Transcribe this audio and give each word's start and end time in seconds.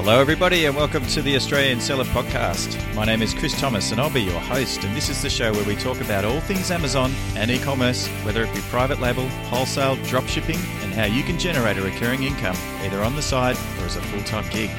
Hello, 0.00 0.20
everybody, 0.20 0.66
and 0.66 0.76
welcome 0.76 1.04
to 1.08 1.20
the 1.20 1.34
Australian 1.34 1.80
Seller 1.80 2.04
Podcast. 2.04 2.78
My 2.94 3.04
name 3.04 3.20
is 3.20 3.34
Chris 3.34 3.58
Thomas, 3.60 3.90
and 3.90 4.00
I'll 4.00 4.08
be 4.08 4.22
your 4.22 4.38
host. 4.38 4.84
And 4.84 4.96
this 4.96 5.08
is 5.08 5.20
the 5.20 5.28
show 5.28 5.52
where 5.52 5.64
we 5.64 5.74
talk 5.74 6.00
about 6.00 6.24
all 6.24 6.38
things 6.42 6.70
Amazon 6.70 7.12
and 7.34 7.50
e 7.50 7.58
commerce, 7.58 8.06
whether 8.22 8.44
it 8.44 8.54
be 8.54 8.60
private 8.70 9.00
label, 9.00 9.26
wholesale, 9.50 9.96
drop 10.04 10.28
shipping, 10.28 10.54
and 10.82 10.94
how 10.94 11.06
you 11.06 11.24
can 11.24 11.36
generate 11.36 11.78
a 11.78 11.82
recurring 11.82 12.22
income 12.22 12.56
either 12.82 13.02
on 13.02 13.16
the 13.16 13.22
side 13.22 13.56
or 13.80 13.86
as 13.86 13.96
a 13.96 14.00
full 14.02 14.22
time 14.22 14.48
gig. 14.50 14.70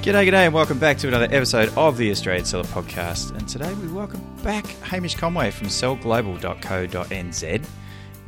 G'day, 0.00 0.26
g'day, 0.26 0.46
and 0.46 0.54
welcome 0.54 0.78
back 0.78 0.96
to 0.98 1.08
another 1.08 1.26
episode 1.26 1.70
of 1.76 1.98
the 1.98 2.10
Australian 2.10 2.46
Seller 2.46 2.64
Podcast. 2.64 3.36
And 3.36 3.46
today 3.46 3.74
we 3.74 3.88
welcome 3.88 4.24
back 4.42 4.64
Hamish 4.84 5.16
Conway 5.16 5.50
from 5.50 5.68
sellglobal.co.nz. 5.68 7.66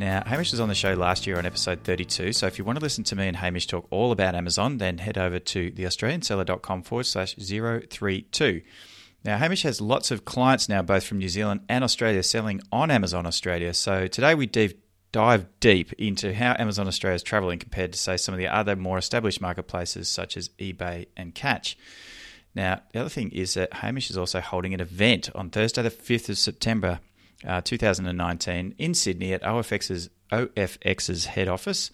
Now, 0.01 0.23
Hamish 0.25 0.51
was 0.51 0.61
on 0.61 0.71
the 0.71 0.75
show 0.75 0.95
last 0.95 1.27
year 1.27 1.37
on 1.37 1.45
episode 1.45 1.85
32. 1.85 2.32
So 2.32 2.46
if 2.46 2.59
you 2.59 2.64
want 2.64 2.79
to 2.79 2.82
listen 2.82 3.05
to 3.05 3.14
me 3.14 3.29
and 3.29 3.37
Hamish 3.37 3.67
talk 3.67 3.87
all 3.91 4.12
about 4.12 4.35
Amazon, 4.35 4.79
then 4.79 4.96
head 4.96 5.19
over 5.19 5.39
to 5.39 5.71
theaustralianseller.com 5.73 6.85
forward 6.85 7.04
slash 7.04 7.35
032. 7.35 8.63
Now, 9.26 9.36
Hamish 9.36 9.63
has 9.64 9.79
lots 9.79 10.11
of 10.11 10.25
clients 10.25 10.71
now, 10.71 10.81
both 10.81 11.04
from 11.04 11.18
New 11.18 11.29
Zealand 11.29 11.67
and 11.68 11.85
Australia, 11.85 12.23
selling 12.23 12.63
on 12.73 12.90
Amazon 12.90 13.26
Australia. 13.26 13.75
So 13.75 14.07
today 14.07 14.35
we 14.35 14.46
deep, 14.46 14.82
dive 15.13 15.45
deep 15.61 15.93
into 15.99 16.32
how 16.32 16.57
Amazon 16.59 16.89
Australia 16.89 17.17
is 17.17 17.23
traveling 17.23 17.59
compared 17.59 17.93
to, 17.93 17.98
say, 17.98 18.17
some 18.17 18.32
of 18.32 18.39
the 18.39 18.48
other 18.48 18.76
more 18.76 18.96
established 18.96 19.43
marketplaces 19.43 20.09
such 20.09 20.35
as 20.39 20.48
eBay 20.59 21.09
and 21.14 21.35
Catch. 21.35 21.76
Now, 22.54 22.81
the 22.95 23.01
other 23.01 23.11
thing 23.11 23.32
is 23.32 23.53
that 23.53 23.75
Hamish 23.75 24.09
is 24.09 24.17
also 24.17 24.40
holding 24.40 24.73
an 24.73 24.81
event 24.81 25.29
on 25.35 25.51
Thursday, 25.51 25.82
the 25.82 25.90
5th 25.90 26.31
of 26.31 26.39
September 26.39 27.01
uh, 27.46 27.61
2019 27.62 28.75
in 28.79 28.94
Sydney 28.94 29.32
at 29.32 29.43
OFX's, 29.43 30.11
OFX's 30.31 31.26
head 31.26 31.48
office. 31.48 31.90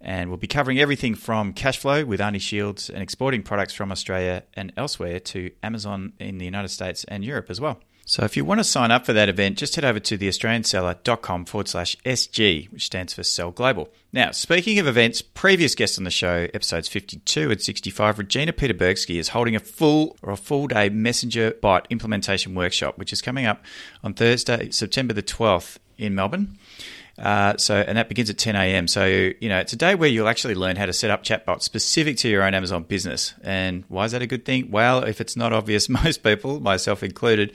And 0.00 0.30
we'll 0.30 0.38
be 0.38 0.46
covering 0.46 0.78
everything 0.78 1.14
from 1.14 1.52
cash 1.52 1.78
flow 1.78 2.04
with 2.04 2.20
Arnie 2.20 2.40
Shields 2.40 2.88
and 2.88 3.02
exporting 3.02 3.42
products 3.42 3.74
from 3.74 3.92
Australia 3.92 4.44
and 4.54 4.72
elsewhere 4.76 5.20
to 5.20 5.50
Amazon 5.62 6.14
in 6.18 6.38
the 6.38 6.46
United 6.46 6.70
States 6.70 7.04
and 7.04 7.22
Europe 7.22 7.50
as 7.50 7.60
well. 7.60 7.80
So 8.10 8.24
if 8.24 8.36
you 8.36 8.44
want 8.44 8.58
to 8.58 8.64
sign 8.64 8.90
up 8.90 9.06
for 9.06 9.12
that 9.12 9.28
event, 9.28 9.56
just 9.56 9.76
head 9.76 9.84
over 9.84 10.00
to 10.00 10.18
theaustralianseller.com 10.18 11.44
forward 11.44 11.68
slash 11.68 11.96
SG, 12.04 12.68
which 12.72 12.86
stands 12.86 13.14
for 13.14 13.22
Sell 13.22 13.52
Global. 13.52 13.88
Now, 14.12 14.32
speaking 14.32 14.80
of 14.80 14.88
events, 14.88 15.22
previous 15.22 15.76
guest 15.76 15.96
on 15.96 16.02
the 16.02 16.10
show, 16.10 16.48
episodes 16.52 16.88
52 16.88 17.52
and 17.52 17.62
65, 17.62 18.18
Regina 18.18 18.52
Peterbergsky 18.52 19.20
is 19.20 19.28
holding 19.28 19.54
a 19.54 19.60
full 19.60 20.16
or 20.24 20.32
a 20.32 20.36
full 20.36 20.66
day 20.66 20.88
messenger 20.88 21.52
bot 21.62 21.86
implementation 21.88 22.56
workshop, 22.56 22.98
which 22.98 23.12
is 23.12 23.22
coming 23.22 23.46
up 23.46 23.62
on 24.02 24.14
Thursday, 24.14 24.70
September 24.70 25.14
the 25.14 25.22
12th 25.22 25.78
in 25.96 26.16
Melbourne. 26.16 26.58
Uh, 27.20 27.54
so, 27.58 27.76
and 27.76 27.98
that 27.98 28.08
begins 28.08 28.30
at 28.30 28.38
10 28.38 28.56
a.m. 28.56 28.88
So, 28.88 29.04
you 29.04 29.48
know, 29.48 29.58
it's 29.58 29.74
a 29.74 29.76
day 29.76 29.94
where 29.94 30.08
you'll 30.08 30.28
actually 30.28 30.54
learn 30.54 30.76
how 30.76 30.86
to 30.86 30.92
set 30.92 31.10
up 31.10 31.22
chatbots 31.22 31.62
specific 31.62 32.16
to 32.18 32.28
your 32.28 32.42
own 32.42 32.54
Amazon 32.54 32.84
business. 32.84 33.34
And 33.42 33.84
why 33.88 34.06
is 34.06 34.12
that 34.12 34.22
a 34.22 34.26
good 34.26 34.46
thing? 34.46 34.70
Well, 34.70 35.04
if 35.04 35.20
it's 35.20 35.36
not 35.36 35.52
obvious, 35.52 35.88
most 36.04 36.22
people, 36.22 36.60
myself 36.60 37.02
included, 37.02 37.52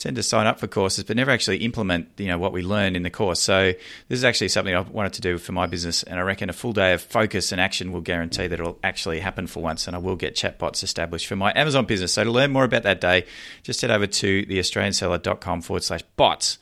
tend 0.00 0.16
to 0.16 0.22
sign 0.22 0.46
up 0.46 0.58
for 0.58 0.66
courses 0.66 1.04
but 1.04 1.16
never 1.16 1.30
actually 1.30 1.58
implement 1.58 2.08
you 2.16 2.26
know 2.26 2.38
what 2.38 2.52
we 2.52 2.62
learn 2.62 2.96
in 2.96 3.04
the 3.04 3.10
course. 3.10 3.40
So 3.40 3.72
this 4.08 4.18
is 4.18 4.24
actually 4.24 4.48
something 4.48 4.74
i 4.74 4.80
wanted 4.80 5.12
to 5.12 5.20
do 5.20 5.38
for 5.38 5.52
my 5.52 5.66
business 5.66 6.02
and 6.02 6.18
i 6.18 6.22
reckon 6.22 6.50
a 6.50 6.52
full 6.52 6.72
day 6.72 6.92
of 6.92 7.02
focus 7.02 7.52
and 7.52 7.60
action 7.60 7.92
will 7.92 8.00
guarantee 8.00 8.48
that 8.48 8.58
it'll 8.58 8.78
actually 8.82 9.20
happen 9.20 9.46
for 9.46 9.62
once 9.62 9.86
and 9.86 9.94
i 9.94 9.98
will 9.98 10.16
get 10.16 10.34
chatbots 10.34 10.82
established 10.82 11.26
for 11.26 11.36
my 11.36 11.52
amazon 11.54 11.84
business. 11.84 12.12
So 12.12 12.24
to 12.24 12.30
learn 12.30 12.50
more 12.50 12.64
about 12.64 12.82
that 12.82 13.00
day 13.00 13.26
just 13.62 13.80
head 13.82 13.90
over 13.90 14.06
to 14.06 14.46
theaustralianseller.com 14.46 15.62
forward 15.62 15.84
slash 15.84 16.02
bots. 16.16 16.58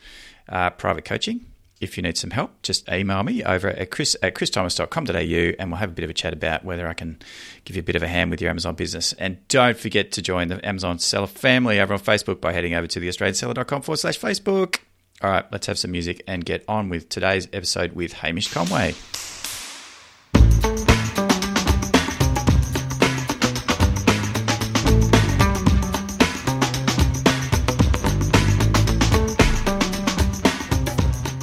Uh, 0.48 0.70
private 0.70 1.04
coaching 1.04 1.44
if 1.80 1.96
you 1.96 2.02
need 2.02 2.16
some 2.16 2.30
help, 2.30 2.62
just 2.62 2.88
email 2.88 3.22
me 3.22 3.44
over 3.44 3.68
at 3.68 3.90
chris 3.90 4.16
at 4.22 4.34
christhomas.com.au 4.34 5.12
and 5.58 5.70
we'll 5.70 5.78
have 5.78 5.90
a 5.90 5.92
bit 5.92 6.04
of 6.04 6.10
a 6.10 6.14
chat 6.14 6.32
about 6.32 6.64
whether 6.64 6.86
I 6.86 6.94
can 6.94 7.18
give 7.64 7.76
you 7.76 7.80
a 7.80 7.84
bit 7.84 7.96
of 7.96 8.02
a 8.02 8.08
hand 8.08 8.30
with 8.30 8.40
your 8.40 8.50
Amazon 8.50 8.74
business. 8.74 9.12
And 9.14 9.46
don't 9.48 9.76
forget 9.76 10.12
to 10.12 10.22
join 10.22 10.48
the 10.48 10.66
Amazon 10.66 10.98
seller 10.98 11.26
family 11.26 11.80
over 11.80 11.94
on 11.94 12.00
Facebook 12.00 12.40
by 12.40 12.52
heading 12.52 12.74
over 12.74 12.86
to 12.86 13.00
the 13.00 13.08
australianseller.com 13.08 13.82
forward 13.82 13.98
slash 13.98 14.18
Facebook. 14.18 14.78
All 15.20 15.30
right, 15.30 15.44
let's 15.50 15.66
have 15.66 15.78
some 15.78 15.90
music 15.90 16.22
and 16.26 16.44
get 16.44 16.64
on 16.68 16.88
with 16.88 17.08
today's 17.08 17.48
episode 17.52 17.92
with 17.92 18.12
Hamish 18.12 18.52
Conway. 18.52 18.94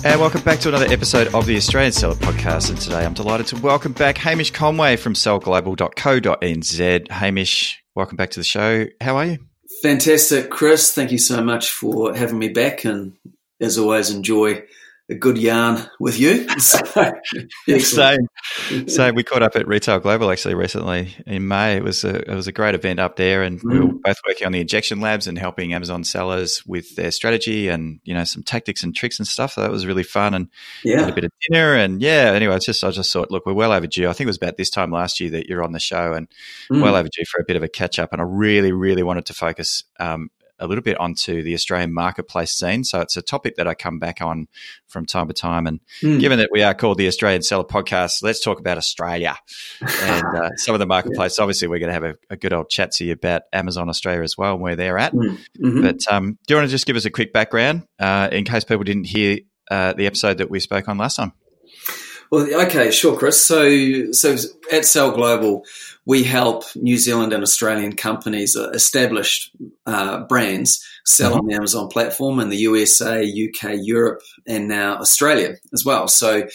And 0.05 0.21
welcome 0.21 0.41
back 0.41 0.59
to 0.59 0.69
another 0.69 0.85
episode 0.85 1.33
of 1.33 1.47
the 1.47 1.57
Australian 1.57 1.91
Seller 1.91 2.13
Podcast. 2.13 2.69
And 2.69 2.79
today 2.79 3.03
I'm 3.03 3.15
delighted 3.15 3.47
to 3.47 3.55
welcome 3.55 3.91
back 3.91 4.19
Hamish 4.19 4.51
Conway 4.51 4.97
from 4.97 5.15
sellglobal.co.nz. 5.15 7.07
Hamish, 7.09 7.83
welcome 7.95 8.15
back 8.15 8.29
to 8.29 8.39
the 8.39 8.43
show. 8.43 8.85
How 9.01 9.17
are 9.17 9.25
you? 9.25 9.39
Fantastic, 9.81 10.51
Chris. 10.51 10.93
Thank 10.93 11.11
you 11.11 11.17
so 11.17 11.43
much 11.43 11.71
for 11.71 12.13
having 12.13 12.37
me 12.37 12.49
back. 12.49 12.85
And 12.85 13.13
as 13.59 13.79
always, 13.79 14.11
enjoy 14.11 14.61
a 15.09 15.15
good 15.15 15.37
yarn 15.37 15.87
with 15.99 16.19
you. 16.19 16.47
So, 17.67 17.77
same, 17.79 18.87
same. 18.87 19.15
We 19.15 19.23
caught 19.23 19.43
up 19.43 19.55
at 19.55 19.67
Retail 19.67 19.99
Global 19.99 20.31
actually 20.31 20.55
recently 20.55 21.15
in 21.25 21.47
May. 21.47 21.77
It 21.77 21.83
was 21.83 22.03
a 22.03 22.29
it 22.29 22.33
was 22.33 22.47
a 22.47 22.51
great 22.51 22.75
event 22.75 22.99
up 22.99 23.15
there, 23.15 23.43
and 23.43 23.59
mm. 23.59 23.71
we 23.71 23.79
were 23.79 23.87
mm. 23.87 24.01
both 24.03 24.17
working 24.27 24.45
on 24.45 24.51
the 24.51 24.59
injection 24.59 25.01
labs 25.01 25.27
and 25.27 25.37
helping 25.37 25.73
Amazon 25.73 26.03
sellers 26.03 26.65
with 26.65 26.95
their 26.95 27.11
strategy 27.11 27.67
and 27.67 27.99
you 28.03 28.13
know 28.13 28.23
some 28.23 28.43
tactics 28.43 28.83
and 28.83 28.95
tricks 28.95 29.19
and 29.19 29.27
stuff. 29.27 29.53
So 29.53 29.61
that 29.61 29.71
was 29.71 29.85
really 29.85 30.03
fun, 30.03 30.33
and 30.33 30.49
yeah, 30.83 31.01
had 31.01 31.09
a 31.09 31.15
bit 31.15 31.23
of 31.25 31.31
dinner, 31.49 31.75
and 31.75 32.01
yeah. 32.01 32.31
Anyway, 32.33 32.55
it's 32.55 32.65
just 32.65 32.83
I 32.83 32.91
just 32.91 33.11
thought, 33.11 33.31
look, 33.31 33.45
we're 33.45 33.53
well 33.53 33.73
overdue. 33.73 34.07
I 34.07 34.13
think 34.13 34.25
it 34.25 34.27
was 34.27 34.37
about 34.37 34.57
this 34.57 34.69
time 34.69 34.91
last 34.91 35.19
year 35.19 35.31
that 35.31 35.47
you're 35.47 35.63
on 35.63 35.71
the 35.71 35.79
show, 35.79 36.13
and 36.13 36.27
mm. 36.71 36.81
well 36.81 36.95
overdue 36.95 37.25
for 37.29 37.41
a 37.41 37.45
bit 37.45 37.57
of 37.57 37.63
a 37.63 37.69
catch 37.69 37.99
up. 37.99 38.13
And 38.13 38.21
I 38.21 38.25
really, 38.25 38.71
really 38.71 39.03
wanted 39.03 39.25
to 39.27 39.33
focus 39.33 39.83
um, 39.99 40.29
a 40.59 40.67
little 40.67 40.81
bit 40.81 40.97
onto 40.99 41.43
the 41.43 41.53
Australian 41.53 41.93
marketplace 41.93 42.51
scene. 42.51 42.83
So 42.83 43.01
it's 43.01 43.17
a 43.17 43.21
topic 43.21 43.55
that 43.55 43.67
I 43.67 43.73
come 43.73 43.99
back 43.99 44.21
on 44.21 44.47
from 44.87 45.05
time 45.05 45.27
to 45.27 45.33
time. 45.33 45.67
And 45.67 45.79
mm. 46.01 46.19
given 46.19 46.39
that 46.39 46.49
we 46.51 46.63
are 46.63 46.73
called 46.73 46.97
the 46.97 47.07
Australian 47.07 47.41
Seller 47.41 47.63
Podcast, 47.63 48.23
let's 48.23 48.39
talk 48.39 48.59
about 48.59 48.77
Australia 48.77 49.35
and 49.81 50.23
uh, 50.37 50.49
some 50.57 50.73
of 50.75 50.79
the 50.79 50.85
marketplace. 50.85 51.37
yeah. 51.37 51.43
Obviously, 51.43 51.67
we're 51.67 51.79
going 51.79 51.89
to 51.89 51.93
have 51.93 52.03
a, 52.03 52.15
a, 52.29 52.37
good 52.37 52.53
old 52.53 52.69
chat 52.69 52.91
to 52.91 53.05
you 53.05 53.13
about 53.13 53.43
Amazon 53.51 53.89
Australia 53.89 54.21
as 54.21 54.37
well 54.37 54.53
and 54.53 54.61
where 54.61 54.75
they're 54.75 54.97
at. 54.97 55.13
Mm. 55.13 55.37
Mm-hmm. 55.59 55.81
But 55.81 55.99
um, 56.09 56.37
do 56.47 56.53
you 56.53 56.57
want 56.57 56.67
to 56.67 56.71
just 56.71 56.85
give 56.85 56.95
us 56.95 57.05
a 57.05 57.11
quick 57.11 57.33
background 57.33 57.83
uh, 57.99 58.29
in 58.31 58.45
case 58.45 58.63
people 58.63 58.83
didn't 58.83 59.05
hear 59.05 59.39
uh, 59.69 59.93
the 59.93 60.05
episode 60.05 60.37
that 60.37 60.49
we 60.49 60.59
spoke 60.59 60.87
on 60.87 60.97
last 60.97 61.17
time? 61.17 61.33
Well, 62.31 62.47
okay, 62.65 62.91
sure, 62.91 63.17
Chris. 63.17 63.39
So, 63.39 64.11
so 64.11 64.35
at 64.71 64.85
Sell 64.85 65.11
Global, 65.11 65.63
we 66.05 66.23
help 66.23 66.63
New 66.75 66.97
Zealand 66.97 67.33
and 67.33 67.43
Australian 67.43 67.95
companies, 67.95 68.55
uh, 68.55 68.69
established 68.69 69.55
uh, 69.85 70.23
brands, 70.25 70.85
sell 71.05 71.31
mm-hmm. 71.31 71.39
on 71.39 71.47
the 71.47 71.55
Amazon 71.55 71.87
platform 71.87 72.39
in 72.39 72.49
the 72.49 72.57
USA, 72.57 73.21
UK, 73.21 73.77
Europe, 73.81 74.21
and 74.47 74.67
now 74.67 74.97
Australia 74.97 75.55
as 75.73 75.85
well. 75.85 76.07
So 76.07 76.47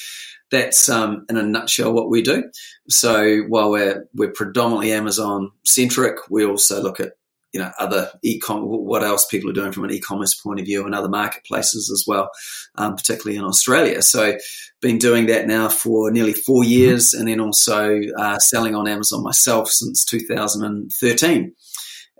that's 0.50 0.88
um, 0.88 1.24
in 1.28 1.36
a 1.36 1.42
nutshell 1.42 1.92
what 1.92 2.10
we 2.10 2.22
do. 2.22 2.50
So 2.88 3.42
while 3.42 3.70
we're 3.70 4.08
we're 4.14 4.32
predominantly 4.32 4.92
Amazon 4.92 5.52
centric, 5.64 6.16
we 6.28 6.44
also 6.44 6.82
look 6.82 7.00
at 7.00 7.12
you 7.52 7.60
know 7.60 7.70
other 7.78 8.10
e-com 8.22 8.62
what 8.62 9.02
else 9.02 9.26
people 9.26 9.50
are 9.50 9.54
doing 9.54 9.72
from 9.72 9.84
an 9.84 9.90
e-commerce 9.90 10.34
point 10.40 10.60
of 10.60 10.66
view 10.66 10.84
and 10.84 10.94
other 10.94 11.08
marketplaces 11.08 11.90
as 11.90 12.04
well 12.06 12.30
um, 12.76 12.96
particularly 12.96 13.36
in 13.38 13.44
australia. 13.44 14.02
So 14.02 14.36
been 14.80 14.98
doing 14.98 15.26
that 15.26 15.46
now 15.46 15.68
for 15.68 16.10
nearly 16.10 16.32
four 16.32 16.64
years 16.64 17.12
and 17.14 17.28
then 17.28 17.40
also 17.40 18.00
uh, 18.16 18.38
selling 18.38 18.74
on 18.74 18.88
amazon 18.88 19.22
myself 19.22 19.68
since 19.68 20.04
2013 20.04 21.54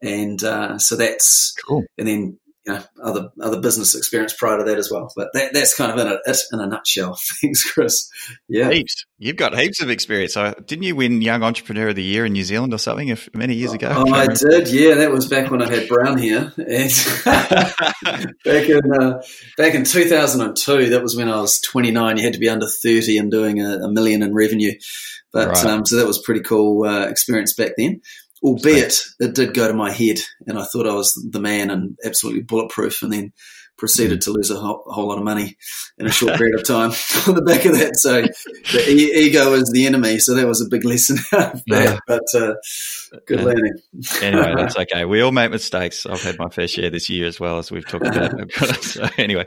and 0.02 0.42
uh, 0.42 0.78
so 0.78 0.96
that's 0.96 1.54
cool. 1.66 1.84
and 1.98 2.08
then 2.08 2.38
you 2.70 2.78
know, 2.78 2.84
other 3.03 3.31
other 3.41 3.60
business 3.60 3.94
experience 3.94 4.32
prior 4.32 4.58
to 4.58 4.64
that 4.64 4.78
as 4.78 4.91
well. 4.91 5.12
But 5.16 5.28
that, 5.34 5.53
that's 5.53 5.75
kind 5.75 5.92
of 5.92 5.98
in 5.98 6.12
a 6.12 6.19
in 6.53 6.60
a 6.60 6.66
nutshell. 6.66 7.19
Thanks, 7.41 7.70
Chris. 7.70 8.08
Yeah, 8.48 8.70
heaps. 8.70 9.04
You've 9.19 9.36
got 9.36 9.58
heaps 9.58 9.82
of 9.82 9.91
experience. 9.91 10.34
So, 10.34 10.54
didn't 10.66 10.84
you 10.84 10.97
win 10.97 11.22
Young 11.22 11.42
Entrepreneur 11.42 11.88
of 11.88 11.97
the 11.97 12.03
Year 12.03 12.25
in 12.25 12.32
New 12.32 12.44
Zealand 12.44 12.72
or 12.72 12.78
something 12.78 13.08
if, 13.08 13.28
many 13.34 13.55
years 13.55 13.72
ago? 13.72 13.93
Oh, 13.94 14.12
I 14.12 14.26
did. 14.28 14.69
Yeah, 14.69 14.94
that 14.96 15.11
was 15.11 15.28
back 15.28 15.50
when 15.50 15.62
I 15.62 15.70
had 15.70 15.88
brown 15.88 16.19
hair. 16.19 16.52
And 16.56 16.93
back 18.44 18.69
in 18.69 18.93
uh, 18.93 19.22
back 19.56 19.75
in 19.75 19.84
two 19.84 20.05
thousand 20.05 20.40
and 20.43 20.56
two. 20.56 20.90
That 20.90 21.02
was 21.02 21.17
when 21.17 21.28
I 21.28 21.40
was 21.40 21.61
twenty 21.61 21.90
nine. 21.90 22.17
You 22.17 22.25
had 22.25 22.34
to 22.34 22.38
be 22.38 22.49
under 22.49 22.67
thirty 22.67 23.19
and 23.19 23.31
doing 23.31 23.61
a, 23.61 23.78
a 23.78 23.90
million 23.90 24.22
in 24.22 24.34
revenue. 24.34 24.72
But 25.32 25.49
right. 25.49 25.67
um, 25.67 25.87
so 25.87 25.96
that 25.96 26.08
was 26.08 26.19
pretty 26.19 26.40
cool 26.40 26.84
uh, 26.84 27.06
experience 27.06 27.55
back 27.55 27.72
then 27.76 28.00
albeit 28.42 29.02
it 29.19 29.34
did 29.34 29.54
go 29.54 29.69
to 29.69 29.75
my 29.75 29.92
head 29.92 30.19
and 30.46 30.58
I 30.58 30.64
thought 30.64 30.87
I 30.87 30.94
was 30.94 31.12
the 31.31 31.40
man 31.40 31.70
and 31.70 31.96
absolutely 32.04 32.42
bulletproof 32.42 33.02
and 33.02 33.12
then 33.12 33.32
proceeded 33.81 34.20
mm. 34.20 34.25
to 34.25 34.31
lose 34.31 34.50
a 34.50 34.56
whole, 34.56 34.84
a 34.87 34.92
whole, 34.92 35.08
lot 35.08 35.19
of 35.19 35.25
money 35.25 35.56
in 35.98 36.06
a 36.06 36.12
short 36.12 36.34
period 36.38 36.54
of 36.54 36.64
time 36.64 36.90
on 37.26 37.34
the 37.34 37.42
back 37.42 37.64
of 37.64 37.72
that. 37.72 37.96
So 37.96 38.22
the 38.22 38.90
e- 38.90 39.26
ego 39.26 39.54
is 39.54 39.72
the 39.72 39.87
enemy. 39.87 40.19
So 40.19 40.34
that 40.34 40.46
was 40.46 40.60
a 40.60 40.69
big 40.69 40.84
lesson 40.84 41.16
out 41.32 41.54
of 41.54 41.62
that, 41.66 41.84
yeah. 41.84 41.98
but 42.06 42.22
uh, 42.34 42.54
good 43.26 43.40
learning. 43.40 43.72
anyway, 44.22 44.54
that's 44.54 44.76
okay. 44.76 45.04
We 45.04 45.22
all 45.22 45.32
make 45.32 45.50
mistakes. 45.50 46.06
I've 46.06 46.22
had 46.22 46.38
my 46.38 46.50
fair 46.50 46.69
share 46.69 46.90
this 46.90 47.08
year 47.08 47.26
as 47.26 47.40
well 47.40 47.58
as 47.58 47.72
we've 47.72 47.86
talked 47.86 48.06
about. 48.06 48.52
so 48.82 49.08
anyway, 49.16 49.46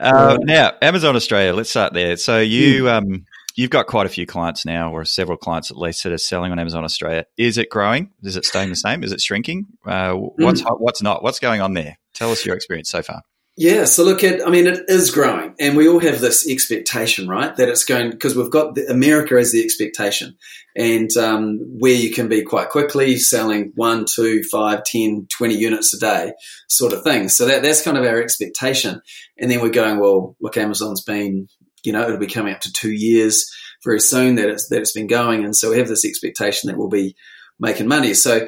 uh, 0.00 0.36
now 0.42 0.72
Amazon 0.82 1.16
Australia, 1.16 1.54
let's 1.54 1.70
start 1.70 1.94
there. 1.94 2.16
So 2.16 2.40
you, 2.40 2.84
mm. 2.84 2.92
um, 2.92 3.24
You've 3.58 3.70
got 3.70 3.88
quite 3.88 4.06
a 4.06 4.08
few 4.08 4.24
clients 4.24 4.64
now, 4.64 4.92
or 4.92 5.04
several 5.04 5.36
clients 5.36 5.72
at 5.72 5.76
least, 5.76 6.04
that 6.04 6.12
are 6.12 6.18
selling 6.18 6.52
on 6.52 6.60
Amazon 6.60 6.84
Australia. 6.84 7.26
Is 7.36 7.58
it 7.58 7.70
growing? 7.70 8.12
Is 8.22 8.36
it 8.36 8.44
staying 8.44 8.68
the 8.68 8.76
same? 8.76 9.02
Is 9.02 9.10
it 9.10 9.20
shrinking? 9.20 9.66
Uh, 9.84 10.12
what's 10.12 10.62
mm. 10.62 10.76
what's 10.78 11.02
not? 11.02 11.24
What's 11.24 11.40
going 11.40 11.60
on 11.60 11.74
there? 11.74 11.98
Tell 12.14 12.30
us 12.30 12.46
your 12.46 12.54
experience 12.54 12.88
so 12.88 13.02
far. 13.02 13.22
Yeah, 13.56 13.86
so 13.86 14.04
look 14.04 14.22
at, 14.22 14.46
I 14.46 14.50
mean, 14.50 14.68
it 14.68 14.84
is 14.86 15.10
growing, 15.10 15.56
and 15.58 15.76
we 15.76 15.88
all 15.88 15.98
have 15.98 16.20
this 16.20 16.48
expectation, 16.48 17.26
right? 17.26 17.56
That 17.56 17.68
it's 17.68 17.84
going 17.84 18.12
because 18.12 18.36
we've 18.36 18.52
got 18.52 18.76
the, 18.76 18.86
America 18.86 19.34
as 19.34 19.50
the 19.50 19.64
expectation, 19.64 20.36
and 20.76 21.10
um, 21.16 21.58
where 21.80 21.92
you 21.92 22.12
can 22.12 22.28
be 22.28 22.42
quite 22.42 22.68
quickly 22.68 23.16
selling 23.16 23.72
one, 23.74 24.04
two, 24.04 24.44
five, 24.44 24.84
10, 24.84 25.26
20 25.36 25.54
units 25.56 25.92
a 25.92 25.98
day, 25.98 26.34
sort 26.68 26.92
of 26.92 27.02
thing. 27.02 27.28
So 27.28 27.46
that 27.46 27.64
that's 27.64 27.82
kind 27.82 27.98
of 27.98 28.04
our 28.04 28.22
expectation, 28.22 29.02
and 29.36 29.50
then 29.50 29.60
we're 29.60 29.70
going, 29.70 29.98
well, 29.98 30.36
look, 30.40 30.56
Amazon's 30.56 31.02
been, 31.02 31.48
you 31.88 31.92
know, 31.94 32.02
it'll 32.02 32.18
be 32.18 32.26
coming 32.26 32.52
up 32.52 32.60
to 32.60 32.72
two 32.72 32.92
years 32.92 33.50
very 33.82 33.98
soon 33.98 34.34
that 34.34 34.50
it's 34.50 34.68
that 34.68 34.80
it's 34.80 34.92
been 34.92 35.06
going, 35.06 35.42
and 35.42 35.56
so 35.56 35.70
we 35.70 35.78
have 35.78 35.88
this 35.88 36.04
expectation 36.04 36.68
that 36.68 36.76
we'll 36.76 36.90
be 36.90 37.16
making 37.58 37.88
money. 37.88 38.12
So 38.12 38.46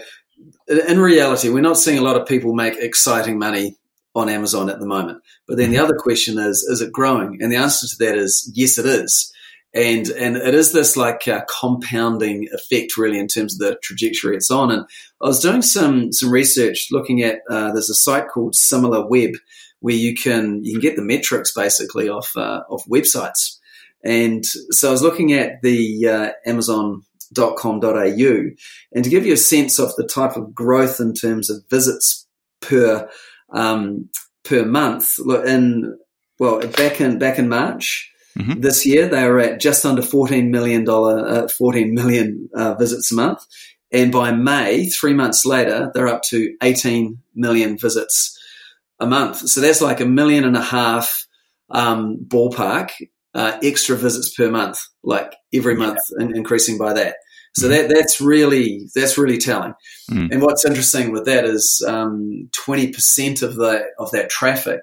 in 0.68 1.00
reality, 1.00 1.48
we're 1.48 1.62
not 1.62 1.78
seeing 1.78 1.96
a 1.96 2.02
lot 2.02 2.20
of 2.20 2.28
people 2.28 2.54
make 2.54 2.76
exciting 2.76 3.38
money 3.38 3.78
on 4.14 4.28
Amazon 4.28 4.68
at 4.68 4.78
the 4.78 4.86
moment. 4.86 5.22
But 5.48 5.56
then 5.56 5.70
the 5.70 5.76
mm-hmm. 5.76 5.86
other 5.86 5.96
question 5.96 6.38
is, 6.38 6.62
is 6.64 6.82
it 6.82 6.92
growing? 6.92 7.38
And 7.40 7.50
the 7.50 7.56
answer 7.56 7.86
to 7.86 7.96
that 8.00 8.18
is 8.18 8.52
yes, 8.54 8.76
it 8.76 8.84
is. 8.84 9.32
And, 9.72 10.08
and 10.08 10.36
it 10.36 10.52
is 10.52 10.72
this 10.72 10.96
like 10.96 11.26
uh, 11.28 11.44
compounding 11.48 12.48
effect 12.52 12.98
really 12.98 13.18
in 13.18 13.28
terms 13.28 13.54
of 13.54 13.60
the 13.60 13.78
trajectory 13.82 14.36
it's 14.36 14.50
on. 14.50 14.70
And 14.70 14.84
I 15.22 15.28
was 15.28 15.40
doing 15.40 15.62
some, 15.62 16.12
some 16.12 16.30
research 16.30 16.88
looking 16.90 17.22
at, 17.22 17.40
uh, 17.48 17.72
there's 17.72 17.88
a 17.88 17.94
site 17.94 18.28
called 18.28 18.54
SimilarWeb 18.54 19.34
where 19.80 19.94
you 19.94 20.14
can, 20.14 20.64
you 20.64 20.72
can 20.72 20.80
get 20.80 20.96
the 20.96 21.02
metrics 21.02 21.52
basically 21.52 22.08
off, 22.08 22.36
uh, 22.36 22.62
off 22.68 22.84
websites. 22.86 23.58
And 24.02 24.44
so 24.70 24.88
I 24.88 24.92
was 24.92 25.02
looking 25.02 25.32
at 25.32 25.60
the 25.62 26.08
uh, 26.08 26.30
Amazon.com.au 26.46 28.40
and 28.92 29.04
to 29.04 29.10
give 29.10 29.26
you 29.26 29.34
a 29.34 29.38
sense 29.38 29.78
of 29.78 29.94
the 29.96 30.06
type 30.06 30.36
of 30.36 30.54
growth 30.54 31.00
in 31.00 31.12
terms 31.12 31.50
of 31.50 31.64
visits 31.68 32.26
per 32.60 33.10
um, 33.52 34.08
per 34.44 34.64
month. 34.64 35.18
Look 35.18 35.46
in 35.46 35.98
well, 36.38 36.60
back 36.60 37.00
in 37.00 37.18
back 37.18 37.38
in 37.38 37.48
March 37.48 38.10
mm-hmm. 38.38 38.60
this 38.60 38.86
year, 38.86 39.08
they 39.08 39.24
were 39.26 39.40
at 39.40 39.60
just 39.60 39.84
under 39.84 40.02
fourteen 40.02 40.50
million 40.50 40.84
dollar, 40.84 41.26
uh, 41.26 41.48
fourteen 41.48 41.94
million 41.94 42.48
uh, 42.54 42.74
visits 42.74 43.12
a 43.12 43.14
month, 43.14 43.44
and 43.92 44.10
by 44.10 44.32
May, 44.32 44.86
three 44.86 45.14
months 45.14 45.44
later, 45.44 45.90
they're 45.92 46.08
up 46.08 46.22
to 46.30 46.54
eighteen 46.62 47.18
million 47.34 47.76
visits 47.76 48.38
a 49.00 49.06
month. 49.06 49.48
So 49.48 49.60
that's 49.60 49.80
like 49.80 50.00
a 50.00 50.06
million 50.06 50.44
and 50.44 50.56
a 50.56 50.62
half 50.62 51.26
um, 51.70 52.18
ballpark 52.26 52.90
uh, 53.34 53.58
extra 53.62 53.96
visits 53.96 54.34
per 54.34 54.50
month, 54.50 54.78
like 55.02 55.34
every 55.52 55.74
month, 55.74 56.00
yeah. 56.18 56.26
in, 56.26 56.36
increasing 56.36 56.78
by 56.78 56.92
that. 56.94 57.16
So 57.56 57.66
mm. 57.66 57.70
that 57.70 57.88
that's 57.88 58.20
really 58.20 58.88
that's 58.94 59.18
really 59.18 59.38
telling. 59.38 59.74
Mm. 60.10 60.32
And 60.32 60.42
what's 60.42 60.64
interesting 60.64 61.12
with 61.12 61.26
that 61.26 61.44
is 61.44 61.84
um, 61.86 62.48
twenty 62.52 62.86
um, 62.86 62.92
percent 62.92 63.42
of 63.42 63.54
the 63.56 63.84
of 63.98 64.10
that 64.12 64.30
traffic 64.30 64.80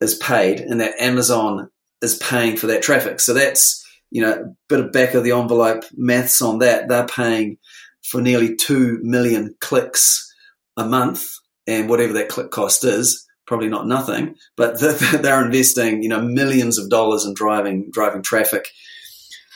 is 0.00 0.14
paid, 0.14 0.60
and 0.60 0.80
that 0.80 1.00
Amazon 1.00 1.70
is 2.02 2.16
paying 2.16 2.56
for 2.56 2.66
that 2.68 2.82
traffic. 2.82 3.20
So 3.20 3.34
that's 3.34 3.84
you 4.10 4.22
know 4.22 4.32
a 4.32 4.54
bit 4.68 4.80
of 4.80 4.92
back 4.92 5.14
of 5.14 5.24
the 5.24 5.32
envelope 5.32 5.84
maths 5.94 6.42
on 6.42 6.58
that. 6.58 6.88
They're 6.88 7.06
paying 7.06 7.58
for 8.02 8.20
nearly 8.20 8.56
two 8.56 8.98
million 9.02 9.54
clicks 9.60 10.32
a 10.76 10.84
month, 10.84 11.28
and 11.66 11.88
whatever 11.88 12.14
that 12.14 12.28
click 12.28 12.50
cost 12.50 12.84
is, 12.84 13.26
probably 13.46 13.68
not 13.68 13.86
nothing, 13.86 14.36
but 14.56 14.80
they're 14.80 15.44
investing 15.44 16.02
you 16.02 16.08
know 16.08 16.20
millions 16.20 16.78
of 16.78 16.90
dollars 16.90 17.24
in 17.24 17.34
driving 17.34 17.90
driving 17.90 18.22
traffic 18.22 18.68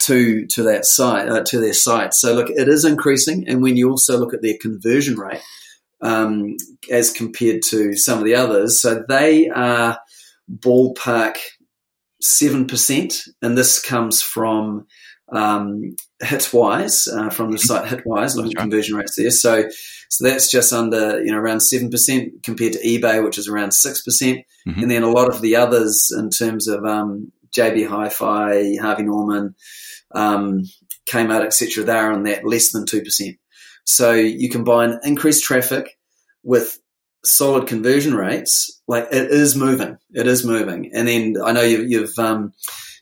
to 0.00 0.46
to 0.46 0.62
that 0.64 0.84
site 0.84 1.28
uh, 1.28 1.42
to 1.44 1.60
their 1.60 1.74
site. 1.74 2.14
So 2.14 2.34
look, 2.34 2.50
it 2.50 2.68
is 2.68 2.84
increasing, 2.84 3.48
and 3.48 3.62
when 3.62 3.76
you 3.76 3.90
also 3.90 4.18
look 4.18 4.34
at 4.34 4.42
their 4.42 4.56
conversion 4.60 5.18
rate 5.18 5.42
um, 6.00 6.56
as 6.90 7.12
compared 7.12 7.62
to 7.66 7.94
some 7.94 8.18
of 8.18 8.24
the 8.24 8.34
others, 8.34 8.80
so 8.80 9.04
they 9.08 9.48
are 9.48 9.98
ballpark 10.50 11.36
seven 12.22 12.66
percent, 12.66 13.22
and 13.42 13.56
this 13.56 13.80
comes 13.80 14.22
from 14.22 14.86
um, 15.32 15.94
Hitwise 16.22 17.06
uh, 17.12 17.30
from 17.30 17.52
the 17.52 17.58
site 17.58 17.88
Hitwise, 17.88 18.34
looking 18.34 18.52
at 18.52 18.58
conversion 18.58 18.96
rates 18.96 19.14
there. 19.16 19.30
So 19.30 19.68
so 20.08 20.24
that's 20.24 20.50
just 20.50 20.72
under 20.72 21.22
you 21.22 21.30
know 21.30 21.38
around 21.38 21.60
seven 21.60 21.90
percent 21.90 22.42
compared 22.42 22.72
to 22.72 22.80
eBay, 22.80 23.22
which 23.24 23.38
is 23.38 23.48
around 23.48 23.72
six 23.72 24.02
percent, 24.02 24.40
mm-hmm. 24.66 24.82
and 24.82 24.90
then 24.90 25.02
a 25.02 25.10
lot 25.10 25.28
of 25.28 25.40
the 25.40 25.56
others 25.56 26.12
in 26.16 26.30
terms 26.30 26.66
of 26.66 26.84
um, 26.84 27.30
JB 27.56 27.86
Hi-Fi, 27.86 28.76
Harvey 28.80 29.04
Norman, 29.04 29.54
um, 30.14 30.64
Kmart, 31.08 31.44
etc. 31.44 31.84
They're 31.84 32.12
on 32.12 32.24
that 32.24 32.44
less 32.44 32.72
than 32.72 32.84
two 32.84 33.02
percent. 33.02 33.36
So 33.84 34.12
you 34.12 34.50
combine 34.50 34.98
increased 35.04 35.44
traffic 35.44 35.96
with 36.42 36.78
solid 37.24 37.66
conversion 37.66 38.14
rates, 38.14 38.80
like 38.86 39.06
it 39.12 39.30
is 39.30 39.56
moving. 39.56 39.98
It 40.12 40.26
is 40.26 40.44
moving. 40.44 40.90
And 40.94 41.06
then 41.06 41.36
I 41.44 41.52
know 41.52 41.62
you, 41.62 41.82
you've 41.82 42.18
um, 42.18 42.52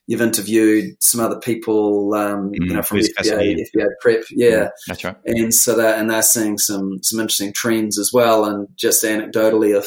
you've 0.07 0.23
interviewed 0.23 0.97
some 1.03 1.21
other 1.21 1.39
people, 1.39 2.15
um, 2.15 2.51
mm, 2.51 2.55
you 2.55 2.75
know, 2.75 2.83
from 2.83 2.99
FBA, 2.99 3.67
FBA 3.75 3.87
Prep, 4.01 4.25
yeah. 4.31 4.69
that's 4.87 5.05
right. 5.05 5.17
And 5.25 5.53
so 5.53 5.77
that 5.77 5.99
and 5.99 6.11
they're 6.11 6.23
seeing 6.23 6.59
some 6.59 7.03
some 7.03 7.21
interesting 7.21 7.53
trends 7.53 7.99
as 7.99 8.11
well, 8.13 8.45
and 8.45 8.69
just 8.77 9.05
anecdotally 9.05 9.77
of 9.77 9.87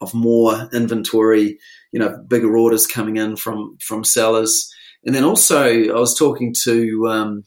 of 0.00 0.12
more 0.14 0.68
inventory, 0.72 1.58
you 1.92 1.98
know, 1.98 2.16
bigger 2.28 2.56
orders 2.56 2.86
coming 2.86 3.16
in 3.16 3.36
from 3.36 3.76
from 3.80 4.04
sellers. 4.04 4.70
And 5.04 5.14
then 5.14 5.24
also, 5.24 5.64
I 5.64 5.98
was 5.98 6.16
talking 6.16 6.54
to 6.64 7.08
um, 7.08 7.44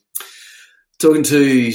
talking 1.00 1.24
to 1.24 1.72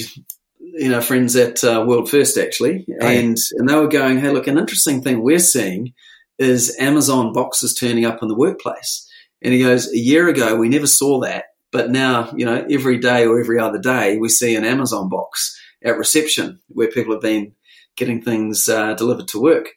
you 0.58 0.88
know 0.88 1.00
friends 1.00 1.36
at 1.36 1.62
uh, 1.62 1.84
World 1.86 2.10
First 2.10 2.36
actually, 2.36 2.86
oh, 3.00 3.06
and 3.06 3.36
and 3.52 3.68
they 3.68 3.76
were 3.76 3.88
going, 3.88 4.18
"Hey, 4.18 4.30
look, 4.30 4.46
an 4.46 4.58
interesting 4.58 5.02
thing 5.02 5.22
we're 5.22 5.38
seeing 5.38 5.94
is 6.38 6.76
Amazon 6.80 7.32
boxes 7.32 7.74
turning 7.74 8.04
up 8.04 8.22
in 8.22 8.28
the 8.28 8.36
workplace." 8.36 9.06
And 9.42 9.54
he 9.54 9.60
goes, 9.60 9.92
"A 9.92 9.98
year 9.98 10.28
ago, 10.28 10.56
we 10.56 10.68
never 10.68 10.86
saw 10.86 11.20
that, 11.20 11.46
but 11.70 11.90
now, 11.90 12.32
you 12.36 12.44
know, 12.44 12.66
every 12.70 12.98
day 12.98 13.26
or 13.26 13.40
every 13.40 13.58
other 13.58 13.78
day, 13.78 14.18
we 14.18 14.28
see 14.28 14.54
an 14.54 14.64
Amazon 14.64 15.08
box 15.08 15.58
at 15.82 15.98
reception 15.98 16.60
where 16.68 16.88
people 16.88 17.14
have 17.14 17.22
been 17.22 17.52
getting 17.96 18.22
things 18.22 18.68
uh, 18.68 18.94
delivered 18.94 19.28
to 19.28 19.40
work." 19.40 19.70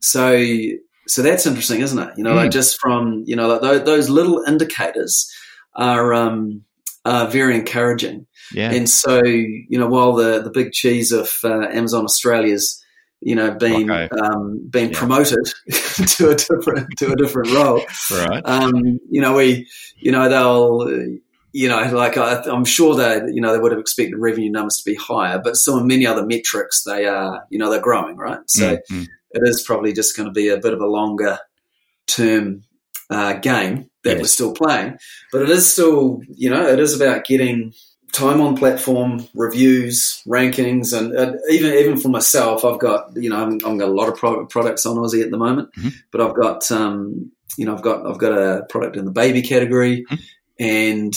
So 0.00 0.44
so 1.06 1.22
that's 1.22 1.46
interesting, 1.46 1.80
isn't 1.80 1.98
it? 1.98 2.14
You 2.16 2.24
know, 2.24 2.32
mm. 2.32 2.36
like 2.36 2.50
just 2.50 2.80
from 2.80 3.24
you 3.26 3.36
know 3.36 3.48
like 3.48 3.60
those, 3.60 3.84
those 3.84 4.08
little 4.08 4.42
indicators 4.46 5.30
are 5.74 6.14
um, 6.14 6.64
are 7.04 7.26
very 7.26 7.56
encouraging. 7.56 8.26
Yeah. 8.52 8.72
And 8.72 8.88
so 8.88 9.22
you 9.24 9.78
know, 9.78 9.88
while 9.88 10.14
the 10.14 10.42
the 10.42 10.50
big 10.50 10.72
cheese 10.72 11.12
of 11.12 11.30
uh, 11.44 11.66
Amazon 11.68 12.04
Australia's 12.04 12.82
you 13.22 13.34
know 13.34 13.52
been 13.52 13.90
okay. 13.90 14.08
um, 14.20 14.66
been 14.68 14.90
yeah. 14.90 14.98
promoted 14.98 15.44
to 16.06 16.30
a 16.30 16.34
different 16.34 16.88
to 16.98 17.12
a 17.12 17.16
different 17.16 17.52
role, 17.52 17.82
right? 18.10 18.42
Um, 18.44 19.00
you 19.10 19.20
know, 19.20 19.34
we 19.36 19.68
you 19.96 20.12
know 20.12 20.28
they'll. 20.28 21.18
You 21.54 21.68
know, 21.68 21.82
like 21.94 22.16
I, 22.16 22.42
am 22.46 22.64
sure 22.64 22.94
that 22.94 23.24
you 23.34 23.42
know 23.42 23.52
they 23.52 23.58
would 23.58 23.72
have 23.72 23.78
expected 23.78 24.16
revenue 24.16 24.50
numbers 24.50 24.78
to 24.78 24.90
be 24.90 24.94
higher, 24.94 25.38
but 25.38 25.54
so 25.56 25.84
many 25.84 26.06
other 26.06 26.24
metrics 26.24 26.82
they 26.84 27.04
are, 27.04 27.44
you 27.50 27.58
know, 27.58 27.70
they're 27.70 27.78
growing, 27.78 28.16
right? 28.16 28.38
So 28.46 28.76
mm-hmm 28.76 29.02
it 29.32 29.42
is 29.48 29.62
probably 29.62 29.92
just 29.92 30.16
going 30.16 30.28
to 30.28 30.32
be 30.32 30.48
a 30.48 30.58
bit 30.58 30.74
of 30.74 30.80
a 30.80 30.86
longer 30.86 31.38
term 32.06 32.62
uh, 33.10 33.34
game 33.34 33.90
that 34.04 34.12
yes. 34.12 34.20
we're 34.20 34.26
still 34.26 34.52
playing. 34.52 34.98
But 35.30 35.42
it 35.42 35.50
is 35.50 35.70
still, 35.70 36.20
you 36.28 36.50
know, 36.50 36.66
it 36.66 36.78
is 36.78 36.94
about 36.94 37.24
getting 37.24 37.72
time 38.12 38.40
on 38.40 38.56
platform, 38.56 39.26
reviews, 39.34 40.22
rankings, 40.26 40.96
and 40.96 41.16
uh, 41.16 41.32
even 41.50 41.72
even 41.72 41.96
for 41.96 42.08
myself, 42.08 42.64
I've 42.64 42.78
got 42.78 43.10
you 43.16 43.30
know 43.30 43.44
I've, 43.44 43.54
I've 43.54 43.78
got 43.78 43.88
a 43.88 43.92
lot 43.92 44.08
of 44.08 44.16
pro- 44.16 44.46
products 44.46 44.86
on 44.86 44.96
Aussie 44.96 45.22
at 45.22 45.30
the 45.30 45.38
moment, 45.38 45.70
mm-hmm. 45.74 45.88
but 46.10 46.20
I've 46.20 46.34
got 46.34 46.70
um, 46.70 47.32
you 47.56 47.64
know 47.64 47.74
I've 47.74 47.82
got 47.82 48.06
I've 48.06 48.18
got 48.18 48.32
a 48.32 48.64
product 48.68 48.96
in 48.96 49.04
the 49.04 49.10
baby 49.10 49.42
category, 49.42 50.04
mm-hmm. 50.08 50.22
and 50.58 51.14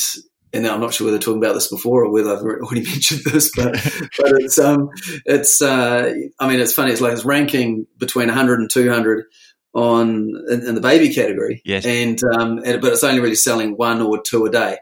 and 0.53 0.65
I'm 0.65 0.79
not 0.79 0.93
sure 0.93 1.05
whether 1.05 1.19
talking 1.19 1.43
about 1.43 1.53
this 1.53 1.69
before 1.69 2.05
or 2.05 2.11
whether 2.11 2.31
I've 2.31 2.41
already 2.41 2.83
mentioned 2.89 3.21
this, 3.25 3.51
but 3.55 3.73
but 4.17 4.31
it's 4.39 4.57
um 4.57 4.89
it's 5.25 5.61
uh 5.61 6.13
I 6.39 6.49
mean 6.49 6.59
it's 6.59 6.73
funny 6.73 6.91
it's 6.91 7.01
like 7.01 7.13
it's 7.13 7.25
ranking 7.25 7.87
between 7.97 8.27
100 8.27 8.59
and 8.59 8.69
200 8.69 9.25
on 9.73 10.33
in, 10.49 10.67
in 10.67 10.75
the 10.75 10.81
baby 10.81 11.13
category, 11.13 11.61
yes, 11.65 11.85
and 11.85 12.21
um 12.23 12.61
and, 12.63 12.81
but 12.81 12.93
it's 12.93 13.03
only 13.03 13.19
really 13.19 13.35
selling 13.35 13.71
one 13.71 14.01
or 14.01 14.21
two 14.21 14.45
a 14.45 14.49
day. 14.49 14.77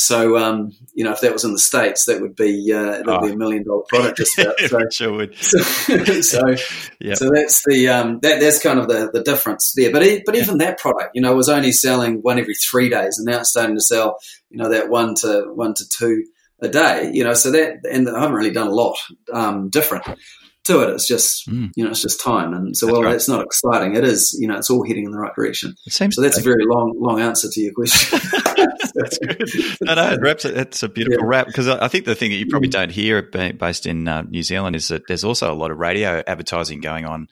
So, 0.00 0.38
um, 0.38 0.72
you 0.94 1.04
know, 1.04 1.12
if 1.12 1.20
that 1.20 1.32
was 1.32 1.44
in 1.44 1.52
the 1.52 1.58
states, 1.58 2.06
that 2.06 2.20
would 2.20 2.34
be 2.34 2.72
uh, 2.72 2.82
that 2.82 3.06
would 3.06 3.16
oh. 3.16 3.26
be 3.26 3.32
a 3.32 3.36
million 3.36 3.64
dollar 3.64 3.82
product 3.88 4.18
just 4.18 4.38
about. 4.38 4.54
So, 4.68 4.78
sure 4.90 5.12
would. 5.12 5.34
So, 5.40 6.20
so, 6.22 6.40
yep. 7.00 7.16
so 7.16 7.30
that's 7.32 7.62
the 7.66 7.88
um, 7.88 8.20
that 8.20 8.40
that's 8.40 8.62
kind 8.62 8.78
of 8.78 8.88
the, 8.88 9.10
the 9.12 9.22
difference 9.22 9.72
there. 9.76 9.92
But 9.92 10.22
but 10.24 10.36
even 10.36 10.58
that 10.58 10.78
product, 10.78 11.10
you 11.14 11.20
know, 11.20 11.34
was 11.34 11.48
only 11.48 11.72
selling 11.72 12.20
one 12.22 12.38
every 12.38 12.54
three 12.54 12.88
days, 12.88 13.18
and 13.18 13.26
now 13.26 13.40
it's 13.40 13.50
starting 13.50 13.76
to 13.76 13.82
sell, 13.82 14.18
you 14.48 14.58
know, 14.58 14.70
that 14.70 14.88
one 14.88 15.14
to 15.16 15.52
one 15.54 15.74
to 15.74 15.88
two 15.88 16.24
a 16.60 16.68
day. 16.68 17.10
You 17.12 17.24
know, 17.24 17.34
so 17.34 17.50
that 17.50 17.80
and 17.90 18.08
I 18.08 18.20
haven't 18.20 18.36
really 18.36 18.52
done 18.52 18.68
a 18.68 18.74
lot 18.74 18.96
um, 19.32 19.68
different 19.68 20.04
to 20.70 20.80
it. 20.82 20.90
It's 20.90 21.06
just 21.06 21.48
mm. 21.48 21.70
you 21.76 21.84
know 21.84 21.90
it's 21.90 22.02
just 22.02 22.20
time. 22.20 22.52
And 22.52 22.76
so 22.76 22.86
that's 22.86 22.92
well, 22.92 23.04
right. 23.04 23.14
it's 23.14 23.28
not 23.28 23.44
exciting. 23.44 23.94
It 23.94 24.04
is 24.04 24.36
you 24.40 24.48
know 24.48 24.56
it's 24.56 24.70
all 24.70 24.86
heading 24.86 25.04
in 25.04 25.12
the 25.12 25.18
right 25.18 25.34
direction. 25.34 25.74
It 25.86 25.92
seems 25.92 26.16
so. 26.16 26.22
That's 26.22 26.38
a 26.38 26.42
very 26.42 26.64
long 26.64 26.94
long 26.98 27.20
answer 27.20 27.48
to 27.50 27.60
your 27.60 27.72
question. 27.72 28.18
that's 28.94 29.18
good. 29.18 29.42
No, 29.80 29.94
no, 29.94 30.12
it 30.12 30.20
wraps 30.20 30.44
it. 30.44 30.56
It's 30.56 30.82
a 30.82 30.88
beautiful 30.88 31.24
yeah. 31.24 31.28
wrap 31.28 31.46
because 31.46 31.68
I 31.68 31.88
think 31.88 32.04
the 32.04 32.14
thing 32.14 32.30
that 32.30 32.36
you 32.36 32.46
probably 32.46 32.68
mm. 32.68 32.72
don't 32.72 32.90
hear 32.90 33.22
based 33.22 33.86
in 33.86 34.08
uh, 34.08 34.22
New 34.22 34.42
Zealand 34.42 34.76
is 34.76 34.88
that 34.88 35.06
there's 35.06 35.24
also 35.24 35.52
a 35.52 35.54
lot 35.54 35.70
of 35.70 35.78
radio 35.78 36.22
advertising 36.26 36.80
going 36.80 37.04
on 37.04 37.28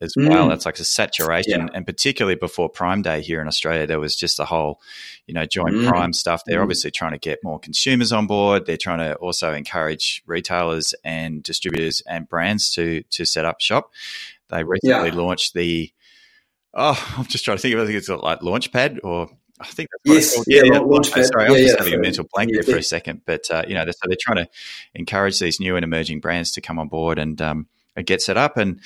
as 0.00 0.14
mm. 0.14 0.28
well. 0.28 0.48
That's 0.48 0.66
like 0.66 0.78
a 0.78 0.84
saturation, 0.84 1.60
yeah. 1.60 1.68
and 1.74 1.86
particularly 1.86 2.36
before 2.36 2.68
Prime 2.68 3.02
Day 3.02 3.20
here 3.20 3.40
in 3.40 3.48
Australia, 3.48 3.86
there 3.86 4.00
was 4.00 4.16
just 4.16 4.38
a 4.38 4.44
whole, 4.44 4.80
you 5.26 5.34
know, 5.34 5.44
joint 5.44 5.74
mm. 5.74 5.88
Prime 5.88 6.12
stuff. 6.12 6.42
They're 6.44 6.60
mm. 6.60 6.62
obviously 6.62 6.90
trying 6.90 7.12
to 7.12 7.18
get 7.18 7.42
more 7.42 7.58
consumers 7.58 8.12
on 8.12 8.26
board. 8.26 8.66
They're 8.66 8.76
trying 8.76 8.98
to 8.98 9.14
also 9.16 9.52
encourage 9.52 10.22
retailers 10.26 10.94
and 11.04 11.42
distributors 11.42 12.02
and 12.06 12.28
brands 12.28 12.72
to 12.74 13.02
to 13.02 13.24
set 13.24 13.44
up 13.44 13.60
shop. 13.60 13.92
They 14.48 14.64
recently 14.64 15.08
yeah. 15.08 15.14
launched 15.14 15.54
the. 15.54 15.92
Oh, 16.74 17.14
I'm 17.18 17.26
just 17.26 17.44
trying 17.44 17.56
to 17.56 17.62
think 17.62 17.74
of. 17.74 17.80
I 17.80 17.86
think 17.86 17.98
it's 17.98 18.08
like 18.08 18.40
Launchpad 18.40 19.00
or 19.04 19.30
I 19.60 19.66
think 19.66 19.88
that's 19.90 20.36
what 20.36 20.46
yes. 20.46 20.64
Yeah, 20.64 20.72
yeah, 20.72 20.80
Launchpad. 20.80 21.24
Sorry, 21.24 21.46
I 21.46 21.50
was 21.50 21.60
just 21.60 21.78
having 21.78 21.94
a 21.94 21.98
mental 21.98 22.26
blank 22.32 22.52
there 22.52 22.62
for 22.62 22.76
a 22.76 22.82
second. 22.82 23.22
But 23.24 23.50
uh, 23.50 23.64
you 23.66 23.74
know, 23.74 23.84
so 23.84 23.92
they're 24.04 24.16
trying 24.20 24.44
to 24.44 24.48
encourage 24.94 25.38
these 25.40 25.58
new 25.58 25.76
and 25.76 25.84
emerging 25.84 26.20
brands 26.20 26.52
to 26.52 26.60
come 26.60 26.78
on 26.78 26.88
board 26.88 27.18
and 27.18 27.40
um, 27.42 27.66
get 28.02 28.22
set 28.22 28.36
up. 28.36 28.56
And 28.56 28.80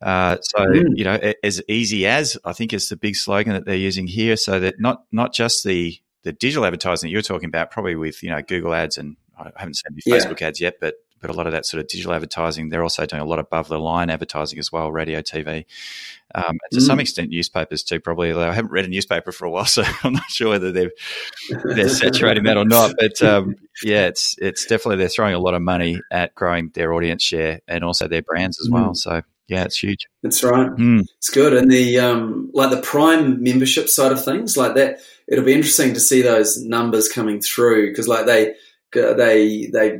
uh, 0.00 0.38
so, 0.40 0.58
mm. 0.58 0.96
you 0.96 1.04
know, 1.04 1.18
as 1.42 1.62
easy 1.68 2.06
as 2.06 2.38
I 2.44 2.52
think 2.52 2.72
is 2.72 2.88
the 2.88 2.96
big 2.96 3.16
slogan 3.16 3.52
that 3.54 3.64
they're 3.64 3.76
using 3.76 4.06
here. 4.06 4.36
So 4.36 4.60
that 4.60 4.80
not 4.80 5.04
not 5.12 5.32
just 5.32 5.64
the 5.64 5.98
the 6.22 6.32
digital 6.32 6.64
advertising 6.64 7.08
that 7.08 7.12
you're 7.12 7.22
talking 7.22 7.48
about, 7.48 7.70
probably 7.70 7.96
with 7.96 8.22
you 8.22 8.30
know 8.30 8.42
Google 8.42 8.74
ads 8.74 8.98
and 8.98 9.16
I 9.38 9.50
haven't 9.56 9.74
seen 9.74 9.92
any 9.92 10.02
yeah. 10.04 10.16
Facebook 10.16 10.42
ads 10.42 10.60
yet, 10.60 10.74
but 10.80 10.94
but 11.20 11.30
a 11.30 11.32
lot 11.32 11.46
of 11.46 11.52
that 11.52 11.66
sort 11.66 11.80
of 11.80 11.88
digital 11.88 12.12
advertising. 12.12 12.68
They're 12.68 12.82
also 12.82 13.06
doing 13.06 13.22
a 13.22 13.24
lot 13.24 13.38
above 13.38 13.68
the 13.68 13.78
line 13.78 14.10
advertising 14.10 14.58
as 14.58 14.72
well, 14.72 14.92
radio, 14.92 15.20
TV, 15.20 15.64
um, 16.34 16.58
to 16.72 16.78
mm. 16.78 16.82
some 16.82 17.00
extent 17.00 17.30
newspapers 17.30 17.82
too. 17.82 18.00
Probably, 18.00 18.32
I 18.32 18.52
haven't 18.52 18.70
read 18.70 18.84
a 18.84 18.88
newspaper 18.88 19.32
for 19.32 19.46
a 19.46 19.50
while, 19.50 19.64
so 19.66 19.82
I'm 20.02 20.14
not 20.14 20.30
sure 20.30 20.50
whether 20.50 20.72
they're 20.72 20.92
they're 21.64 21.88
saturating 21.88 22.44
that 22.44 22.56
or 22.56 22.64
not. 22.64 22.94
But 22.98 23.22
um, 23.22 23.56
yeah, 23.82 24.06
it's 24.06 24.36
it's 24.38 24.66
definitely 24.66 24.96
they're 24.96 25.08
throwing 25.08 25.34
a 25.34 25.40
lot 25.40 25.54
of 25.54 25.62
money 25.62 26.00
at 26.10 26.34
growing 26.34 26.70
their 26.74 26.92
audience 26.92 27.22
share 27.22 27.60
and 27.68 27.84
also 27.84 28.08
their 28.08 28.22
brands 28.22 28.60
as 28.60 28.68
mm. 28.68 28.72
well. 28.72 28.94
So 28.94 29.22
yeah, 29.48 29.64
it's 29.64 29.82
huge. 29.82 30.06
That's 30.22 30.44
right. 30.44 30.70
Mm. 30.70 31.06
It's 31.16 31.30
good. 31.30 31.54
And 31.54 31.70
the 31.70 31.98
um, 31.98 32.50
like 32.52 32.70
the 32.70 32.82
Prime 32.82 33.42
membership 33.42 33.88
side 33.88 34.12
of 34.12 34.22
things, 34.22 34.56
like 34.56 34.74
that, 34.74 35.00
it'll 35.26 35.44
be 35.44 35.54
interesting 35.54 35.94
to 35.94 36.00
see 36.00 36.20
those 36.20 36.62
numbers 36.62 37.10
coming 37.10 37.40
through 37.40 37.90
because 37.90 38.06
like 38.06 38.26
they 38.26 38.54
they 38.92 39.70
they 39.72 39.98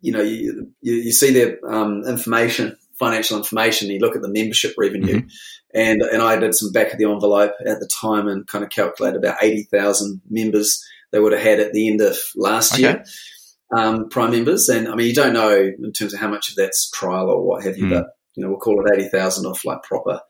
you 0.00 0.12
know 0.12 0.22
you 0.22 0.72
you, 0.80 0.94
you 0.94 1.12
see 1.12 1.32
their 1.32 1.58
um, 1.68 2.02
information, 2.06 2.76
financial 2.98 3.36
information. 3.36 3.90
You 3.90 3.98
look 3.98 4.16
at 4.16 4.22
the 4.22 4.28
membership 4.28 4.74
revenue, 4.78 5.18
mm-hmm. 5.18 5.28
and 5.74 6.02
and 6.02 6.22
I 6.22 6.36
did 6.36 6.54
some 6.54 6.72
back 6.72 6.92
of 6.92 6.98
the 6.98 7.10
envelope 7.10 7.52
at 7.66 7.80
the 7.80 7.88
time 8.00 8.28
and 8.28 8.46
kind 8.46 8.64
of 8.64 8.70
calculated 8.70 9.18
about 9.18 9.42
eighty 9.42 9.64
thousand 9.64 10.20
members 10.28 10.84
they 11.10 11.20
would 11.20 11.32
have 11.32 11.42
had 11.42 11.60
at 11.60 11.72
the 11.72 11.88
end 11.88 12.00
of 12.00 12.16
last 12.36 12.74
okay. 12.74 12.82
year. 12.82 13.04
Um, 13.74 14.08
Prime 14.10 14.32
members, 14.32 14.68
and 14.68 14.88
I 14.88 14.94
mean 14.94 15.06
you 15.06 15.14
don't 15.14 15.32
know 15.32 15.56
in 15.56 15.92
terms 15.92 16.12
of 16.12 16.20
how 16.20 16.28
much 16.28 16.50
of 16.50 16.56
that's 16.56 16.90
trial 16.90 17.30
or 17.30 17.42
what 17.42 17.64
have 17.64 17.78
you, 17.78 17.86
mm. 17.86 17.90
but 17.90 18.16
you 18.34 18.42
know, 18.42 18.50
we'll 18.50 18.58
call 18.58 18.84
it 18.84 18.98
80,000 18.98 19.46
off 19.46 19.64
like 19.64 19.82
proper 19.82 20.20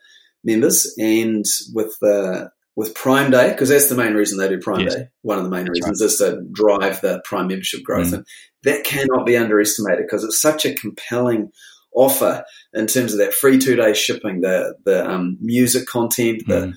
members. 0.45 0.95
And 0.99 1.45
with 1.73 1.97
the, 2.01 2.51
with 2.75 2.95
Prime 2.95 3.31
Day, 3.31 3.51
because 3.51 3.69
that's 3.69 3.89
the 3.89 3.95
main 3.95 4.15
reason 4.15 4.39
they 4.39 4.49
do 4.49 4.59
Prime 4.59 4.81
yes. 4.81 4.95
Day. 4.95 5.09
One 5.23 5.39
of 5.39 5.45
the 5.45 5.51
main 5.51 5.67
that's 5.67 5.81
reasons 5.81 6.01
right. 6.01 6.07
is 6.07 6.17
to 6.19 6.43
drive 6.53 7.01
the 7.01 7.21
Prime 7.25 7.49
membership 7.49 7.83
growth. 7.83 8.09
Mm. 8.09 8.15
And 8.15 8.27
that 8.65 8.85
cannot 8.85 9.27
be 9.27 9.37
underestimated 9.37 10.05
because 10.07 10.25
it's 10.25 10.41
such 10.41 10.65
a 10.65 10.75
compelling 10.75 11.51
offer 11.95 12.45
in 12.73 12.87
terms 12.87 13.13
of 13.13 13.19
that 13.19 13.35
free 13.35 13.59
two 13.59 13.77
day 13.77 13.93
shipping, 13.93 14.41
the, 14.41 14.75
the 14.85 15.09
um, 15.09 15.37
music 15.41 15.87
content, 15.87 16.43
the, 16.47 16.73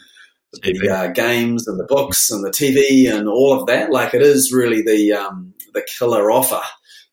mm. 0.62 0.80
the 0.82 0.90
uh, 0.90 1.08
games 1.08 1.68
and 1.68 1.80
the 1.80 1.86
books 1.86 2.30
and 2.30 2.44
the 2.44 2.52
TV 2.52 3.10
and 3.10 3.30
all 3.30 3.54
of 3.54 3.68
that. 3.68 3.92
Like 3.92 4.14
it 4.14 4.22
is 4.22 4.52
really 4.52 4.82
the, 4.82 5.14
um, 5.14 5.54
the 5.74 5.86
killer 5.98 6.30
offer 6.32 6.62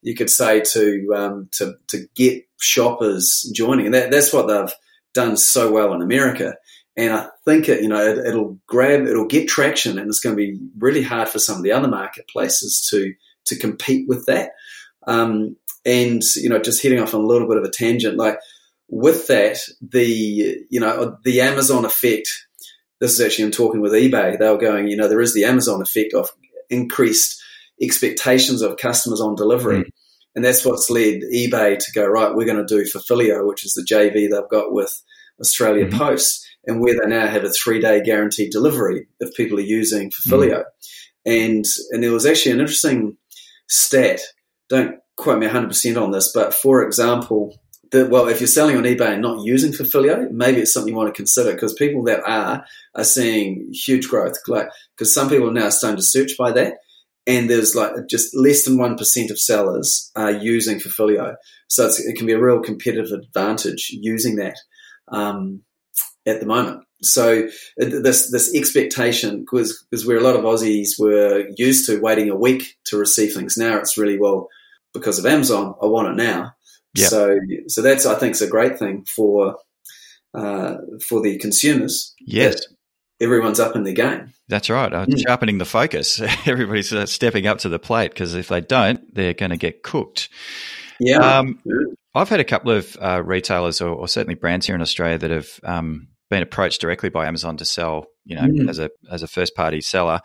you 0.02 0.14
could 0.14 0.28
say 0.28 0.60
to 0.60 1.12
um, 1.14 1.48
to 1.52 1.74
to 1.88 2.06
get 2.14 2.44
shoppers 2.60 3.50
joining, 3.54 3.86
and 3.86 3.94
that, 3.94 4.10
that's 4.10 4.32
what 4.32 4.48
they've 4.48 4.74
done 5.14 5.36
so 5.36 5.70
well 5.70 5.94
in 5.94 6.02
America. 6.02 6.56
And 6.96 7.12
I 7.12 7.28
think 7.46 7.68
it, 7.68 7.82
you 7.82 7.88
know, 7.88 8.04
it, 8.04 8.34
will 8.34 8.58
grab, 8.66 9.06
it'll 9.06 9.26
get 9.26 9.48
traction, 9.48 9.98
and 9.98 10.08
it's 10.08 10.20
going 10.20 10.36
to 10.36 10.42
be 10.42 10.58
really 10.78 11.02
hard 11.02 11.28
for 11.28 11.38
some 11.38 11.56
of 11.56 11.62
the 11.62 11.72
other 11.72 11.88
marketplaces 11.88 12.86
to 12.90 13.14
to 13.46 13.58
compete 13.58 14.06
with 14.08 14.26
that. 14.26 14.50
Um, 15.06 15.56
and 15.84 16.22
you 16.36 16.48
know, 16.48 16.58
just 16.58 16.82
heading 16.82 17.00
off 17.00 17.14
on 17.14 17.22
a 17.22 17.26
little 17.26 17.48
bit 17.48 17.56
of 17.56 17.64
a 17.64 17.70
tangent, 17.70 18.18
like 18.18 18.38
with 18.88 19.26
that, 19.28 19.58
the 19.80 20.64
you 20.68 20.80
know 20.80 21.16
the 21.24 21.40
Amazon 21.40 21.84
effect. 21.84 22.28
This 23.00 23.14
is 23.14 23.20
actually 23.20 23.46
I'm 23.46 23.52
talking 23.52 23.80
with 23.80 23.92
eBay. 23.92 24.38
They 24.38 24.48
were 24.48 24.58
going, 24.58 24.86
you 24.86 24.96
know, 24.96 25.08
there 25.08 25.20
is 25.20 25.34
the 25.34 25.44
Amazon 25.44 25.82
effect 25.82 26.14
of 26.14 26.28
increased 26.70 27.42
expectations 27.80 28.62
of 28.62 28.76
customers 28.76 29.20
on 29.20 29.34
delivery. 29.34 29.80
Mm. 29.80 29.90
And 30.34 30.44
that's 30.44 30.64
what's 30.64 30.88
led 30.88 31.20
eBay 31.34 31.78
to 31.78 31.92
go, 31.92 32.06
right, 32.06 32.34
we're 32.34 32.46
going 32.46 32.64
to 32.64 32.74
do 32.74 32.88
Fulfilio, 32.88 33.46
which 33.46 33.66
is 33.66 33.74
the 33.74 33.82
JV 33.82 34.30
they've 34.30 34.48
got 34.50 34.72
with 34.72 35.02
Australia 35.40 35.86
mm-hmm. 35.86 35.98
Post, 35.98 36.46
and 36.66 36.80
where 36.80 36.94
they 36.94 37.08
now 37.08 37.26
have 37.26 37.44
a 37.44 37.50
three 37.50 37.80
day 37.80 38.02
guaranteed 38.02 38.50
delivery 38.50 39.06
if 39.20 39.34
people 39.34 39.58
are 39.58 39.62
using 39.62 40.10
Fulfilio. 40.10 40.64
Mm. 40.64 40.64
And, 41.24 41.64
and 41.90 42.02
there 42.02 42.12
was 42.12 42.26
actually 42.26 42.52
an 42.52 42.60
interesting 42.60 43.16
stat. 43.68 44.20
Don't 44.68 44.96
quote 45.16 45.38
me 45.38 45.46
100% 45.46 46.02
on 46.02 46.10
this, 46.10 46.32
but 46.32 46.54
for 46.54 46.82
example, 46.82 47.56
that, 47.92 48.10
well, 48.10 48.28
if 48.28 48.40
you're 48.40 48.48
selling 48.48 48.76
on 48.76 48.84
eBay 48.84 49.12
and 49.12 49.22
not 49.22 49.44
using 49.44 49.72
Fulfilio, 49.72 50.30
maybe 50.30 50.60
it's 50.60 50.72
something 50.72 50.92
you 50.92 50.96
want 50.96 51.14
to 51.14 51.16
consider 51.16 51.52
because 51.52 51.74
people 51.74 52.02
that 52.04 52.22
are 52.26 52.64
are 52.94 53.04
seeing 53.04 53.70
huge 53.72 54.08
growth. 54.08 54.36
Like, 54.48 54.68
because 54.96 55.14
some 55.14 55.28
people 55.28 55.48
are 55.50 55.52
now 55.52 55.68
starting 55.68 55.98
to 55.98 56.02
search 56.02 56.32
by 56.38 56.52
that, 56.52 56.78
and 57.26 57.48
there's 57.48 57.74
like 57.74 57.92
just 58.08 58.34
less 58.34 58.64
than 58.64 58.78
1% 58.78 59.30
of 59.30 59.38
sellers 59.38 60.10
are 60.16 60.32
using 60.32 60.80
Fulfilio. 60.80 61.34
So 61.68 61.86
it 61.86 62.16
can 62.16 62.26
be 62.26 62.32
a 62.32 62.40
real 62.40 62.60
competitive 62.60 63.12
advantage 63.12 63.90
using 63.90 64.36
that 64.36 64.56
um, 65.08 65.62
at 66.26 66.40
the 66.40 66.46
moment. 66.46 66.84
So 67.02 67.48
this 67.76 68.30
this 68.30 68.54
expectation, 68.54 69.40
because 69.40 69.84
because 69.90 70.06
where 70.06 70.18
a 70.18 70.22
lot 70.22 70.36
of 70.36 70.44
Aussies 70.44 70.98
were 70.98 71.46
used 71.56 71.86
to 71.86 72.00
waiting 72.00 72.30
a 72.30 72.36
week 72.36 72.76
to 72.84 72.96
receive 72.96 73.34
things, 73.34 73.56
now 73.56 73.78
it's 73.78 73.98
really 73.98 74.18
well 74.18 74.48
because 74.94 75.18
of 75.18 75.26
Amazon. 75.26 75.74
I 75.82 75.86
want 75.86 76.08
it 76.08 76.22
now. 76.22 76.52
Yep. 76.94 77.10
So 77.10 77.36
so 77.66 77.82
that's 77.82 78.06
I 78.06 78.14
think 78.14 78.32
is 78.32 78.42
a 78.42 78.46
great 78.46 78.78
thing 78.78 79.04
for 79.04 79.56
uh, 80.32 80.76
for 81.08 81.20
the 81.20 81.38
consumers. 81.38 82.14
Yes, 82.20 82.64
everyone's 83.20 83.58
up 83.58 83.74
in 83.74 83.82
the 83.82 83.94
game. 83.94 84.32
That's 84.48 84.70
right. 84.70 84.92
Uh, 84.92 85.06
mm. 85.06 85.20
Sharpening 85.26 85.58
the 85.58 85.64
focus. 85.64 86.20
Everybody's 86.46 86.92
uh, 86.92 87.06
stepping 87.06 87.46
up 87.46 87.58
to 87.58 87.68
the 87.68 87.78
plate 87.78 88.12
because 88.12 88.34
if 88.34 88.48
they 88.48 88.60
don't, 88.60 89.12
they're 89.14 89.34
going 89.34 89.50
to 89.50 89.56
get 89.56 89.82
cooked. 89.82 90.28
Yeah. 91.00 91.16
Um, 91.16 91.58
I've 92.14 92.28
had 92.28 92.40
a 92.40 92.44
couple 92.44 92.72
of 92.72 92.96
uh, 93.00 93.22
retailers 93.24 93.80
or, 93.80 93.88
or, 93.88 94.06
certainly 94.06 94.34
brands 94.34 94.66
here 94.66 94.74
in 94.74 94.82
Australia 94.82 95.16
that 95.18 95.30
have 95.30 95.60
um, 95.64 96.08
been 96.32 96.42
approached 96.42 96.80
directly 96.80 97.10
by 97.10 97.26
Amazon 97.26 97.58
to 97.58 97.64
sell, 97.66 98.06
you 98.24 98.34
know, 98.34 98.42
mm. 98.42 98.68
as 98.70 98.78
a 98.78 98.90
as 99.10 99.22
a 99.22 99.28
first 99.28 99.54
party 99.54 99.82
seller, 99.82 100.20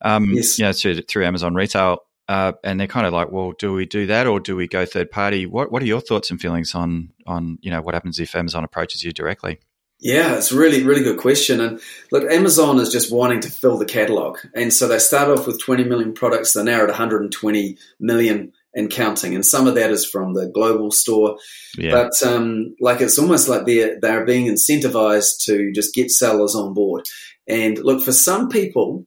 um, 0.00 0.32
yes. 0.32 0.58
you 0.58 0.64
know, 0.64 0.72
through, 0.72 1.02
through 1.02 1.26
Amazon 1.26 1.54
retail. 1.54 1.98
Uh, 2.28 2.52
and 2.64 2.78
they're 2.80 2.86
kind 2.86 3.06
of 3.06 3.12
like, 3.12 3.30
well, 3.30 3.52
do 3.58 3.72
we 3.72 3.84
do 3.84 4.06
that 4.06 4.26
or 4.26 4.40
do 4.40 4.56
we 4.56 4.66
go 4.66 4.86
third 4.86 5.10
party? 5.10 5.44
What 5.44 5.70
What 5.70 5.82
are 5.82 5.86
your 5.86 6.00
thoughts 6.00 6.30
and 6.30 6.40
feelings 6.40 6.74
on 6.74 7.12
on 7.26 7.58
you 7.60 7.70
know 7.70 7.82
what 7.82 7.92
happens 7.92 8.18
if 8.18 8.34
Amazon 8.34 8.64
approaches 8.64 9.04
you 9.04 9.12
directly? 9.12 9.58
Yeah, 10.02 10.36
it's 10.36 10.50
a 10.50 10.56
really, 10.56 10.82
really 10.82 11.02
good 11.02 11.18
question. 11.18 11.60
And 11.60 11.78
look, 12.10 12.24
Amazon 12.32 12.78
is 12.78 12.90
just 12.90 13.12
wanting 13.12 13.40
to 13.40 13.50
fill 13.50 13.76
the 13.76 13.84
catalog. 13.84 14.38
And 14.54 14.72
so 14.72 14.88
they 14.88 14.98
start 14.98 15.28
off 15.28 15.46
with 15.46 15.60
20 15.60 15.84
million 15.84 16.14
products. 16.14 16.54
They're 16.54 16.64
now 16.64 16.80
at 16.80 16.88
120 16.88 17.76
million 18.00 18.52
and 18.74 18.90
counting. 18.90 19.34
And 19.34 19.44
some 19.44 19.66
of 19.66 19.74
that 19.74 19.90
is 19.90 20.06
from 20.06 20.34
the 20.34 20.48
global 20.48 20.90
store. 20.90 21.36
Yeah. 21.76 21.90
But 21.90 22.22
um, 22.26 22.74
like 22.80 23.00
it's 23.00 23.18
almost 23.18 23.48
like 23.48 23.66
they're, 23.66 23.98
they're 24.00 24.24
being 24.24 24.46
incentivized 24.46 25.44
to 25.46 25.72
just 25.72 25.94
get 25.94 26.10
sellers 26.10 26.54
on 26.54 26.74
board. 26.74 27.04
And 27.48 27.78
look, 27.78 28.02
for 28.02 28.12
some 28.12 28.48
people, 28.48 29.06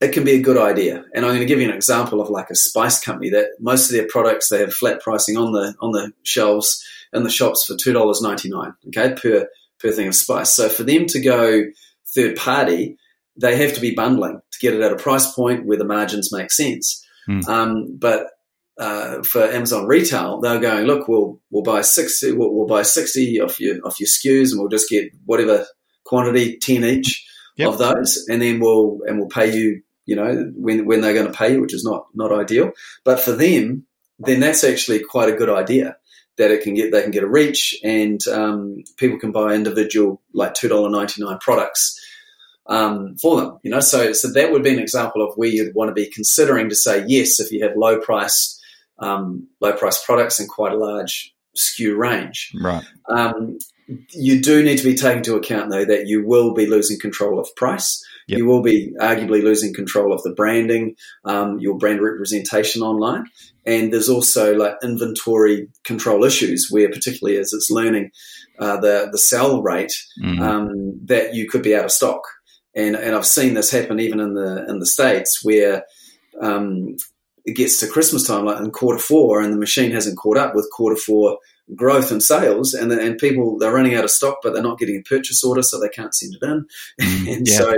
it 0.00 0.12
can 0.12 0.24
be 0.24 0.32
a 0.32 0.42
good 0.42 0.58
idea. 0.58 1.04
And 1.14 1.24
I'm 1.24 1.32
going 1.32 1.40
to 1.40 1.46
give 1.46 1.60
you 1.60 1.68
an 1.68 1.74
example 1.74 2.20
of 2.20 2.30
like 2.30 2.50
a 2.50 2.56
spice 2.56 3.00
company 3.00 3.30
that 3.30 3.50
most 3.60 3.90
of 3.90 3.96
their 3.96 4.06
products, 4.08 4.48
they 4.48 4.60
have 4.60 4.72
flat 4.72 5.00
pricing 5.00 5.36
on 5.36 5.52
the, 5.52 5.74
on 5.80 5.92
the 5.92 6.12
shelves 6.22 6.84
in 7.12 7.22
the 7.22 7.30
shops 7.30 7.64
for 7.64 7.74
$2.99, 7.74 8.74
okay, 8.88 9.14
per 9.14 9.48
per 9.78 9.92
thing 9.92 10.08
of 10.08 10.14
spice. 10.14 10.52
So 10.52 10.68
for 10.68 10.82
them 10.82 11.06
to 11.06 11.20
go 11.20 11.62
third 12.14 12.36
party, 12.36 12.96
they 13.36 13.56
have 13.56 13.74
to 13.74 13.80
be 13.80 13.94
bundling 13.94 14.40
to 14.50 14.58
get 14.58 14.74
it 14.74 14.80
at 14.80 14.92
a 14.92 14.96
price 14.96 15.32
point 15.32 15.66
where 15.66 15.78
the 15.78 15.84
margins 15.84 16.32
make 16.32 16.50
sense. 16.50 17.04
Mm. 17.28 17.48
Um, 17.48 17.96
but 17.98 18.26
uh, 18.78 19.22
for 19.22 19.42
Amazon 19.42 19.86
retail, 19.86 20.40
they're 20.40 20.60
going, 20.60 20.86
look, 20.86 21.08
we'll 21.08 21.40
we'll 21.50 21.64
buy 21.64 21.82
sixty, 21.82 22.32
we'll, 22.32 22.54
we'll, 22.54 22.66
buy 22.66 22.82
sixty 22.82 23.40
off 23.40 23.58
your 23.58 23.84
off 23.84 23.98
your 23.98 24.06
SKUs, 24.06 24.50
and 24.50 24.60
we'll 24.60 24.68
just 24.68 24.88
get 24.88 25.10
whatever 25.26 25.66
quantity, 26.04 26.58
ten 26.58 26.84
each 26.84 27.26
yep. 27.56 27.68
of 27.68 27.78
those, 27.78 28.26
and 28.28 28.40
then 28.40 28.60
we'll 28.60 29.00
and 29.06 29.18
we'll 29.18 29.28
pay 29.28 29.52
you, 29.52 29.82
you 30.06 30.14
know, 30.14 30.52
when 30.54 30.86
when 30.86 31.00
they're 31.00 31.14
going 31.14 31.26
to 31.26 31.36
pay 31.36 31.54
you, 31.54 31.60
which 31.60 31.74
is 31.74 31.84
not 31.84 32.06
not 32.14 32.32
ideal. 32.32 32.70
But 33.04 33.18
for 33.18 33.32
them, 33.32 33.84
then 34.20 34.38
that's 34.40 34.62
actually 34.62 35.00
quite 35.00 35.28
a 35.28 35.36
good 35.36 35.50
idea 35.50 35.96
that 36.36 36.52
it 36.52 36.62
can 36.62 36.74
get 36.74 36.92
they 36.92 37.02
can 37.02 37.10
get 37.10 37.24
a 37.24 37.28
reach, 37.28 37.76
and 37.82 38.20
um, 38.28 38.84
people 38.96 39.18
can 39.18 39.32
buy 39.32 39.54
individual 39.54 40.22
like 40.32 40.54
two 40.54 40.68
dollar 40.68 40.88
ninety 40.88 41.20
nine 41.20 41.38
products 41.40 41.98
um, 42.68 43.16
for 43.20 43.40
them. 43.40 43.58
You 43.64 43.72
know, 43.72 43.80
so 43.80 44.12
so 44.12 44.30
that 44.34 44.52
would 44.52 44.62
be 44.62 44.72
an 44.72 44.78
example 44.78 45.26
of 45.26 45.34
where 45.34 45.48
you'd 45.48 45.74
want 45.74 45.88
to 45.88 45.94
be 45.94 46.08
considering 46.08 46.68
to 46.68 46.76
say 46.76 47.04
yes 47.08 47.40
if 47.40 47.50
you 47.50 47.64
have 47.64 47.76
low 47.76 47.98
price 47.98 48.54
um, 48.98 49.48
low 49.60 49.72
price 49.72 50.04
products 50.04 50.40
and 50.40 50.48
quite 50.48 50.72
a 50.72 50.78
large 50.78 51.34
SKU 51.56 51.96
range. 51.96 52.52
Right. 52.60 52.84
Um, 53.08 53.58
you 54.10 54.40
do 54.40 54.62
need 54.62 54.78
to 54.78 54.84
be 54.84 54.94
taking 54.94 55.18
into 55.18 55.34
account 55.34 55.70
though 55.70 55.84
that 55.84 56.06
you 56.06 56.24
will 56.26 56.52
be 56.52 56.66
losing 56.66 56.98
control 56.98 57.38
of 57.38 57.48
price. 57.56 58.04
Yep. 58.26 58.38
You 58.38 58.46
will 58.46 58.62
be 58.62 58.92
arguably 59.00 59.42
losing 59.42 59.72
control 59.72 60.12
of 60.12 60.22
the 60.22 60.34
branding, 60.34 60.94
um, 61.24 61.58
your 61.58 61.78
brand 61.78 62.02
representation 62.02 62.82
online, 62.82 63.24
and 63.64 63.90
there's 63.90 64.10
also 64.10 64.54
like 64.54 64.74
inventory 64.82 65.68
control 65.84 66.24
issues 66.24 66.68
where, 66.70 66.90
particularly 66.90 67.38
as 67.38 67.54
it's 67.54 67.70
learning 67.70 68.10
uh, 68.58 68.78
the 68.80 69.08
the 69.10 69.18
sell 69.18 69.62
rate, 69.62 69.94
mm-hmm. 70.22 70.42
um, 70.42 71.00
that 71.06 71.34
you 71.34 71.48
could 71.48 71.62
be 71.62 71.74
out 71.74 71.86
of 71.86 71.90
stock. 71.90 72.20
And 72.76 72.96
and 72.96 73.16
I've 73.16 73.26
seen 73.26 73.54
this 73.54 73.70
happen 73.70 73.98
even 73.98 74.20
in 74.20 74.34
the 74.34 74.66
in 74.68 74.78
the 74.78 74.86
states 74.86 75.40
where 75.42 75.84
um, 76.42 76.96
it 77.48 77.56
gets 77.56 77.80
to 77.80 77.88
Christmas 77.88 78.26
time, 78.26 78.44
like 78.44 78.60
in 78.60 78.70
quarter 78.70 78.98
four, 78.98 79.40
and 79.40 79.52
the 79.52 79.58
machine 79.58 79.90
hasn't 79.90 80.18
caught 80.18 80.36
up 80.36 80.54
with 80.54 80.70
quarter 80.70 80.96
four 80.96 81.38
growth 81.74 82.10
and 82.10 82.22
sales, 82.22 82.74
and 82.74 82.92
and 82.92 83.18
people 83.18 83.58
they're 83.58 83.72
running 83.72 83.94
out 83.94 84.04
of 84.04 84.10
stock, 84.10 84.38
but 84.42 84.52
they're 84.52 84.62
not 84.62 84.78
getting 84.78 84.96
a 84.96 85.08
purchase 85.08 85.42
order, 85.42 85.62
so 85.62 85.80
they 85.80 85.88
can't 85.88 86.14
send 86.14 86.34
it 86.34 86.44
in, 86.44 86.66
mm, 87.00 87.32
and 87.36 87.48
yeah. 87.48 87.58
so 87.58 87.74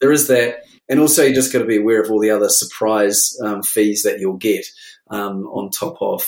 there 0.00 0.12
is 0.12 0.26
that. 0.28 0.64
And 0.88 0.98
also, 0.98 1.22
you 1.22 1.34
just 1.34 1.52
got 1.52 1.60
to 1.60 1.64
be 1.64 1.78
aware 1.78 2.02
of 2.02 2.10
all 2.10 2.20
the 2.20 2.30
other 2.30 2.48
surprise 2.48 3.38
um, 3.42 3.62
fees 3.62 4.02
that 4.02 4.18
you'll 4.18 4.36
get 4.36 4.66
um, 5.08 5.46
on 5.46 5.70
top 5.70 6.02
of 6.02 6.26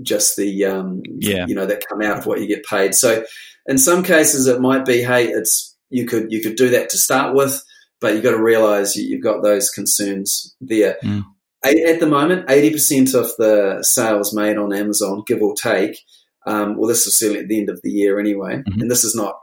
just 0.00 0.36
the 0.36 0.64
um, 0.64 1.02
yeah. 1.04 1.44
you 1.46 1.54
know 1.54 1.66
that 1.66 1.86
come 1.88 2.00
out 2.00 2.18
of 2.18 2.26
what 2.26 2.40
you 2.40 2.46
get 2.46 2.64
paid. 2.64 2.94
So 2.94 3.24
in 3.66 3.76
some 3.76 4.04
cases, 4.04 4.46
it 4.46 4.60
might 4.60 4.86
be, 4.86 5.02
hey, 5.02 5.26
it's 5.26 5.76
you 5.90 6.06
could 6.06 6.30
you 6.30 6.40
could 6.40 6.54
do 6.54 6.70
that 6.70 6.90
to 6.90 6.98
start 6.98 7.34
with, 7.34 7.60
but 8.00 8.14
you've 8.14 8.22
got 8.22 8.30
to 8.30 8.42
realize 8.42 8.94
you've 8.94 9.22
got 9.22 9.42
those 9.42 9.68
concerns 9.70 10.54
there. 10.60 10.96
Mm. 11.02 11.24
At 11.62 12.00
the 12.00 12.06
moment, 12.06 12.48
80% 12.48 13.14
of 13.14 13.32
the 13.36 13.82
sales 13.82 14.34
made 14.34 14.56
on 14.56 14.72
Amazon, 14.72 15.24
give 15.26 15.42
or 15.42 15.54
take, 15.54 16.00
um, 16.46 16.76
well, 16.76 16.88
this 16.88 17.06
is 17.06 17.18
certainly 17.18 17.42
at 17.42 17.48
the 17.48 17.58
end 17.58 17.68
of 17.68 17.80
the 17.82 17.90
year 17.90 18.18
anyway, 18.18 18.56
mm-hmm. 18.56 18.80
and 18.80 18.90
this 18.90 19.04
is 19.04 19.14
not 19.14 19.34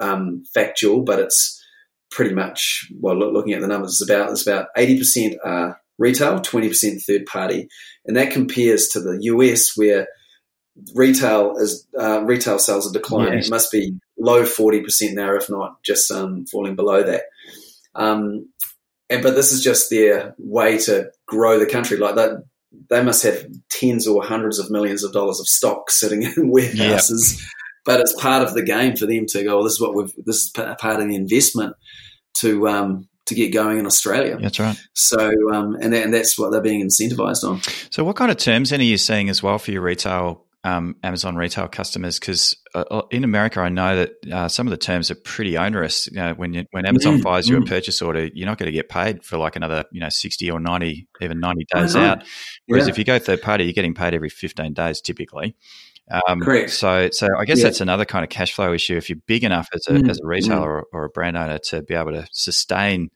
um, 0.00 0.42
factual, 0.52 1.02
but 1.02 1.20
it's 1.20 1.62
pretty 2.10 2.34
much, 2.34 2.90
well, 3.00 3.16
looking 3.16 3.52
at 3.52 3.60
the 3.60 3.68
numbers, 3.68 4.00
it's 4.00 4.10
about, 4.10 4.30
it's 4.30 4.46
about 4.46 4.66
80% 4.76 5.36
are 5.44 5.80
retail, 5.98 6.40
20% 6.40 7.04
third 7.04 7.26
party. 7.26 7.68
And 8.04 8.16
that 8.16 8.32
compares 8.32 8.88
to 8.88 9.00
the 9.00 9.18
US 9.22 9.76
where 9.76 10.08
retail 10.94 11.56
is, 11.58 11.86
uh, 11.98 12.22
retail 12.24 12.58
sales 12.58 12.88
are 12.88 12.92
declining. 12.92 13.34
Yes. 13.34 13.46
It 13.46 13.50
must 13.50 13.72
be 13.72 13.94
low 14.18 14.42
40% 14.42 15.14
now, 15.14 15.34
if 15.36 15.48
not 15.48 15.82
just 15.82 16.10
um, 16.10 16.44
falling 16.46 16.76
below 16.76 17.02
that. 17.02 17.22
Um, 17.94 18.48
and 19.12 19.22
but 19.22 19.34
this 19.34 19.52
is 19.52 19.62
just 19.62 19.90
their 19.90 20.34
way 20.38 20.78
to 20.78 21.10
grow 21.26 21.58
the 21.58 21.66
country. 21.66 21.96
Like 21.96 22.14
that, 22.16 22.44
they 22.88 23.02
must 23.02 23.22
have 23.24 23.46
tens 23.68 24.06
or 24.06 24.24
hundreds 24.24 24.58
of 24.58 24.70
millions 24.70 25.04
of 25.04 25.12
dollars 25.12 25.40
of 25.40 25.46
stock 25.46 25.90
sitting 25.90 26.22
in 26.36 26.50
warehouses. 26.50 27.40
Yep. 27.40 27.48
But 27.84 28.00
it's 28.00 28.20
part 28.20 28.42
of 28.42 28.54
the 28.54 28.62
game 28.62 28.96
for 28.96 29.06
them 29.06 29.26
to 29.26 29.42
go. 29.42 29.56
Well, 29.56 29.64
this 29.64 29.74
is 29.74 29.80
what 29.80 29.94
we've. 29.94 30.12
This 30.24 30.36
is 30.36 30.50
part 30.50 31.00
of 31.00 31.08
the 31.08 31.16
investment 31.16 31.74
to 32.38 32.68
um, 32.68 33.08
to 33.26 33.34
get 33.34 33.52
going 33.52 33.78
in 33.78 33.86
Australia. 33.86 34.38
That's 34.40 34.60
right. 34.60 34.76
So, 34.94 35.18
um, 35.52 35.76
and 35.80 35.92
that, 35.92 36.04
and 36.04 36.14
that's 36.14 36.38
what 36.38 36.52
they're 36.52 36.60
being 36.60 36.86
incentivized 36.86 37.44
on. 37.44 37.60
So, 37.90 38.04
what 38.04 38.16
kind 38.16 38.30
of 38.30 38.36
terms 38.36 38.70
then 38.70 38.80
are 38.80 38.84
you 38.84 38.98
seeing 38.98 39.28
as 39.28 39.42
well 39.42 39.58
for 39.58 39.72
your 39.72 39.82
retail 39.82 40.44
um, 40.64 40.96
Amazon 41.02 41.34
retail 41.36 41.66
customers 41.66 42.18
because 42.20 42.56
uh, 42.74 42.84
uh, 42.90 43.02
in 43.10 43.24
America, 43.24 43.60
I 43.60 43.68
know 43.68 43.96
that 43.96 44.12
uh, 44.32 44.48
some 44.48 44.66
of 44.66 44.70
the 44.70 44.76
terms 44.76 45.10
are 45.10 45.16
pretty 45.16 45.56
onerous. 45.56 46.06
You 46.06 46.16
know, 46.16 46.34
when 46.34 46.54
you, 46.54 46.66
when 46.70 46.86
Amazon 46.86 47.18
mm, 47.18 47.22
fires 47.22 47.46
mm. 47.46 47.50
you 47.50 47.56
a 47.58 47.60
mm. 47.60 47.68
purchase 47.68 48.00
order, 48.00 48.28
you're 48.32 48.46
not 48.46 48.58
going 48.58 48.66
to 48.66 48.72
get 48.72 48.88
paid 48.88 49.24
for 49.24 49.38
like 49.38 49.56
another 49.56 49.84
you 49.90 50.00
know 50.00 50.08
sixty 50.08 50.50
or 50.50 50.60
ninety, 50.60 51.08
even 51.20 51.40
ninety 51.40 51.66
days 51.74 51.96
out. 51.96 52.24
Whereas 52.66 52.86
yeah. 52.86 52.92
if 52.92 52.98
you 52.98 53.04
go 53.04 53.18
third 53.18 53.42
party, 53.42 53.64
you're 53.64 53.72
getting 53.72 53.94
paid 53.94 54.14
every 54.14 54.30
fifteen 54.30 54.72
days 54.72 55.00
typically. 55.00 55.56
Um, 56.10 56.40
Correct. 56.40 56.70
So, 56.70 57.08
so 57.10 57.28
I 57.38 57.44
guess 57.44 57.58
yeah. 57.58 57.64
that's 57.64 57.80
another 57.80 58.04
kind 58.04 58.22
of 58.24 58.28
cash 58.28 58.52
flow 58.52 58.72
issue. 58.72 58.96
If 58.96 59.08
you're 59.08 59.20
big 59.26 59.44
enough 59.44 59.68
as 59.72 59.86
a, 59.86 59.92
mm, 59.92 60.10
as 60.10 60.20
a 60.20 60.26
retailer 60.26 60.66
mm. 60.66 60.66
or, 60.66 60.86
or, 60.92 61.04
a 61.04 61.08
brand 61.08 61.36
owner 61.36 61.58
to 61.58 61.82
be 61.82 61.94
able 61.94 62.12
to 62.12 62.26
sustain 62.32 63.10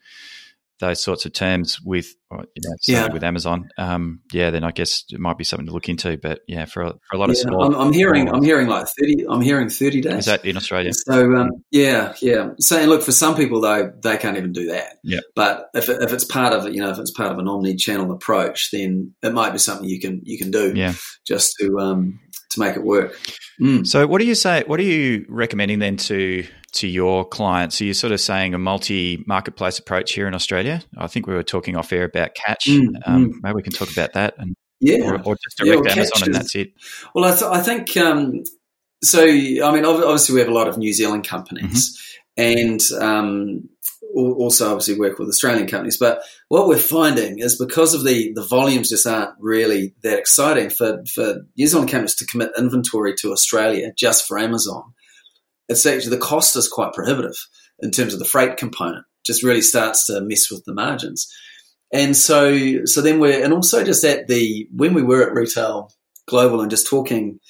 those 0.79 1.03
sorts 1.03 1.25
of 1.25 1.33
terms 1.33 1.81
with 1.81 2.15
you 2.31 2.39
know, 2.39 2.75
yeah. 2.89 3.13
with 3.13 3.23
Amazon, 3.23 3.69
um, 3.79 4.21
yeah, 4.33 4.51
then 4.51 4.65
I 4.65 4.73
guess 4.73 5.05
it 5.11 5.21
might 5.21 5.39
be 5.39 5.45
something 5.45 5.67
to 5.67 5.73
look 5.73 5.89
into. 5.89 6.19
But 6.19 6.41
yeah, 6.49 6.65
for 6.65 6.83
a, 6.83 6.91
for 7.09 7.17
a 7.17 7.19
lot 7.19 7.29
yeah, 7.29 7.33
of 7.33 7.39
small, 7.39 7.65
I'm, 7.65 7.75
I'm 7.75 7.93
hearing 7.93 8.29
I'm 8.29 8.43
hearing 8.43 8.67
like 8.67 8.87
thirty. 8.87 9.25
I'm 9.29 9.41
hearing 9.41 9.69
thirty 9.69 10.01
days. 10.01 10.19
Is 10.19 10.25
that 10.27 10.45
in 10.45 10.57
Australia? 10.57 10.93
So 10.93 11.35
um, 11.37 11.51
yeah, 11.71 12.15
yeah. 12.21 12.51
So 12.59 12.85
look, 12.85 13.03
for 13.03 13.13
some 13.13 13.37
people 13.37 13.61
though, 13.61 13.93
they 14.03 14.17
can't 14.17 14.37
even 14.37 14.53
do 14.53 14.67
that. 14.67 14.99
Yeah. 15.03 15.21
But 15.35 15.71
if, 15.75 15.89
if 15.89 16.13
it's 16.13 16.25
part 16.25 16.53
of 16.53 16.73
you 16.75 16.81
know, 16.81 16.91
if 16.91 16.99
it's 16.99 17.13
part 17.13 17.33
of 17.33 17.39
an 17.39 17.49
omni-channel 17.49 18.11
approach, 18.11 18.71
then 18.71 19.15
it 19.23 19.33
might 19.33 19.53
be 19.53 19.59
something 19.59 19.89
you 19.89 20.01
can 20.01 20.21
you 20.25 20.37
can 20.37 20.51
do. 20.51 20.73
Yeah. 20.75 20.95
Just 21.27 21.55
to 21.61 21.79
um, 21.79 22.19
to 22.57 22.61
make 22.61 22.77
it 22.77 22.83
work. 22.83 23.19
Mm. 23.61 23.87
So, 23.87 24.07
what 24.07 24.19
do 24.19 24.27
you 24.27 24.35
say? 24.35 24.65
What 24.67 24.81
are 24.81 24.85
you 24.85 25.25
recommending 25.29 25.79
then 25.79 25.97
to 25.99 26.47
to 26.73 26.87
your 26.87 27.25
clients? 27.25 27.81
Are 27.81 27.85
you 27.85 27.95
sort 27.95 28.13
of 28.13 28.21
saying 28.21 28.55
a 28.55 28.59
multi 28.59 29.25
marketplace 29.27 29.79
approach 29.79 30.13
here 30.13 30.27
in 30.27 30.35
Australia? 30.35 30.83
I 30.99 31.07
think 31.07 31.27
we 31.27 31.35
were 31.35 31.43
talking 31.43 31.77
off 31.77 31.93
air 31.93 32.05
about 32.05 32.35
Catch. 32.35 32.67
Mm, 32.67 32.97
um, 33.07 33.27
mm. 33.27 33.35
Maybe 33.43 33.55
we 33.55 33.63
can 33.63 33.73
talk 33.73 33.91
about 33.91 34.13
that 34.15 34.35
and 34.39 34.55
yeah, 34.81 35.11
or, 35.11 35.23
or 35.23 35.37
just 35.43 35.57
direct 35.59 35.87
yeah, 35.87 35.93
Amazon 35.93 36.23
and 36.25 36.35
that's 36.35 36.55
it. 36.55 36.73
Well, 37.15 37.25
I, 37.25 37.31
th- 37.31 37.51
I 37.51 37.63
think 37.63 37.97
um, 37.97 38.43
so. 39.03 39.23
I 39.25 39.73
mean, 39.73 39.85
obviously, 39.85 40.35
we 40.35 40.41
have 40.41 40.51
a 40.51 40.55
lot 40.55 40.69
of 40.69 40.77
New 40.77 40.93
Zealand 40.93 41.27
companies, 41.27 41.99
mm-hmm. 42.39 42.43
and 42.43 43.03
um, 43.03 43.69
also 44.17 44.71
obviously 44.71 44.99
work 44.99 45.19
with 45.19 45.29
Australian 45.29 45.67
companies. 45.67 45.99
But 45.99 46.23
what 46.49 46.69
we're 46.69 46.79
finding 46.79 47.39
is 47.39 47.59
because 47.59 47.95
of 47.95 48.05
the 48.05 48.33
the 48.35 48.45
volumes 48.45 48.89
just 48.89 49.07
aren't 49.07 49.35
really 49.39 49.95
that 50.03 50.19
exciting 50.19 50.71
for 50.71 51.05
for 51.07 51.43
New 51.57 51.67
Zealand 51.67 51.91
companies 51.91 52.15
to 52.17 52.27
commit 52.27 52.53
inventory 52.59 53.15
to 53.21 53.33
Australia 53.33 53.93
just 53.97 54.27
for 54.27 54.39
Amazon 54.39 54.95
it's 55.69 55.87
actually 55.87 56.11
the 56.11 56.23
cost 56.23 56.57
is 56.57 56.69
quite 56.69 56.93
prohibitive 56.93 57.37
in 57.81 57.91
terms 57.91 58.13
of 58.13 58.19
the 58.19 58.25
freight 58.25 58.57
component. 58.57 59.05
Just 59.25 59.43
really 59.43 59.63
starts 59.63 60.07
to 60.07 60.21
mess 60.21 60.51
with 60.51 60.65
the 60.65 60.75
margins. 60.75 61.33
And 61.93 62.17
so, 62.17 62.85
so 62.85 63.01
then 63.01 63.21
we're, 63.21 63.43
and 63.43 63.53
also 63.53 63.85
just 63.85 64.05
at 64.05 64.29
the, 64.29 64.69
when 64.75 64.95
we 64.95 65.03
were 65.03 65.23
at 65.23 65.35
Retail 65.35 65.91
Global 66.27 66.61
and 66.61 66.71
just 66.71 66.89
talking 66.89 67.41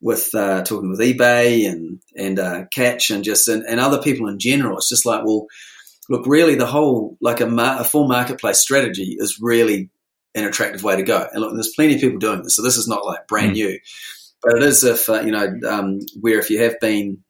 with, 0.00 0.34
uh, 0.34 0.62
talking 0.62 0.90
with 0.90 1.00
eBay 1.00 1.68
and, 1.68 2.00
and, 2.16 2.38
uh, 2.38 2.64
Catch 2.72 3.10
and 3.10 3.24
just, 3.24 3.48
and, 3.48 3.64
and 3.64 3.80
other 3.80 4.00
people 4.00 4.28
in 4.28 4.38
general, 4.38 4.78
it's 4.78 4.88
just 4.88 5.06
like, 5.06 5.24
well, 5.24 5.46
look, 6.10 6.26
really 6.26 6.56
the 6.56 6.66
whole, 6.66 7.16
like 7.22 7.40
a, 7.40 7.46
mar- 7.46 7.80
a 7.80 7.84
full 7.84 8.06
marketplace 8.06 8.60
strategy 8.60 9.16
is 9.18 9.38
really 9.40 9.88
an 10.34 10.44
attractive 10.44 10.82
way 10.82 10.96
to 10.96 11.02
go. 11.02 11.26
And 11.32 11.40
look, 11.40 11.54
there's 11.54 11.74
plenty 11.74 11.94
of 11.94 12.00
people 12.00 12.18
doing 12.18 12.42
this. 12.42 12.56
So 12.56 12.62
this 12.62 12.76
is 12.76 12.86
not 12.86 13.06
like 13.06 13.26
brand 13.26 13.52
mm. 13.52 13.54
new, 13.54 13.78
but 14.42 14.56
it 14.56 14.62
is 14.62 14.84
if, 14.84 15.08
uh, 15.08 15.22
you 15.22 15.30
know, 15.30 15.50
um, 15.66 16.00
where 16.20 16.38
if 16.38 16.50
you 16.50 16.62
have 16.62 16.78
been 16.80 17.24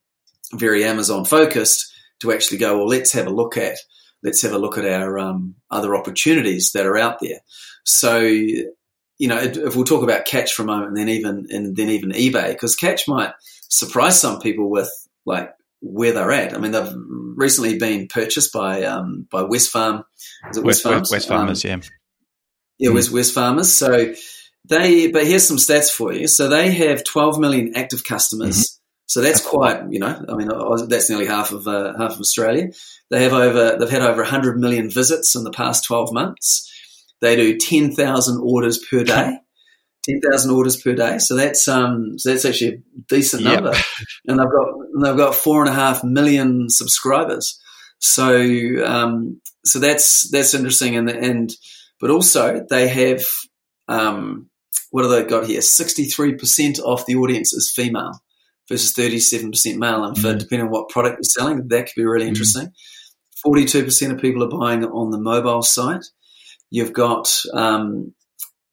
very 0.55 0.85
Amazon 0.85 1.25
focused 1.25 1.93
to 2.21 2.33
actually 2.33 2.59
go, 2.59 2.79
well, 2.79 2.89
let's 2.89 3.13
have 3.13 3.27
a 3.27 3.31
look 3.31 3.57
at 3.57 3.77
let's 4.23 4.43
have 4.43 4.53
a 4.53 4.59
look 4.59 4.79
at 4.79 4.85
our 4.85 5.19
um, 5.19 5.55
other 5.71 5.97
opportunities 5.97 6.73
that 6.73 6.87
are 6.87 6.99
out 6.99 7.19
there. 7.21 7.39
So, 7.85 8.19
you 8.21 9.29
know, 9.29 9.39
if 9.39 9.77
we'll 9.77 9.85
talk 9.85 10.03
about 10.03 10.27
Catch 10.27 10.53
for 10.53 10.63
a 10.63 10.67
moment, 10.67 10.89
and 10.89 10.97
then 10.97 11.09
even 11.09 11.47
and 11.51 11.77
then 11.77 11.89
even 11.89 12.11
eBay, 12.11 12.49
because 12.49 12.77
Catch 12.77 13.09
might 13.09 13.33
surprise 13.69 14.21
some 14.21 14.41
people 14.41 14.71
with 14.71 14.91
like 15.25 15.51
where 15.81 16.13
they're 16.13 16.33
at. 16.33 16.55
I 16.55 16.59
mean, 16.59 16.73
they've 16.73 16.93
recently 17.37 17.79
been 17.79 18.09
purchased 18.09 18.53
by 18.53 18.85
um, 18.85 19.27
by 19.31 19.43
Wesfarm. 19.43 20.05
Is 20.51 20.59
it 20.59 20.65
West, 20.65 20.85
West, 20.85 21.13
Wesfarmers? 21.13 21.65
Um, 21.65 21.83
yeah, 22.79 22.91
yeah, 22.91 22.97
mm. 22.97 23.13
Wesfarmers. 23.13 23.67
So 23.67 24.15
they, 24.69 25.11
but 25.11 25.27
here's 25.27 25.47
some 25.47 25.57
stats 25.57 25.91
for 25.91 26.13
you. 26.13 26.27
So 26.27 26.49
they 26.49 26.71
have 26.73 27.05
12 27.05 27.39
million 27.39 27.73
active 27.77 28.05
customers. 28.05 28.57
Mm-hmm. 28.57 28.77
So 29.07 29.21
that's 29.23 29.45
quite, 29.45 29.91
you 29.91 29.99
know, 29.99 30.25
I 30.29 30.35
mean, 30.35 30.49
that's 30.89 31.11
nearly 31.11 31.27
half 31.27 31.51
of 31.51 31.67
uh, 31.67 31.99
half 31.99 32.13
of 32.13 32.21
Australia. 32.21 32.69
They 33.11 33.25
have 33.25 33.33
over, 33.33 33.77
they've 33.77 33.91
had 33.91 34.03
over 34.03 34.23
100 34.23 34.57
million 34.59 34.89
visits 34.89 35.35
in 35.35 35.43
the 35.43 35.51
past 35.51 35.85
12 35.85 36.13
months. 36.13 36.73
They 37.21 37.35
do 37.35 37.59
10,000 37.59 38.41
orders 38.41 38.79
per 38.79 39.03
day. 39.03 39.39
10,000 40.05 40.51
orders 40.51 40.81
per 40.81 40.95
day. 40.95 41.19
So 41.19 41.37
that's, 41.37 41.69
um, 41.69 42.19
so 42.19 42.31
that's 42.31 42.45
actually 42.45 42.75
a 42.75 43.01
decent 43.09 43.45
number. 43.45 43.75
And 44.27 44.39
they've 44.39 44.47
got, 44.47 44.69
and 44.95 45.05
they've 45.05 45.17
got 45.17 45.35
four 45.35 45.61
and 45.61 45.71
a 45.71 45.75
half 45.75 46.05
million 46.05 46.69
subscribers. 46.69 47.61
So, 47.99 48.41
um, 48.85 49.41
so 49.65 49.79
that's, 49.79 50.31
that's 50.31 50.55
interesting. 50.55 50.97
And, 50.97 51.11
and, 51.11 51.51
but 52.01 52.11
also 52.11 52.65
they 52.69 52.89
have, 52.89 53.25
um, 53.89 54.49
what 54.91 55.05
have 55.05 55.11
they 55.11 55.25
got 55.25 55.47
here? 55.47 55.61
63% 55.61 56.81
of 56.81 57.05
the 57.07 57.17
audience 57.17 57.53
is 57.53 57.73
female 57.75 58.13
versus 58.69 58.95
37% 58.95 59.77
male. 59.77 60.05
And 60.05 60.17
for 60.17 60.35
mm. 60.35 60.39
depending 60.39 60.67
on 60.67 60.73
what 60.73 60.89
product 60.89 61.17
you're 61.17 61.25
selling, 61.25 61.69
that 61.69 61.87
could 61.87 61.97
be 61.97 62.05
really 62.05 62.27
mm. 62.27 62.29
interesting. 62.29 62.73
42% 63.45 64.13
of 64.13 64.21
people 64.21 64.45
are 64.45 64.59
buying 64.59 64.85
on 64.85 65.11
the 65.11 65.19
mobile 65.19 65.63
site. 65.63 66.05
You've 66.71 66.93
got 66.93 67.35
um, 67.53 68.15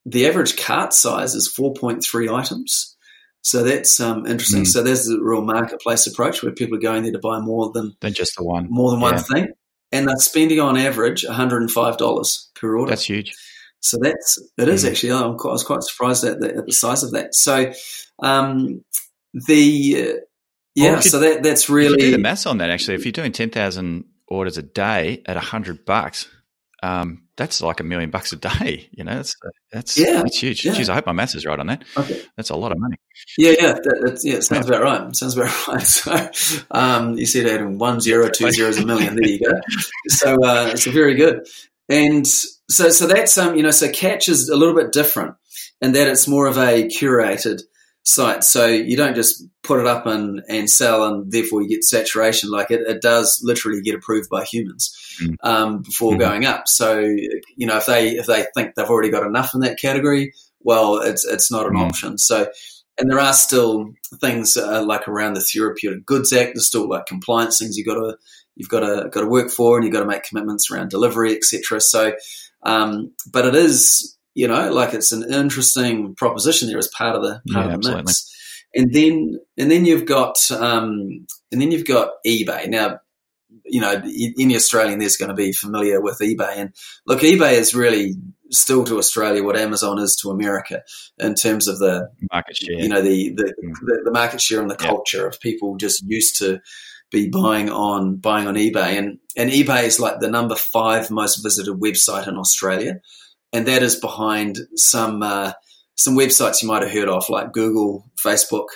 the 0.08 0.26
average 0.28 0.56
cart 0.58 0.94
size 0.94 1.36
is 1.36 1.54
4.3 1.54 2.34
items. 2.34 2.96
So 3.42 3.64
that's 3.64 4.00
um, 4.00 4.26
interesting. 4.26 4.64
Mm. 4.64 4.68
So 4.68 4.84
there's 4.84 5.08
a 5.10 5.20
real 5.22 5.42
marketplace 5.42 6.08
approach 6.08 6.42
where 6.44 6.52
people 6.52 6.78
are 6.78 6.82
going 6.82 7.04
there 7.04 7.12
to 7.14 7.20
buy 7.20 7.40
more 7.40 7.72
than 7.74 7.96
Than 8.02 8.14
just 8.14 8.36
the 8.38 8.44
one. 8.44 8.68
more 8.70 8.92
than 8.92 9.00
one 9.00 9.18
thing, 9.20 9.48
and 9.92 10.08
they're 10.08 10.16
spending 10.18 10.60
on 10.60 10.76
average 10.78 11.24
one 11.26 11.34
hundred 11.36 11.62
and 11.62 11.72
five 11.72 11.98
dollars 11.98 12.50
per 12.56 12.78
order. 12.78 12.90
That's 12.90 13.04
huge. 13.06 13.34
So 13.80 13.98
that's 14.02 14.42
it 14.58 14.68
is 14.68 14.84
Mm. 14.84 14.90
actually. 14.90 15.12
I'm 15.14 15.38
quite, 15.38 15.52
I 15.52 15.54
was 15.54 15.64
quite 15.64 15.84
surprised 15.84 16.24
at 16.26 16.40
the, 16.42 16.58
at 16.58 16.66
the 16.66 16.74
size 16.74 17.04
of 17.04 17.12
that. 17.12 17.34
So 17.36 17.72
um, 18.22 18.84
the 19.48 19.96
uh, 20.02 20.14
yeah, 20.76 20.92
Well, 20.94 21.02
so 21.02 21.20
that 21.20 21.44
that's 21.44 21.70
you 21.70 21.98
do 21.98 22.12
the 22.12 22.18
maths 22.18 22.46
on 22.46 22.58
that, 22.58 22.70
actually, 22.70 22.96
if 22.96 23.06
you're 23.06 23.12
doing 23.12 23.32
10,000 23.32 24.04
orders 24.28 24.58
a 24.58 24.62
day 24.62 25.24
at 25.26 25.36
100 25.36 25.86
bucks, 25.86 26.28
um, 26.84 27.27
that's 27.38 27.62
like 27.62 27.80
a 27.80 27.84
million 27.84 28.10
bucks 28.10 28.34
a 28.34 28.36
day. 28.36 28.90
You 28.92 29.04
know, 29.04 29.16
that's, 29.16 29.36
that's, 29.72 29.98
Yeah, 29.98 30.24
that's 30.24 30.40
huge. 30.40 30.66
yeah. 30.66 30.74
Jeez, 30.74 30.90
I 30.90 30.96
hope 30.96 31.06
my 31.06 31.12
maths 31.14 31.36
is 31.36 31.46
right 31.46 31.60
on 31.60 31.68
that. 31.68 31.84
okay. 31.96 32.22
That's 32.36 32.50
a 32.50 32.56
lot 32.56 32.72
of 32.72 32.80
money. 32.80 32.98
Yeah, 33.38 33.52
yeah, 33.52 33.74
that, 33.74 34.02
that's, 34.04 34.26
yeah. 34.26 34.36
It 34.36 34.44
sounds 34.44 34.68
about 34.68 34.82
right. 34.84 35.16
Sounds 35.16 35.38
about 35.38 35.68
right. 35.68 35.82
So 35.82 36.62
um, 36.72 37.14
you 37.18 37.26
see 37.26 37.42
that 37.42 37.62
in 37.62 37.78
one 37.78 38.02
zero, 38.02 38.30
two 38.30 38.52
zeros 38.52 38.78
a 38.80 38.86
million. 38.86 39.16
There 39.16 39.28
you 39.30 39.40
go. 39.40 39.52
So 40.10 40.44
uh, 40.44 40.76
so 40.76 40.92
very 40.92 41.16
good. 41.16 41.48
And 41.90 42.28
so 42.28 42.90
so 42.90 43.08
that's 43.08 43.38
um 43.38 43.56
you 43.56 43.64
know 43.64 43.72
so 43.72 43.90
Catch 43.92 44.28
is 44.28 44.50
a 44.50 44.56
little 44.58 44.76
bit 44.76 44.92
different 44.92 45.36
in 45.82 45.94
that 45.94 46.08
it's 46.08 46.28
more 46.28 46.48
of 46.48 46.58
a 46.58 46.88
curated 46.88 47.62
site. 48.08 48.42
So 48.44 48.66
you 48.68 48.96
don't 48.96 49.16
just 49.16 49.44
put 49.64 49.82
it 49.82 49.86
up 49.86 50.06
and, 50.06 50.42
and 50.48 50.70
sell 50.70 51.04
and 51.06 51.30
therefore 51.30 51.62
you 51.62 51.68
get 51.68 51.84
saturation. 51.84 52.50
Like 52.50 52.72
it, 52.72 52.82
it 52.88 53.02
does 53.02 53.42
literally 53.44 53.82
get 53.82 53.96
approved 53.96 54.30
by 54.30 54.44
humans 54.46 54.94
Mm. 55.20 55.36
um, 55.44 55.82
before 55.82 56.14
Mhm. 56.14 56.20
going 56.20 56.46
up. 56.46 56.68
So 56.68 57.00
you 57.00 57.66
know 57.66 57.78
if 57.78 57.88
they 57.88 58.12
if 58.12 58.28
they 58.28 58.46
think 58.56 58.76
they've 58.76 58.86
already 58.90 59.10
got 59.10 59.26
enough 59.26 59.54
in 59.56 59.62
that 59.62 59.80
category, 59.80 60.32
well 60.62 61.00
it's 61.00 61.26
it's 61.26 61.52
not 61.52 61.66
an 61.66 61.74
Mm. 61.74 61.86
option. 61.88 62.18
So 62.20 62.48
and 63.00 63.10
there 63.10 63.20
are 63.20 63.34
still 63.34 63.94
things 64.22 64.56
uh, 64.58 64.84
like 64.84 65.08
around 65.08 65.34
the 65.34 65.42
Therapeutic 65.42 66.06
Goods 66.06 66.32
Act. 66.34 66.52
There's 66.54 66.68
still 66.68 66.88
like 66.88 67.08
compliance 67.08 67.58
things 67.58 67.78
you 67.78 67.84
got 67.84 67.96
to 67.96 68.16
you've 68.56 68.70
got 68.70 68.82
to 68.82 69.10
got 69.10 69.22
to 69.22 69.28
work 69.28 69.50
for, 69.52 69.76
and 69.76 69.84
you've 69.84 69.94
got 69.94 70.02
to 70.02 70.08
make 70.08 70.24
commitments 70.24 70.70
around 70.72 70.90
delivery, 70.92 71.36
etc. 71.36 71.82
So, 71.82 72.14
um, 72.64 73.12
but 73.32 73.46
it 73.46 73.56
is 73.56 74.17
you 74.38 74.48
know 74.48 74.72
like 74.72 74.94
it's 74.94 75.12
an 75.12 75.24
interesting 75.34 76.14
proposition 76.16 76.68
there 76.70 76.78
as 76.78 76.90
part 76.90 77.16
of 77.16 77.24
the 77.24 77.34
part 77.34 77.46
Yeah, 77.46 77.62
of 77.66 77.70
the 77.72 77.78
absolutely. 77.78 78.04
mix. 78.04 78.64
And 78.76 78.94
then 78.94 79.40
and 79.58 79.72
then 79.72 79.86
you've 79.86 80.06
got 80.06 80.36
um, 80.52 81.26
and 81.52 81.60
then 81.62 81.72
you've 81.72 81.88
got 81.88 82.12
eBay 82.26 82.68
now. 82.70 83.00
You 83.70 83.82
know, 83.82 83.94
any 84.44 84.56
Australian 84.56 85.00
there's 85.00 85.18
going 85.18 85.30
to 85.30 85.36
be 85.36 85.52
familiar 85.54 86.00
with 86.02 86.20
eBay, 86.20 86.54
and 86.58 86.70
look, 87.06 87.22
eBay 87.22 87.54
is 87.54 87.74
really 87.74 88.14
still 88.52 88.84
to 88.86 88.98
Australia 88.98 89.44
what 89.44 89.58
Amazon 89.58 90.00
is 90.00 90.16
to 90.22 90.30
America 90.30 90.84
in 91.18 91.34
terms 91.34 91.68
of 91.68 91.80
the 91.80 92.10
Market 92.32 92.58
share. 92.58 92.80
you 92.80 92.90
know 92.90 93.02
the 93.02 93.34
the, 93.36 93.44
Mm. 93.64 93.74
the 93.88 94.02
the 94.06 94.12
market 94.12 94.42
share 94.42 94.62
and 94.62 94.70
the 94.70 94.78
Yeah. 94.80 94.88
culture 94.88 95.26
of 95.28 95.40
people 95.40 95.76
just 95.78 96.04
used 96.06 96.38
to 96.40 96.60
be 97.12 97.30
buying 97.30 97.70
on 97.70 98.18
buying 98.18 98.48
on 98.48 98.56
eBay 98.56 98.98
and 99.00 99.18
and 99.36 99.50
eBay 99.50 99.84
is 99.86 100.00
like 100.00 100.20
the 100.20 100.30
number 100.30 100.56
five 100.56 101.10
most 101.10 101.38
visited 101.44 101.74
website 101.80 102.28
in 102.28 102.38
Australia 102.38 102.94
and 103.54 103.68
that 103.68 103.84
is 103.84 103.96
behind 103.96 104.58
some 104.76 105.22
uh, 105.24 105.54
some 105.96 106.16
websites 106.16 106.62
you 106.62 106.68
might 106.68 106.84
have 106.84 106.92
heard 106.92 107.10
of 107.10 107.30
like 107.30 107.54
Google 107.54 108.10
Facebook 108.24 108.68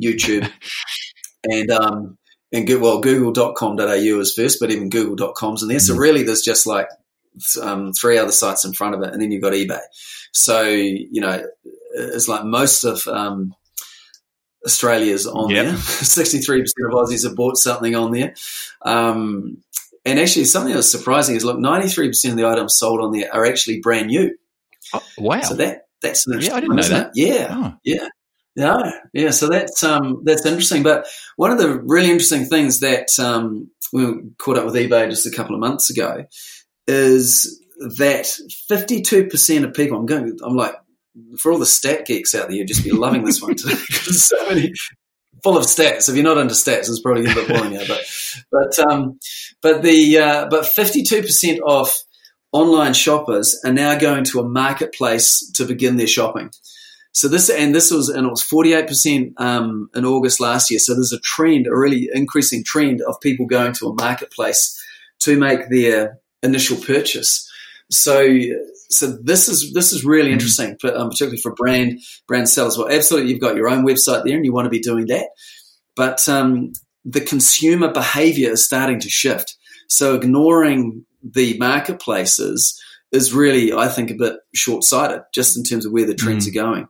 YouTube 0.00 0.50
and 1.44 1.70
um 1.70 2.18
and 2.52 2.66
go- 2.66 2.78
well 2.78 3.00
google.com.au 3.00 3.84
is 4.20 4.32
first 4.34 4.58
but 4.60 4.70
even 4.70 4.88
google.com's 4.90 5.62
in 5.62 5.68
there 5.68 5.78
so 5.80 5.94
Mhm. 5.94 5.98
really 5.98 6.22
there's 6.22 6.42
just 6.42 6.66
like 6.66 6.88
um, 7.62 7.92
three 7.92 8.18
other 8.18 8.32
sites 8.32 8.64
in 8.64 8.72
front 8.72 8.94
of 8.96 9.02
it 9.02 9.12
and 9.12 9.22
then 9.22 9.30
you've 9.30 9.42
got 9.42 9.52
eBay 9.52 9.80
so 10.32 10.62
you 10.62 11.20
know 11.20 11.44
it's 11.94 12.26
like 12.28 12.44
most 12.44 12.84
of 12.84 13.06
um, 13.06 13.54
Australia's 14.66 15.26
on 15.26 15.50
Yep. 15.50 15.64
there. 15.66 15.74
63% 15.76 16.60
of 16.60 16.92
Aussies 16.92 17.24
have 17.24 17.36
bought 17.36 17.56
something 17.56 17.94
on 17.94 18.12
there. 18.12 18.34
Um, 18.82 19.58
and 20.04 20.18
actually, 20.18 20.44
something 20.44 20.72
that 20.72 20.76
was 20.78 20.90
surprising 20.90 21.36
is 21.36 21.44
look, 21.44 21.58
93% 21.58 22.30
of 22.30 22.36
the 22.36 22.46
items 22.46 22.76
sold 22.78 23.00
on 23.00 23.12
there 23.12 23.32
are 23.34 23.46
actually 23.46 23.80
brand 23.80 24.08
new. 24.08 24.36
Oh, 24.94 25.02
wow. 25.18 25.40
So 25.40 25.54
that 25.54 25.82
that's 26.02 26.26
an 26.26 26.40
Yeah, 26.40 26.54
I 26.54 26.60
didn't 26.60 26.76
know 26.76 26.82
that. 26.82 27.06
it? 27.08 27.12
Yeah. 27.14 27.48
Oh, 27.50 27.74
Yeah. 27.84 28.08
Yeah, 28.56 28.90
yeah. 29.12 29.30
So 29.30 29.48
that's 29.48 29.84
um, 29.84 30.22
that's 30.24 30.44
interesting. 30.44 30.82
But 30.82 31.06
one 31.36 31.52
of 31.52 31.58
the 31.58 31.78
really 31.80 32.10
interesting 32.10 32.44
things 32.44 32.80
that 32.80 33.06
um, 33.20 33.70
we 33.92 34.04
caught 34.38 34.58
up 34.58 34.64
with 34.64 34.74
eBay 34.74 35.08
just 35.08 35.26
a 35.26 35.30
couple 35.30 35.54
of 35.54 35.60
months 35.60 35.90
ago 35.90 36.24
is 36.88 37.62
that 37.98 38.26
fifty-two 38.68 39.28
percent 39.28 39.64
of 39.64 39.74
people. 39.74 39.96
I'm 39.96 40.06
going. 40.06 40.36
I'm 40.42 40.56
like, 40.56 40.74
for 41.38 41.52
all 41.52 41.58
the 41.58 41.66
stat 41.66 42.04
geeks 42.04 42.34
out 42.34 42.48
there, 42.48 42.56
you'd 42.56 42.66
just 42.66 42.82
be 42.82 42.90
loving 42.90 43.24
this 43.24 43.40
one 43.40 43.54
today 43.56 43.76
because 43.86 44.24
so 44.24 44.48
many 44.48 44.72
full 45.42 45.56
of 45.56 45.64
stats. 45.64 46.08
If 46.08 46.14
you're 46.14 46.24
not 46.24 46.38
into 46.38 46.54
stats, 46.54 46.88
it's 46.88 47.00
probably 47.00 47.30
a 47.30 47.34
bit 47.34 47.48
boring 47.48 47.74
now. 47.74 47.84
But 47.86 48.00
but 48.52 48.78
um, 48.90 49.18
but 49.62 49.82
the 49.82 50.18
uh, 50.18 50.46
but 50.50 50.66
fifty-two 50.66 51.22
percent 51.22 51.60
of 51.66 51.94
online 52.52 52.94
shoppers 52.94 53.60
are 53.64 53.72
now 53.72 53.98
going 53.98 54.24
to 54.24 54.40
a 54.40 54.48
marketplace 54.48 55.50
to 55.54 55.64
begin 55.64 55.96
their 55.96 56.06
shopping. 56.06 56.50
So 57.12 57.28
this 57.28 57.50
and 57.50 57.74
this 57.74 57.90
was 57.90 58.08
and 58.08 58.26
it 58.26 58.30
was 58.30 58.42
forty 58.42 58.72
eight 58.72 58.86
percent 58.86 59.32
um, 59.38 59.90
in 59.94 60.04
August 60.04 60.40
last 60.40 60.70
year. 60.70 60.80
So 60.80 60.94
there's 60.94 61.12
a 61.12 61.20
trend, 61.20 61.66
a 61.66 61.76
really 61.76 62.08
increasing 62.12 62.64
trend 62.64 63.00
of 63.02 63.20
people 63.20 63.46
going 63.46 63.72
to 63.74 63.88
a 63.88 63.94
marketplace 63.94 64.80
to 65.20 65.38
make 65.38 65.68
their 65.68 66.20
initial 66.42 66.76
purchase. 66.76 67.47
So 67.90 68.38
so 68.90 69.18
this 69.22 69.48
is 69.48 69.72
this 69.72 69.92
is 69.92 70.04
really 70.04 70.30
Mhm. 70.30 70.34
interesting, 70.34 70.76
but 70.82 70.96
um, 70.96 71.10
particularly 71.10 71.40
for 71.40 71.54
brand 71.54 72.00
brand 72.26 72.48
sellers. 72.48 72.76
Well, 72.78 72.88
absolutely, 72.90 73.30
you've 73.30 73.40
got 73.40 73.56
your 73.56 73.68
own 73.68 73.84
website 73.86 74.24
there, 74.24 74.36
and 74.36 74.44
you 74.44 74.52
want 74.52 74.66
to 74.66 74.70
be 74.70 74.78
doing 74.80 75.06
that. 75.06 75.28
But 75.96 76.26
um, 76.28 76.72
the 77.04 77.20
consumer 77.20 77.92
behavior 77.92 78.50
is 78.52 78.64
starting 78.64 79.00
to 79.00 79.08
shift. 79.10 79.56
So 79.88 80.14
ignoring 80.14 81.04
the 81.22 81.56
marketplaces 81.58 82.78
is 83.10 83.32
really, 83.32 83.72
I 83.72 83.88
think, 83.88 84.10
a 84.10 84.14
bit 84.14 84.36
short 84.54 84.84
sighted, 84.84 85.22
just 85.34 85.56
in 85.56 85.64
terms 85.64 85.86
of 85.86 85.92
where 85.92 86.06
the 86.06 86.14
trends 86.14 86.46
are 86.46 86.52
going. 86.52 86.86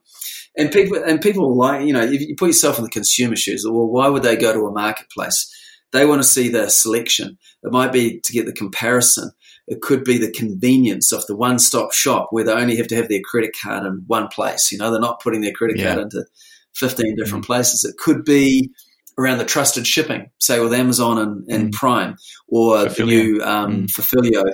And 0.57 0.73
people 0.73 1.01
and 1.05 1.21
people 1.21 1.57
like 1.57 1.87
you 1.87 1.93
know, 1.93 2.03
if 2.03 2.21
you 2.21 2.35
put 2.37 2.49
yourself 2.49 2.79
in 2.79 2.85
the 2.85 2.91
consumer 2.91 3.37
shoes, 3.37 3.65
well, 3.65 3.87
why 3.87 4.09
would 4.09 4.25
they 4.25 4.37
go 4.37 4.53
to 4.53 4.67
a 4.67 4.73
marketplace? 4.73 5.49
They 5.93 6.05
want 6.05 6.21
to 6.23 6.29
see 6.29 6.49
the 6.49 6.69
selection. 6.69 7.39
It 7.63 7.73
might 7.73 7.93
be 7.93 8.21
to 8.25 8.33
get 8.33 8.47
the 8.47 8.53
comparison. 8.53 9.31
It 9.69 9.81
could 9.83 10.03
be 10.05 10.19
the 10.19 10.31
convenience 10.31 11.13
of 11.13 11.27
the 11.27 11.37
one-stop 11.37 11.93
shop 11.93 12.29
where 12.31 12.45
they 12.45 12.53
only 12.53 12.77
have 12.77 12.89
to 12.89 12.97
have 12.97 13.09
their 13.09 13.21
credit 13.25 13.51
card 13.63 13.85
in 13.87 14.03
one 14.07 14.29
place. 14.29 14.73
You 14.73 14.79
know, 14.79 14.91
they're 14.91 15.01
not 15.01 15.21
putting 15.23 15.41
their 15.43 15.53
credit 15.53 15.79
Yeah. 15.79 15.95
card 15.95 16.05
into 16.05 16.25
15 16.75 17.17
different 17.17 17.45
places. 17.45 17.85
It 17.85 17.97
could 17.99 18.25
be 18.25 18.71
around 19.19 19.39
the 19.39 19.45
trusted 19.45 19.85
shipping, 19.87 20.31
say 20.39 20.61
with 20.61 20.73
Amazon 20.73 21.19
and, 21.19 21.45
and 21.49 21.69
Mm. 21.69 21.73
Prime 21.73 22.17
or 22.47 22.85
the 22.87 23.05
new 23.05 23.43
um, 23.43 23.87
Mm. 23.87 23.91
Fulfilio. 23.91 24.45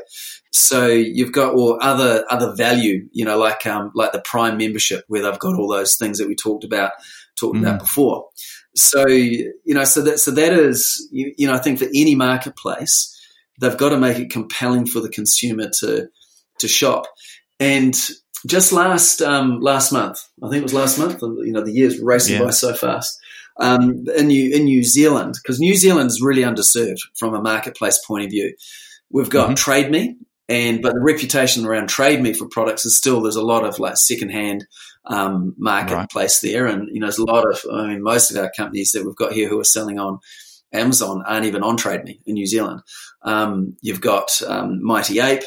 So 0.53 0.87
you've 0.87 1.33
got 1.33 1.55
or 1.55 1.83
other 1.83 2.25
other 2.31 2.55
value, 2.57 3.07
you 3.13 3.25
know, 3.27 3.37
like 3.39 3.67
um, 3.67 3.91
like 3.95 4.13
the 4.13 4.21
Prime 4.23 4.57
membership 4.57 5.05
where 5.09 5.23
they've 5.23 5.39
got 5.39 5.55
all 5.59 5.69
those 5.69 5.97
things 5.97 6.17
that 6.19 6.29
we 6.29 6.35
talked 6.35 6.65
about 6.65 6.93
talked 7.37 7.57
Mm. 7.57 7.61
about 7.63 7.81
before. 7.81 8.27
So 8.75 9.07
you 9.07 9.53
know, 9.67 9.85
so 9.85 10.01
that 10.03 10.19
so 10.19 10.31
that 10.31 10.53
is 10.55 11.09
you, 11.13 11.35
you 11.37 11.47
know, 11.47 11.53
I 11.55 11.59
think 11.59 11.79
for 11.79 11.87
any 11.95 12.15
marketplace, 12.15 13.14
they've 13.61 13.77
got 13.77 13.91
to 13.91 13.99
make 13.99 14.19
it 14.19 14.31
compelling 14.31 14.87
for 14.87 15.01
the 15.01 15.09
consumer 15.09 15.71
to 15.81 16.09
to 16.59 16.69
shop. 16.69 17.05
And 17.61 17.95
just 18.47 18.73
last 18.73 19.23
um, 19.23 19.61
last 19.61 19.93
month, 19.93 20.21
I 20.43 20.49
think 20.49 20.61
it 20.61 20.65
was 20.65 20.75
last 20.75 20.99
month. 20.99 21.21
You 21.23 21.53
know, 21.53 21.63
the 21.65 21.73
year's 21.73 21.99
racing 22.01 22.37
Yeah. 22.39 22.45
by 22.45 22.51
so 22.51 22.75
fast. 22.75 23.19
Um, 23.61 24.05
in 24.17 24.27
New 24.27 24.55
in 24.55 24.65
New 24.65 24.83
Zealand, 24.83 25.37
because 25.43 25.61
New 25.61 25.75
Zealand 25.77 26.11
is 26.11 26.21
really 26.21 26.43
underserved 26.43 26.99
from 27.17 27.35
a 27.35 27.41
marketplace 27.41 28.01
point 28.05 28.25
of 28.25 28.31
view. 28.31 28.53
We've 29.11 29.31
got 29.31 29.51
Mhm. 29.51 29.57
Trade 29.57 29.91
Me, 29.93 30.17
and 30.49 30.83
but 30.83 30.95
the 30.95 31.01
reputation 31.01 31.65
around 31.65 31.89
Trade 31.89 32.21
Me 32.21 32.33
for 32.33 32.49
products 32.49 32.85
is 32.85 32.97
still 32.99 33.21
there's 33.21 33.37
a 33.37 33.45
lot 33.45 33.65
of 33.65 33.79
like 33.79 33.97
secondhand 33.97 34.67
um, 35.07 35.55
marketplace 35.57 36.41
there, 36.41 36.67
and 36.67 36.89
you 36.93 36.99
know 36.99 37.07
there's 37.07 37.19
a 37.19 37.25
lot 37.25 37.45
of 37.49 37.61
I 37.73 37.89
mean 37.89 38.03
most 38.03 38.31
of 38.33 38.37
our 38.37 38.51
companies 38.57 38.91
that 38.93 39.05
we've 39.07 39.15
got 39.15 39.33
here 39.33 39.49
who 39.49 39.61
are 39.61 39.65
selling 39.65 39.99
on 40.01 40.19
Amazon 40.75 41.23
aren't 41.27 41.47
even 41.47 41.63
on 41.63 41.77
Trade 41.77 42.05
Me 42.05 42.21
in 42.27 42.35
New 42.35 42.47
Zealand. 42.47 42.81
Um, 43.23 43.77
you've 43.81 44.01
got 44.01 44.31
um, 44.47 44.85
Mighty 44.85 45.21
Ape, 45.21 45.45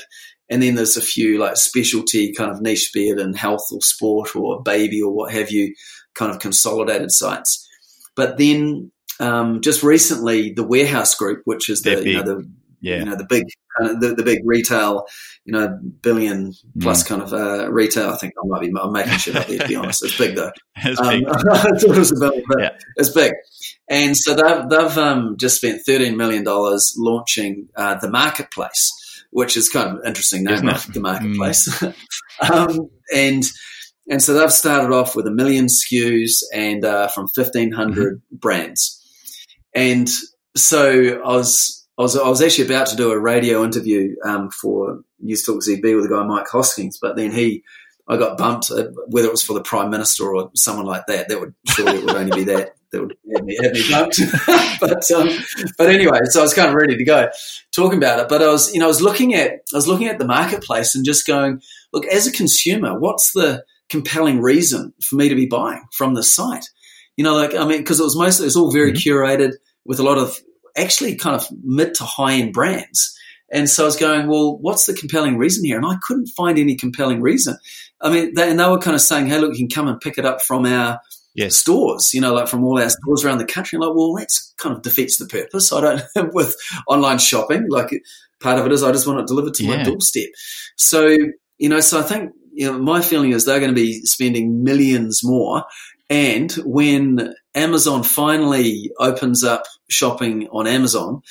and 0.49 0.63
then 0.63 0.75
there's 0.75 0.97
a 0.97 1.01
few 1.01 1.37
like 1.37 1.57
specialty 1.57 2.33
kind 2.33 2.51
of 2.51 2.61
niche 2.61 2.91
beard 2.93 3.19
and 3.19 3.35
health 3.35 3.67
or 3.71 3.81
sport 3.81 4.35
or 4.35 4.61
baby 4.63 5.01
or 5.01 5.13
what 5.13 5.33
have 5.33 5.51
you, 5.51 5.73
kind 6.15 6.31
of 6.31 6.39
consolidated 6.39 7.11
sites. 7.11 7.67
But 8.15 8.37
then 8.37 8.91
um, 9.19 9.61
just 9.61 9.83
recently, 9.83 10.53
the 10.53 10.63
Warehouse 10.63 11.15
Group, 11.15 11.41
which 11.45 11.69
is 11.69 11.81
the 11.81 12.03
you 12.03 12.13
know, 12.13 12.23
the 12.23 12.49
Yeah. 12.79 12.97
you 12.99 13.05
know 13.05 13.15
the 13.15 13.25
big 13.27 13.45
kind 13.77 13.91
of 13.91 14.01
the, 14.01 14.15
the 14.15 14.23
big 14.23 14.39
retail, 14.45 15.05
you 15.45 15.53
know, 15.53 15.79
billion 16.01 16.53
plus 16.79 17.03
Mm. 17.03 17.07
kind 17.07 17.21
of 17.21 17.33
uh, 17.33 17.71
retail. 17.71 18.09
I 18.09 18.15
think 18.17 18.33
I 18.37 18.47
might 18.47 18.61
be 18.61 18.71
I'm 18.79 18.91
making 18.91 19.17
shit 19.17 19.35
up 19.35 19.47
there 19.47 19.59
to 19.59 19.67
be 19.67 19.75
honest. 19.75 20.03
It's 20.03 20.17
big 20.17 20.35
though. 20.35 20.51
It's 20.77 20.99
Um, 20.99 21.07
big. 21.07 21.23
It 21.83 21.97
was 21.97 22.11
a 22.11 22.19
billion, 22.19 22.43
Yeah. 22.59 22.69
it's 22.95 23.09
big. 23.09 23.33
And 23.89 24.15
so 24.15 24.33
they've, 24.35 24.69
they've 24.69 24.97
um, 24.97 25.37
just 25.39 25.57
spent 25.57 25.81
$13 25.87 26.15
million 26.15 26.43
launching 26.97 27.69
uh, 27.75 27.95
the 27.95 28.09
marketplace, 28.09 28.91
which 29.31 29.55
is 29.57 29.69
kind 29.69 29.89
of 29.89 29.95
an 29.95 30.01
interesting 30.07 30.43
name, 30.43 30.65
the 30.65 30.99
marketplace. 30.99 31.83
um, 32.51 32.89
and 33.15 33.43
And 34.09 34.21
so 34.21 34.33
they've 34.33 34.51
started 34.51 34.93
off 34.93 35.15
with 35.15 35.27
a 35.27 35.31
million 35.31 35.65
SKUs 35.67 36.41
and 36.53 36.85
uh, 36.85 37.07
from 37.09 37.27
1,500 37.35 37.73
mm-hmm. 38.17 38.35
brands. 38.37 39.01
And 39.75 40.09
so 40.55 41.21
I 41.23 41.35
was, 41.35 41.76
I 41.97 42.03
was, 42.03 42.15
I 42.15 42.29
was 42.29 42.41
actually 42.41 42.65
about 42.65 42.87
to 42.87 42.95
do 42.95 43.11
a 43.11 43.19
radio 43.19 43.63
interview 43.63 44.15
um, 44.23 44.51
for 44.51 45.01
News 45.19 45.43
Talk 45.43 45.63
ZB 45.63 45.95
with 45.95 46.03
the 46.03 46.15
guy 46.15 46.23
Mike 46.23 46.47
Hosking, 46.47 46.93
but 47.01 47.15
then 47.15 47.31
he, 47.31 47.63
I 48.07 48.17
got 48.17 48.37
bumped, 48.37 48.69
uh, 48.71 48.89
whether 49.07 49.27
it 49.27 49.31
was 49.31 49.43
for 49.43 49.53
the 49.53 49.63
Prime 49.63 49.89
Minister 49.89 50.33
or 50.33 50.51
someone 50.55 50.85
like 50.85 51.07
that. 51.07 51.27
That 51.27 51.39
would 51.39 51.55
surely 51.67 51.97
it 51.97 52.05
would 52.05 52.15
only 52.15 52.35
be 52.35 52.43
that 52.45 52.75
that 52.91 53.01
would 53.01 53.17
have 53.35 53.43
me, 53.43 53.57
have 53.61 53.73
me 53.73 53.81
bumped. 53.89 54.19
but 54.79 55.11
um, 55.11 55.29
but 55.77 55.89
anyway, 55.89 56.19
so 56.25 56.39
I 56.39 56.43
was 56.43 56.53
kind 56.53 56.69
of 56.69 56.75
ready 56.75 56.95
to 56.95 57.03
go 57.03 57.29
talking 57.75 57.97
about 57.97 58.19
it. 58.19 58.29
But 58.29 58.41
I 58.41 58.47
was 58.47 58.73
you 58.73 58.79
know 58.79 58.85
I 58.85 58.89
was 58.89 59.01
looking 59.01 59.33
at 59.33 59.51
I 59.51 59.75
was 59.75 59.87
looking 59.87 60.07
at 60.07 60.19
the 60.19 60.25
marketplace 60.25 60.95
and 60.95 61.03
just 61.03 61.27
going, 61.27 61.61
look, 61.91 62.05
as 62.05 62.27
a 62.27 62.31
consumer, 62.31 62.97
what's 62.97 63.33
the 63.33 63.63
compelling 63.89 64.41
reason 64.41 64.93
for 65.01 65.15
me 65.15 65.29
to 65.29 65.35
be 65.35 65.45
buying 65.45 65.83
from 65.91 66.13
this 66.13 66.33
site? 66.33 66.69
You 67.17 67.23
know, 67.23 67.35
like 67.35 67.55
I 67.55 67.65
mean, 67.65 67.79
because 67.79 67.99
it 67.99 68.03
was 68.03 68.17
mostly 68.17 68.45
it 68.45 68.47
was 68.47 68.57
all 68.57 68.71
very 68.71 68.93
mm-hmm. 68.93 69.09
curated 69.09 69.53
with 69.85 69.99
a 69.99 70.03
lot 70.03 70.17
of 70.17 70.37
actually 70.77 71.15
kind 71.15 71.35
of 71.35 71.47
mid 71.63 71.95
to 71.95 72.03
high 72.03 72.33
end 72.33 72.53
brands. 72.53 73.17
And 73.51 73.69
so 73.69 73.83
I 73.83 73.85
was 73.85 73.95
going, 73.95 74.27
well, 74.27 74.57
what's 74.57 74.85
the 74.85 74.93
compelling 74.93 75.37
reason 75.37 75.63
here? 75.63 75.77
And 75.77 75.85
I 75.85 75.95
couldn't 76.01 76.27
find 76.27 76.59
any 76.59 76.75
compelling 76.75 77.21
reason. 77.21 77.57
I 78.01 78.09
mean, 78.09 78.33
they, 78.33 78.49
and 78.49 78.59
they 78.59 78.67
were 78.67 78.77
kind 78.77 78.95
of 78.95 79.01
saying, 79.01 79.27
hey, 79.27 79.39
look, 79.39 79.53
you 79.53 79.67
can 79.67 79.69
come 79.69 79.87
and 79.87 80.01
pick 80.01 80.17
it 80.17 80.25
up 80.25 80.41
from 80.41 80.65
our 80.65 80.99
yes. 81.33 81.55
stores, 81.55 82.13
you 82.13 82.19
know, 82.19 82.33
like 82.33 82.49
from 82.49 82.63
all 82.65 82.81
our 82.81 82.89
stores 82.89 83.23
around 83.23 83.37
the 83.37 83.45
country. 83.45 83.79
like, 83.79 83.95
well, 83.95 84.13
that's 84.15 84.53
kind 84.57 84.75
of 84.75 84.81
defeats 84.81 85.17
the 85.17 85.27
purpose. 85.27 85.71
I 85.71 85.81
don't, 85.81 86.03
with 86.33 86.55
online 86.87 87.19
shopping, 87.19 87.67
like 87.69 87.89
part 88.41 88.59
of 88.59 88.65
it 88.65 88.71
is 88.73 88.83
I 88.83 88.91
just 88.91 89.07
want 89.07 89.21
it 89.21 89.27
delivered 89.27 89.53
to 89.55 89.63
yeah. 89.63 89.77
my 89.77 89.83
doorstep. 89.83 90.29
So, 90.75 91.15
you 91.57 91.69
know, 91.69 91.79
so 91.79 91.99
I 91.99 92.03
think, 92.03 92.33
you 92.51 92.69
know, 92.69 92.77
my 92.77 93.01
feeling 93.01 93.31
is 93.31 93.45
they're 93.45 93.59
going 93.59 93.73
to 93.73 93.75
be 93.75 94.01
spending 94.01 94.63
millions 94.63 95.21
more. 95.23 95.63
And 96.09 96.51
when 96.65 97.33
Amazon 97.55 98.03
finally 98.03 98.91
opens 98.99 99.43
up 99.43 99.63
shopping 99.89 100.47
on 100.49 100.67
Amazon, 100.67 101.21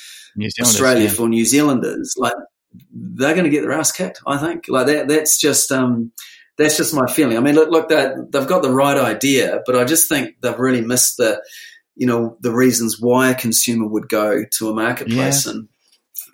Australia 0.61 1.05
yeah. 1.05 1.09
for 1.09 1.27
New 1.27 1.45
Zealanders, 1.45 2.15
like 2.17 2.33
they're 2.91 3.33
going 3.33 3.45
to 3.45 3.49
get 3.49 3.61
their 3.61 3.73
ass 3.73 3.91
kicked. 3.91 4.21
I 4.25 4.37
think 4.37 4.65
like 4.67 4.87
that. 4.87 5.07
That's 5.07 5.39
just 5.39 5.71
um, 5.71 6.11
that's 6.57 6.77
just 6.77 6.93
my 6.93 7.07
feeling. 7.07 7.37
I 7.37 7.41
mean, 7.41 7.55
look, 7.55 7.69
look, 7.69 7.89
that 7.89 8.31
they've 8.31 8.47
got 8.47 8.61
the 8.61 8.71
right 8.71 8.97
idea, 8.97 9.61
but 9.65 9.75
I 9.75 9.83
just 9.83 10.09
think 10.09 10.35
they've 10.41 10.59
really 10.59 10.81
missed 10.81 11.17
the, 11.17 11.41
you 11.95 12.07
know, 12.07 12.37
the 12.41 12.51
reasons 12.51 12.99
why 12.99 13.29
a 13.29 13.35
consumer 13.35 13.87
would 13.87 14.09
go 14.09 14.43
to 14.57 14.69
a 14.69 14.73
marketplace 14.73 15.45
yeah. 15.45 15.53
and. 15.53 15.69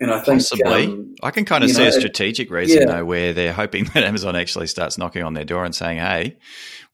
And 0.00 0.10
I 0.10 0.20
think 0.20 0.40
possibly, 0.40 0.86
um, 0.86 1.14
I 1.22 1.30
can 1.30 1.44
kind 1.44 1.62
of 1.64 1.70
see 1.70 1.82
know, 1.82 1.88
a 1.88 1.92
strategic 1.92 2.50
reason 2.50 2.82
yeah. 2.82 2.86
though, 2.86 3.04
where 3.04 3.32
they're 3.32 3.52
hoping 3.52 3.84
that 3.94 4.04
Amazon 4.04 4.36
actually 4.36 4.66
starts 4.66 4.98
knocking 4.98 5.22
on 5.22 5.34
their 5.34 5.44
door 5.44 5.64
and 5.64 5.74
saying, 5.74 5.98
"Hey, 5.98 6.36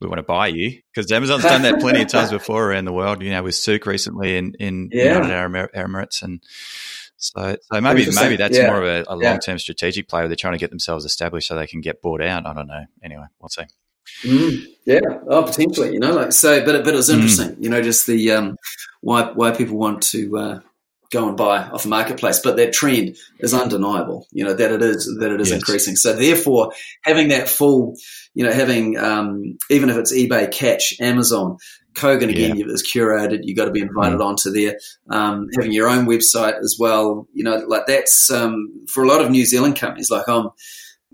we 0.00 0.06
want 0.06 0.18
to 0.18 0.22
buy 0.22 0.48
you," 0.48 0.80
because 0.92 1.10
Amazon's 1.10 1.42
done 1.42 1.62
that 1.62 1.80
plenty 1.80 2.02
of 2.02 2.08
times 2.12 2.30
before 2.30 2.70
around 2.70 2.84
the 2.84 2.92
world. 2.92 3.22
You 3.22 3.30
know, 3.30 3.42
with 3.42 3.54
Souq 3.54 3.86
recently 3.86 4.36
in 4.36 4.54
in 4.60 4.90
yeah. 4.92 5.14
United 5.14 5.32
Arab 5.32 5.72
Emirates, 5.72 6.22
and 6.22 6.42
so, 7.16 7.56
so 7.60 7.80
maybe 7.80 8.10
maybe 8.14 8.36
that's 8.36 8.56
yeah. 8.56 8.66
more 8.66 8.82
of 8.82 8.84
a, 8.84 9.04
a 9.08 9.16
long 9.16 9.38
term 9.38 9.58
strategic 9.58 10.08
play. 10.08 10.20
Where 10.20 10.28
they're 10.28 10.36
trying 10.36 10.54
to 10.54 10.58
get 10.58 10.70
themselves 10.70 11.04
established 11.04 11.48
so 11.48 11.54
they 11.54 11.66
can 11.66 11.80
get 11.80 12.02
bought 12.02 12.22
out. 12.22 12.46
I 12.46 12.52
don't 12.52 12.66
know. 12.66 12.84
Anyway, 13.02 13.26
we'll 13.40 13.48
see. 13.48 13.64
Mm, 14.24 14.66
yeah, 14.84 15.00
oh, 15.28 15.42
potentially. 15.44 15.92
You 15.92 16.00
know, 16.00 16.12
like 16.12 16.32
so, 16.32 16.64
but 16.64 16.84
but 16.84 16.94
it 16.94 16.96
was 16.96 17.10
mm. 17.10 17.14
interesting. 17.14 17.50
Mm. 17.50 17.62
You 17.62 17.70
know, 17.70 17.82
just 17.82 18.06
the 18.06 18.32
um, 18.32 18.56
why 19.00 19.30
why 19.32 19.50
people 19.52 19.76
want 19.76 20.02
to 20.04 20.38
uh, 20.38 20.60
go 21.10 21.28
and 21.28 21.36
buy 21.36 21.64
off 21.64 21.84
a 21.84 21.88
marketplace, 21.88 22.40
but 22.42 22.56
that 22.56 22.72
trend 22.72 23.16
is 23.40 23.52
undeniable. 23.52 24.26
You 24.30 24.44
know 24.44 24.54
that 24.54 24.72
it 24.72 24.82
is 24.82 25.06
that 25.20 25.32
it 25.32 25.40
is 25.40 25.50
yes. 25.50 25.58
increasing. 25.58 25.96
So 25.96 26.14
therefore, 26.14 26.72
having 27.02 27.28
that 27.28 27.48
full, 27.48 27.94
you 28.34 28.44
know, 28.44 28.52
having 28.52 28.96
um, 28.96 29.58
even 29.70 29.90
if 29.90 29.96
it's 29.96 30.12
eBay, 30.12 30.52
Catch, 30.52 30.94
Amazon, 31.00 31.58
Kogan 31.94 32.30
again 32.30 32.56
yeah. 32.56 32.66
is 32.66 32.88
curated. 32.88 33.40
You've 33.42 33.56
got 33.56 33.66
to 33.66 33.72
be 33.72 33.80
invited 33.80 34.18
mm. 34.18 34.24
onto 34.24 34.50
there. 34.50 34.78
Um, 35.08 35.48
having 35.56 35.72
your 35.72 35.88
own 35.88 36.06
website 36.06 36.58
as 36.58 36.76
well. 36.78 37.26
You 37.32 37.44
know, 37.44 37.56
like 37.66 37.86
that's 37.86 38.30
um, 38.30 38.86
for 38.88 39.02
a 39.02 39.08
lot 39.08 39.20
of 39.20 39.30
New 39.30 39.44
Zealand 39.44 39.76
companies. 39.76 40.10
Like 40.10 40.28
I'm 40.28 40.50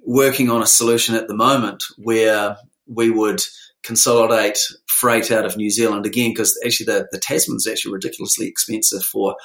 working 0.05 0.51
on 0.51 0.63
a 0.63 0.67
solution 0.67 1.15
at 1.15 1.29
the 1.29 1.35
moment 1.35 1.85
where 1.99 2.57
we 2.87 3.11
would 3.11 3.43
consolidate 3.83 4.59
freight 4.87 5.31
out 5.31 5.47
of 5.47 5.57
New 5.57 5.71
Zealand 5.71 6.07
again 6.07 6.31
because 6.31 6.59
actually 6.65 6.87
the, 6.87 7.09
the 7.13 7.19
Tasman's 7.19 7.67
actually 7.67 7.93
ridiculously 7.93 8.47
expensive 8.47 9.03
for 9.03 9.37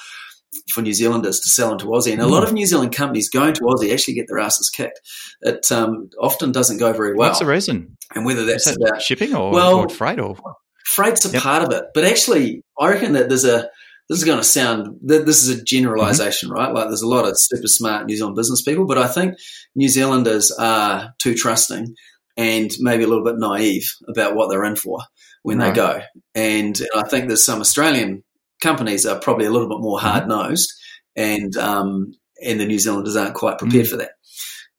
for 0.72 0.82
New 0.82 0.92
Zealanders 0.92 1.40
to 1.40 1.48
sell 1.48 1.72
into 1.72 1.86
Aussie. 1.86 2.12
And 2.12 2.20
a 2.20 2.26
lot 2.26 2.42
mm. 2.42 2.48
of 2.48 2.52
New 2.52 2.66
Zealand 2.66 2.94
companies 2.94 3.28
going 3.28 3.54
to 3.54 3.60
Aussie 3.62 3.92
actually 3.92 4.14
get 4.14 4.26
their 4.28 4.38
asses 4.38 4.70
kicked. 4.70 5.00
It 5.40 5.70
um, 5.72 6.10
often 6.20 6.52
doesn't 6.52 6.78
go 6.78 6.92
very 6.92 7.14
well. 7.14 7.28
What's 7.28 7.40
the 7.40 7.46
reason? 7.46 7.96
And 8.14 8.24
whether 8.24 8.44
that's 8.44 8.66
that 8.66 8.76
about 8.76 9.02
shipping 9.02 9.34
or, 9.34 9.52
well, 9.52 9.80
or 9.80 9.88
freight 9.88 10.20
or 10.20 10.36
freight's 10.84 11.24
a 11.24 11.30
yep. 11.30 11.42
part 11.42 11.62
of 11.62 11.72
it, 11.72 11.84
but 11.94 12.04
actually, 12.04 12.62
I 12.78 12.90
reckon 12.90 13.14
that 13.14 13.28
there's 13.28 13.44
a 13.44 13.68
this 14.08 14.18
is 14.18 14.24
going 14.24 14.38
to 14.38 14.44
sound 14.44 14.98
this 15.00 15.42
is 15.42 15.48
a 15.48 15.64
generalization, 15.64 16.50
mm-hmm. 16.50 16.58
right? 16.58 16.74
Like 16.74 16.88
there's 16.88 17.02
a 17.02 17.08
lot 17.08 17.26
of 17.26 17.38
super 17.38 17.68
smart 17.68 18.06
New 18.06 18.16
Zealand 18.16 18.36
business 18.36 18.62
people, 18.62 18.86
but 18.86 18.98
I 18.98 19.06
think 19.06 19.36
New 19.74 19.88
Zealanders 19.88 20.50
are 20.52 21.14
too 21.18 21.34
trusting 21.34 21.94
and 22.36 22.70
maybe 22.80 23.04
a 23.04 23.06
little 23.06 23.24
bit 23.24 23.38
naive 23.38 23.90
about 24.08 24.34
what 24.34 24.50
they're 24.50 24.64
in 24.64 24.76
for 24.76 25.00
when 25.42 25.58
right. 25.58 25.70
they 25.70 25.76
go. 25.76 26.00
And, 26.34 26.78
and, 26.78 26.88
I 26.94 27.08
think 27.08 27.28
there's 27.28 27.44
some 27.44 27.60
Australian 27.60 28.24
companies 28.62 29.04
are 29.04 29.18
probably 29.18 29.46
a 29.46 29.50
little 29.50 29.68
bit 29.68 29.80
more 29.80 30.00
hard 30.00 30.28
nosed, 30.28 30.72
mm-hmm. 31.18 31.44
and 31.44 31.56
um, 31.56 32.14
and 32.42 32.60
the 32.60 32.66
New 32.66 32.78
Zealanders 32.78 33.16
aren't 33.16 33.34
quite 33.34 33.58
prepared 33.58 33.86
mm-hmm. 33.86 33.90
for 33.90 33.96
that. 33.98 34.12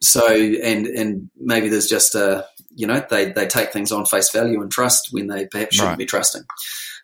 So 0.01 0.27
and 0.27 0.87
and 0.87 1.29
maybe 1.37 1.69
there's 1.69 1.87
just 1.87 2.15
a 2.15 2.45
you 2.75 2.87
know 2.87 3.05
they 3.09 3.31
they 3.31 3.47
take 3.47 3.71
things 3.71 3.91
on 3.91 4.05
face 4.05 4.31
value 4.31 4.61
and 4.61 4.71
trust 4.71 5.09
when 5.11 5.27
they 5.27 5.47
perhaps 5.47 5.75
shouldn't 5.75 5.91
right. 5.91 5.97
be 5.97 6.05
trusting. 6.05 6.43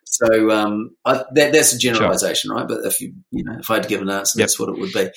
So 0.05 0.51
um, 0.51 0.91
I, 1.05 1.23
that, 1.35 1.53
that's 1.53 1.71
a 1.71 1.77
generalization, 1.77 2.49
sure. 2.49 2.57
right? 2.57 2.67
But 2.67 2.85
if 2.85 2.99
you 2.99 3.13
you 3.31 3.43
know 3.43 3.57
if 3.59 3.69
I 3.69 3.75
had 3.75 3.83
to 3.83 3.89
give 3.89 4.01
an 4.01 4.09
answer, 4.09 4.39
yep. 4.39 4.47
that's 4.47 4.59
what 4.59 4.69
it 4.69 4.79
would 4.79 4.91
be. 4.91 5.09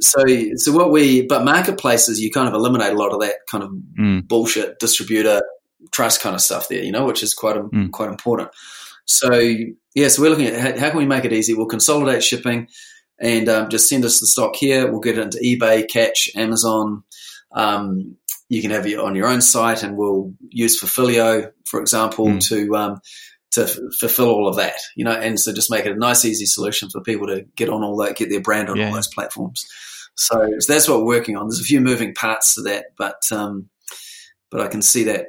So 0.00 0.24
so 0.56 0.72
what 0.72 0.90
we 0.90 1.26
but 1.26 1.44
marketplaces 1.44 2.20
you 2.20 2.30
kind 2.30 2.48
of 2.48 2.54
eliminate 2.54 2.92
a 2.92 2.98
lot 2.98 3.12
of 3.12 3.20
that 3.20 3.36
kind 3.50 3.64
of 3.64 3.70
mm. 3.98 4.26
bullshit 4.28 4.78
distributor 4.78 5.42
trust 5.90 6.20
kind 6.20 6.34
of 6.34 6.40
stuff 6.40 6.68
there, 6.68 6.82
you 6.82 6.92
know, 6.92 7.06
which 7.06 7.22
is 7.22 7.34
quite 7.34 7.56
mm. 7.56 7.90
quite 7.92 8.10
important. 8.10 8.50
So 9.06 9.30
yeah, 9.94 10.08
so 10.08 10.22
we're 10.22 10.30
looking 10.30 10.46
at 10.46 10.78
how, 10.78 10.90
can 10.90 10.98
we 10.98 11.06
make 11.06 11.24
it 11.24 11.32
easy? 11.32 11.54
We'll 11.54 11.66
consolidate 11.66 12.22
shipping 12.22 12.68
and 13.20 13.48
um, 13.48 13.68
just 13.68 13.88
send 13.88 14.04
us 14.04 14.20
the 14.20 14.26
stock 14.26 14.56
here. 14.56 14.90
We'll 14.90 15.00
get 15.00 15.18
it 15.18 15.22
into 15.22 15.38
eBay, 15.38 15.88
Catch, 15.88 16.30
Amazon, 16.34 17.04
um, 17.54 18.16
you 18.48 18.60
can 18.60 18.70
have 18.70 18.86
it 18.86 18.98
on 18.98 19.14
your 19.14 19.28
own 19.28 19.40
site, 19.40 19.82
and 19.82 19.96
we'll 19.96 20.34
use 20.48 20.78
Fulfilio, 20.78 21.52
for 21.64 21.80
example, 21.80 22.26
mm. 22.26 22.48
to 22.48 22.76
um, 22.76 23.00
to 23.52 23.62
f- 23.62 23.78
fulfill 23.98 24.28
all 24.28 24.48
of 24.48 24.56
that. 24.56 24.74
You 24.96 25.04
know, 25.04 25.12
and 25.12 25.38
so 25.38 25.52
just 25.52 25.70
make 25.70 25.86
it 25.86 25.92
a 25.92 25.98
nice, 25.98 26.24
easy 26.24 26.46
solution 26.46 26.90
for 26.90 27.00
people 27.00 27.28
to 27.28 27.46
get 27.56 27.68
on 27.68 27.82
all 27.82 27.96
that, 27.98 28.16
get 28.16 28.30
their 28.30 28.40
brand 28.40 28.68
on 28.68 28.76
yeah. 28.76 28.88
all 28.88 28.94
those 28.94 29.08
platforms. 29.08 29.64
So, 30.16 30.46
so, 30.58 30.72
that's 30.72 30.86
what 30.88 30.98
we're 30.98 31.06
working 31.06 31.36
on. 31.36 31.46
There's 31.48 31.60
a 31.60 31.64
few 31.64 31.80
moving 31.80 32.14
parts 32.14 32.54
to 32.56 32.62
that, 32.62 32.86
but 32.98 33.20
um, 33.30 33.70
but 34.50 34.60
I 34.60 34.68
can 34.68 34.82
see 34.82 35.04
that 35.04 35.28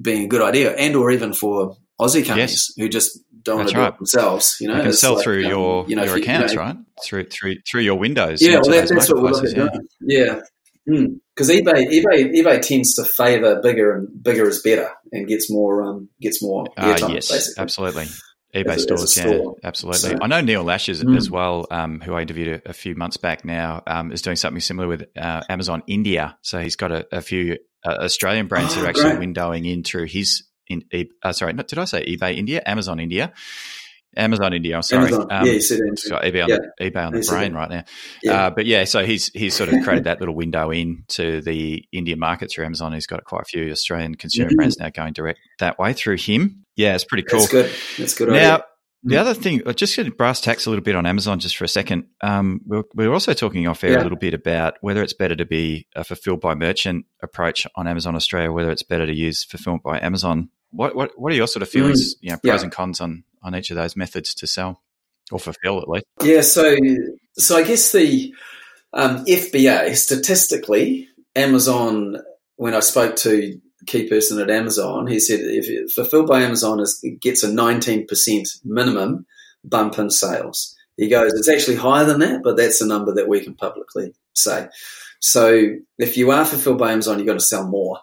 being 0.00 0.24
a 0.24 0.28
good 0.28 0.42
idea, 0.42 0.74
and 0.74 0.96
or 0.96 1.10
even 1.10 1.34
for 1.34 1.76
Aussie 2.00 2.26
companies 2.26 2.72
yes. 2.74 2.74
who 2.78 2.88
just 2.88 3.18
don't 3.44 3.58
want 3.58 3.68
to 3.68 3.74
do 3.74 3.82
it 3.82 3.96
themselves. 3.96 4.56
You 4.60 4.68
know, 4.68 4.76
you 4.76 4.82
can 4.82 4.92
sell 4.92 5.14
like, 5.14 5.24
through 5.24 5.44
um, 5.44 5.50
your 5.50 5.88
you 5.88 5.96
know, 5.96 6.04
your 6.04 6.16
accounts, 6.16 6.52
you 6.52 6.58
know, 6.58 6.64
right? 6.64 6.76
Through 7.04 7.26
through 7.26 7.56
through 7.68 7.82
your 7.82 7.98
windows. 7.98 8.40
Yeah, 8.42 8.60
well, 8.60 8.70
that, 8.70 8.88
that's 8.88 9.12
what 9.12 9.22
we're 9.22 9.30
looking 9.30 9.58
at. 9.58 9.72
Yeah, 10.00 10.40
because 10.84 11.48
mm. 11.48 11.60
eBay, 11.60 11.86
eBay, 11.86 12.34
eBay 12.34 12.60
tends 12.60 12.94
to 12.94 13.04
favour 13.04 13.60
bigger 13.60 13.96
and 13.96 14.22
bigger 14.22 14.48
is 14.48 14.62
better 14.62 14.90
and 15.12 15.28
gets 15.28 15.50
more 15.50 15.82
um, 15.82 16.08
gets 16.20 16.42
more 16.42 16.66
uh, 16.76 16.96
yes, 17.08 17.30
basically. 17.30 17.62
absolutely. 17.62 18.06
eBay 18.54 18.66
as, 18.66 18.82
stores, 18.82 19.02
as 19.02 19.16
yeah, 19.16 19.22
store. 19.22 19.56
absolutely. 19.62 20.10
So, 20.10 20.18
I 20.20 20.26
know 20.26 20.40
Neil 20.40 20.64
Lashes 20.64 21.02
mm. 21.02 21.16
as 21.16 21.30
well, 21.30 21.66
um, 21.70 22.00
who 22.00 22.14
I 22.14 22.22
interviewed 22.22 22.62
a, 22.66 22.70
a, 22.70 22.72
few 22.72 22.94
months 22.94 23.16
back 23.16 23.44
now, 23.44 23.82
um, 23.86 24.12
is 24.12 24.20
doing 24.22 24.36
something 24.36 24.60
similar 24.60 24.88
with 24.88 25.04
uh, 25.16 25.42
Amazon 25.48 25.82
India. 25.86 26.36
So 26.42 26.58
he's 26.60 26.76
got 26.76 26.92
a, 26.92 27.06
a 27.12 27.22
few 27.22 27.58
uh, 27.84 27.96
Australian 28.00 28.48
brands 28.48 28.76
oh, 28.76 28.80
that 28.80 28.84
are 28.84 28.88
actually 28.90 29.16
great. 29.16 29.34
windowing 29.34 29.70
in 29.70 29.84
through 29.84 30.06
his. 30.06 30.42
In, 30.72 31.08
uh, 31.22 31.32
sorry, 31.32 31.52
did 31.52 31.78
I 31.78 31.84
say 31.84 32.04
eBay 32.06 32.36
India? 32.36 32.62
Amazon 32.64 33.00
India, 33.00 33.32
Amazon 34.16 34.52
India. 34.52 34.76
I'm 34.76 34.82
sorry. 34.82 35.06
Amazon. 35.06 35.26
Um, 35.30 35.46
yeah, 35.46 35.52
you 35.52 35.60
said 35.60 35.80
got 36.10 36.22
eBay 36.22 36.42
on, 36.42 36.48
yeah. 36.50 36.58
the, 36.78 36.90
eBay 36.90 37.06
on 37.06 37.12
the 37.12 37.26
brain 37.28 37.54
right 37.54 37.70
now. 37.70 37.84
Yeah. 38.22 38.46
Uh, 38.46 38.50
but 38.50 38.66
yeah, 38.66 38.84
so 38.84 39.04
he's 39.04 39.28
he's 39.28 39.54
sort 39.54 39.72
of 39.72 39.82
created 39.84 40.04
that 40.04 40.20
little 40.20 40.34
window 40.34 40.70
in 40.70 41.04
to 41.08 41.40
the 41.40 41.84
Indian 41.92 42.18
market 42.18 42.50
through 42.50 42.66
Amazon. 42.66 42.92
He's 42.92 43.06
got 43.06 43.24
quite 43.24 43.42
a 43.42 43.46
few 43.46 43.70
Australian 43.70 44.14
consumer 44.14 44.48
mm-hmm. 44.48 44.56
brands 44.56 44.78
now 44.78 44.90
going 44.90 45.12
direct 45.14 45.40
that 45.60 45.78
way 45.78 45.92
through 45.92 46.18
him. 46.18 46.64
Yeah, 46.76 46.94
it's 46.94 47.04
pretty 47.04 47.24
cool. 47.24 47.40
That's 47.40 47.52
good. 47.52 47.70
That's 47.98 48.14
good. 48.14 48.28
Now, 48.28 48.54
idea. 48.54 48.64
the 49.02 49.16
other 49.16 49.34
thing, 49.34 49.62
just 49.76 49.94
to 49.94 50.10
brass 50.10 50.40
tacks 50.40 50.66
a 50.66 50.70
little 50.70 50.82
bit 50.82 50.94
on 50.94 51.06
Amazon 51.06 51.38
just 51.38 51.56
for 51.56 51.64
a 51.64 51.68
second. 51.68 52.04
Um, 52.22 52.60
we're, 52.66 52.84
we're, 52.94 53.12
also 53.12 53.34
talking 53.34 53.66
off 53.66 53.84
air 53.84 53.92
yeah. 53.92 54.00
a 54.00 54.04
little 54.04 54.18
bit 54.18 54.32
about 54.34 54.74
whether 54.80 55.02
it's 55.02 55.12
better 55.12 55.36
to 55.36 55.44
be 55.44 55.86
a 55.94 56.04
fulfilled 56.04 56.40
by 56.40 56.54
merchant 56.54 57.06
approach 57.22 57.66
on 57.76 57.86
Amazon 57.86 58.14
Australia, 58.14 58.52
whether 58.52 58.70
it's 58.70 58.82
better 58.82 59.06
to 59.06 59.14
use 59.14 59.44
fulfillment 59.44 59.82
by 59.82 60.00
Amazon. 60.00 60.50
What 60.72 60.96
what, 60.96 61.12
what 61.16 61.32
are 61.32 61.36
your 61.36 61.46
sort 61.46 61.62
of 61.62 61.68
feelings, 61.68 62.14
mm. 62.14 62.18
you 62.22 62.30
know, 62.30 62.38
pros 62.38 62.60
yeah. 62.60 62.64
and 62.64 62.72
cons 62.72 63.00
on 63.00 63.24
on 63.42 63.54
each 63.54 63.70
of 63.70 63.76
those 63.76 63.96
methods 63.96 64.34
to 64.34 64.46
sell 64.46 64.82
or 65.30 65.38
fulfill 65.38 65.80
at 65.80 65.88
least? 65.88 66.06
Yeah, 66.22 66.40
so 66.40 66.76
so 67.34 67.56
I 67.56 67.62
guess 67.62 67.92
the 67.92 68.34
um, 68.92 69.24
FBA 69.24 69.94
statistically, 69.96 71.08
Amazon. 71.36 72.18
When 72.56 72.74
I 72.74 72.80
spoke 72.80 73.16
to 73.16 73.60
key 73.86 74.08
person 74.08 74.38
at 74.40 74.50
Amazon, 74.50 75.06
he 75.06 75.18
said 75.18 75.40
if 75.40 75.92
fulfilled 75.92 76.28
by 76.28 76.42
Amazon 76.42 76.80
is 76.80 77.04
gets 77.20 77.42
a 77.42 77.48
19% 77.48 78.06
minimum 78.64 79.26
bump 79.64 79.98
in 79.98 80.10
sales. 80.10 80.76
He 80.96 81.08
goes, 81.08 81.32
it's 81.32 81.48
actually 81.48 81.76
higher 81.76 82.04
than 82.04 82.20
that, 82.20 82.42
but 82.42 82.56
that's 82.56 82.80
a 82.80 82.86
number 82.86 83.14
that 83.14 83.28
we 83.28 83.40
can 83.40 83.54
publicly 83.54 84.12
say. 84.34 84.68
So 85.20 85.76
if 85.98 86.16
you 86.16 86.30
are 86.30 86.44
fulfilled 86.44 86.78
by 86.78 86.92
Amazon, 86.92 87.18
you've 87.18 87.26
got 87.26 87.34
to 87.34 87.40
sell 87.40 87.66
more. 87.66 88.00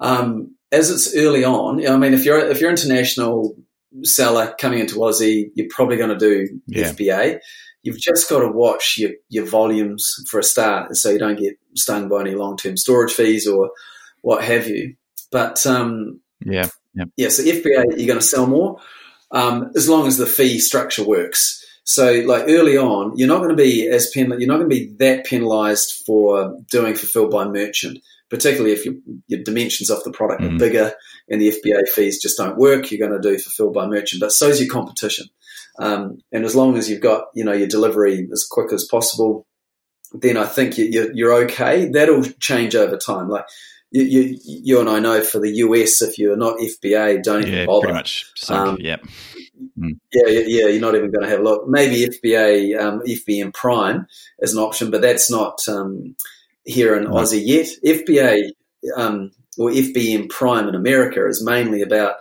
Um, 0.00 0.55
as 0.76 0.90
it's 0.90 1.16
early 1.16 1.44
on, 1.44 1.86
I 1.86 1.96
mean, 1.96 2.14
if 2.14 2.24
you're 2.24 2.38
if 2.38 2.60
you're 2.60 2.70
international 2.70 3.56
seller 4.02 4.54
coming 4.60 4.80
into 4.80 4.96
Aussie, 4.96 5.50
you're 5.54 5.68
probably 5.70 5.96
going 5.96 6.16
to 6.16 6.18
do 6.18 6.60
yeah. 6.66 6.92
FBA. 6.92 7.38
You've 7.82 7.98
just 7.98 8.28
got 8.28 8.40
to 8.40 8.48
watch 8.48 8.96
your, 8.98 9.12
your 9.28 9.46
volumes 9.46 10.16
for 10.28 10.40
a 10.40 10.42
start, 10.42 10.96
so 10.96 11.10
you 11.10 11.18
don't 11.18 11.38
get 11.38 11.54
stung 11.74 12.08
by 12.08 12.20
any 12.22 12.34
long 12.34 12.56
term 12.56 12.76
storage 12.76 13.12
fees 13.12 13.46
or 13.46 13.70
what 14.22 14.44
have 14.44 14.66
you. 14.68 14.96
But 15.30 15.64
um, 15.66 16.20
yeah, 16.44 16.68
yeah, 16.94 17.04
yeah. 17.16 17.28
So 17.28 17.42
FBA, 17.42 17.96
you're 17.96 18.06
going 18.06 18.18
to 18.18 18.22
sell 18.22 18.46
more 18.46 18.78
um, 19.30 19.70
as 19.74 19.88
long 19.88 20.06
as 20.06 20.18
the 20.18 20.26
fee 20.26 20.58
structure 20.58 21.04
works. 21.04 21.64
So, 21.88 22.12
like 22.26 22.46
early 22.48 22.76
on, 22.76 23.16
you're 23.16 23.28
not 23.28 23.38
going 23.38 23.50
to 23.50 23.56
be 23.56 23.88
as 23.88 24.10
pen- 24.10 24.34
you're 24.40 24.48
not 24.48 24.58
going 24.58 24.68
to 24.68 24.76
be 24.76 24.92
that 24.98 25.24
penalised 25.24 26.04
for 26.04 26.58
doing 26.68 26.96
fulfilled 26.96 27.30
by 27.30 27.46
merchant, 27.46 28.00
particularly 28.28 28.72
if 28.72 28.84
your, 28.84 28.94
your 29.28 29.44
dimensions 29.44 29.88
of 29.88 30.02
the 30.02 30.10
product 30.10 30.42
mm. 30.42 30.56
are 30.56 30.58
bigger 30.58 30.92
and 31.28 31.40
the 31.40 31.52
FBA 31.52 31.88
fees 31.88 32.20
just 32.20 32.38
don't 32.38 32.58
work. 32.58 32.90
You're 32.90 33.08
going 33.08 33.20
to 33.20 33.28
do 33.28 33.38
fulfilled 33.38 33.74
by 33.74 33.86
merchant, 33.86 34.20
but 34.20 34.32
so 34.32 34.48
is 34.48 34.60
your 34.60 34.68
competition. 34.68 35.26
Um, 35.78 36.18
and 36.32 36.44
as 36.44 36.56
long 36.56 36.76
as 36.76 36.90
you've 36.90 37.00
got 37.00 37.26
you 37.34 37.44
know 37.44 37.52
your 37.52 37.68
delivery 37.68 38.28
as 38.32 38.44
quick 38.50 38.72
as 38.72 38.88
possible, 38.90 39.46
then 40.12 40.36
I 40.36 40.46
think 40.46 40.78
you, 40.78 41.12
you're 41.14 41.44
okay. 41.44 41.88
That'll 41.88 42.24
change 42.40 42.74
over 42.74 42.96
time. 42.96 43.28
Like 43.28 43.44
you, 44.02 44.22
you, 44.22 44.38
you, 44.44 44.80
and 44.80 44.88
I 44.88 44.98
know 44.98 45.22
for 45.22 45.38
the 45.38 45.50
US, 45.56 46.02
if 46.02 46.18
you're 46.18 46.36
not 46.36 46.58
FBA, 46.58 47.22
don't 47.22 47.42
even 47.42 47.54
yeah, 47.54 47.66
bother. 47.66 47.86
Pretty 47.86 47.94
much. 47.94 48.32
Um, 48.48 48.76
yeah. 48.80 48.96
Mm. 49.78 49.98
Yeah, 50.12 50.28
yeah, 50.28 50.66
you're 50.66 50.80
not 50.80 50.94
even 50.94 51.10
going 51.10 51.24
to 51.24 51.30
have 51.30 51.40
a 51.40 51.42
look. 51.42 51.66
Maybe 51.66 52.06
FBA, 52.06 52.78
um, 52.78 53.00
FBM 53.06 53.54
Prime 53.54 54.06
is 54.40 54.54
an 54.54 54.62
option, 54.62 54.90
but 54.90 55.00
that's 55.00 55.30
not 55.30 55.60
um, 55.68 56.14
here 56.64 56.96
in 56.96 57.04
no. 57.04 57.10
Aussie 57.10 57.42
yet. 57.44 57.68
FBA 57.84 58.50
um, 58.96 59.30
or 59.58 59.70
FBM 59.70 60.28
Prime 60.28 60.68
in 60.68 60.74
America 60.74 61.26
is 61.26 61.44
mainly 61.44 61.82
about 61.82 62.16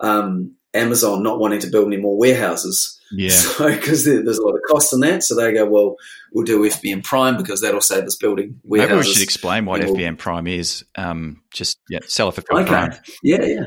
um, 0.00 0.56
Amazon 0.72 1.22
not 1.22 1.38
wanting 1.38 1.60
to 1.60 1.70
build 1.70 1.86
any 1.86 1.96
more 1.96 2.18
warehouses. 2.18 2.93
Yeah. 3.12 3.30
So 3.54 3.70
because 3.72 4.04
there's 4.04 4.38
a 4.38 4.42
lot 4.42 4.54
of 4.54 4.60
costs 4.68 4.92
in 4.92 5.00
that, 5.00 5.22
so 5.22 5.34
they 5.34 5.52
go, 5.52 5.64
well, 5.66 5.96
we'll 6.32 6.44
do 6.44 6.68
FBM 6.68 7.04
Prime 7.04 7.36
because 7.36 7.60
that'll 7.60 7.80
save 7.80 8.04
us 8.04 8.16
building 8.16 8.60
warehouses. 8.64 8.96
Maybe 8.96 9.06
we 9.06 9.14
should 9.14 9.22
explain 9.22 9.64
what 9.64 9.80
FBM 9.80 10.18
Prime 10.18 10.46
is. 10.46 10.84
Um, 10.96 11.42
just 11.52 11.78
yeah, 11.88 12.00
seller 12.06 12.32
fulfilled 12.32 12.62
okay. 12.62 12.68
Prime. 12.68 12.92
Yeah, 13.22 13.44
yeah. 13.44 13.66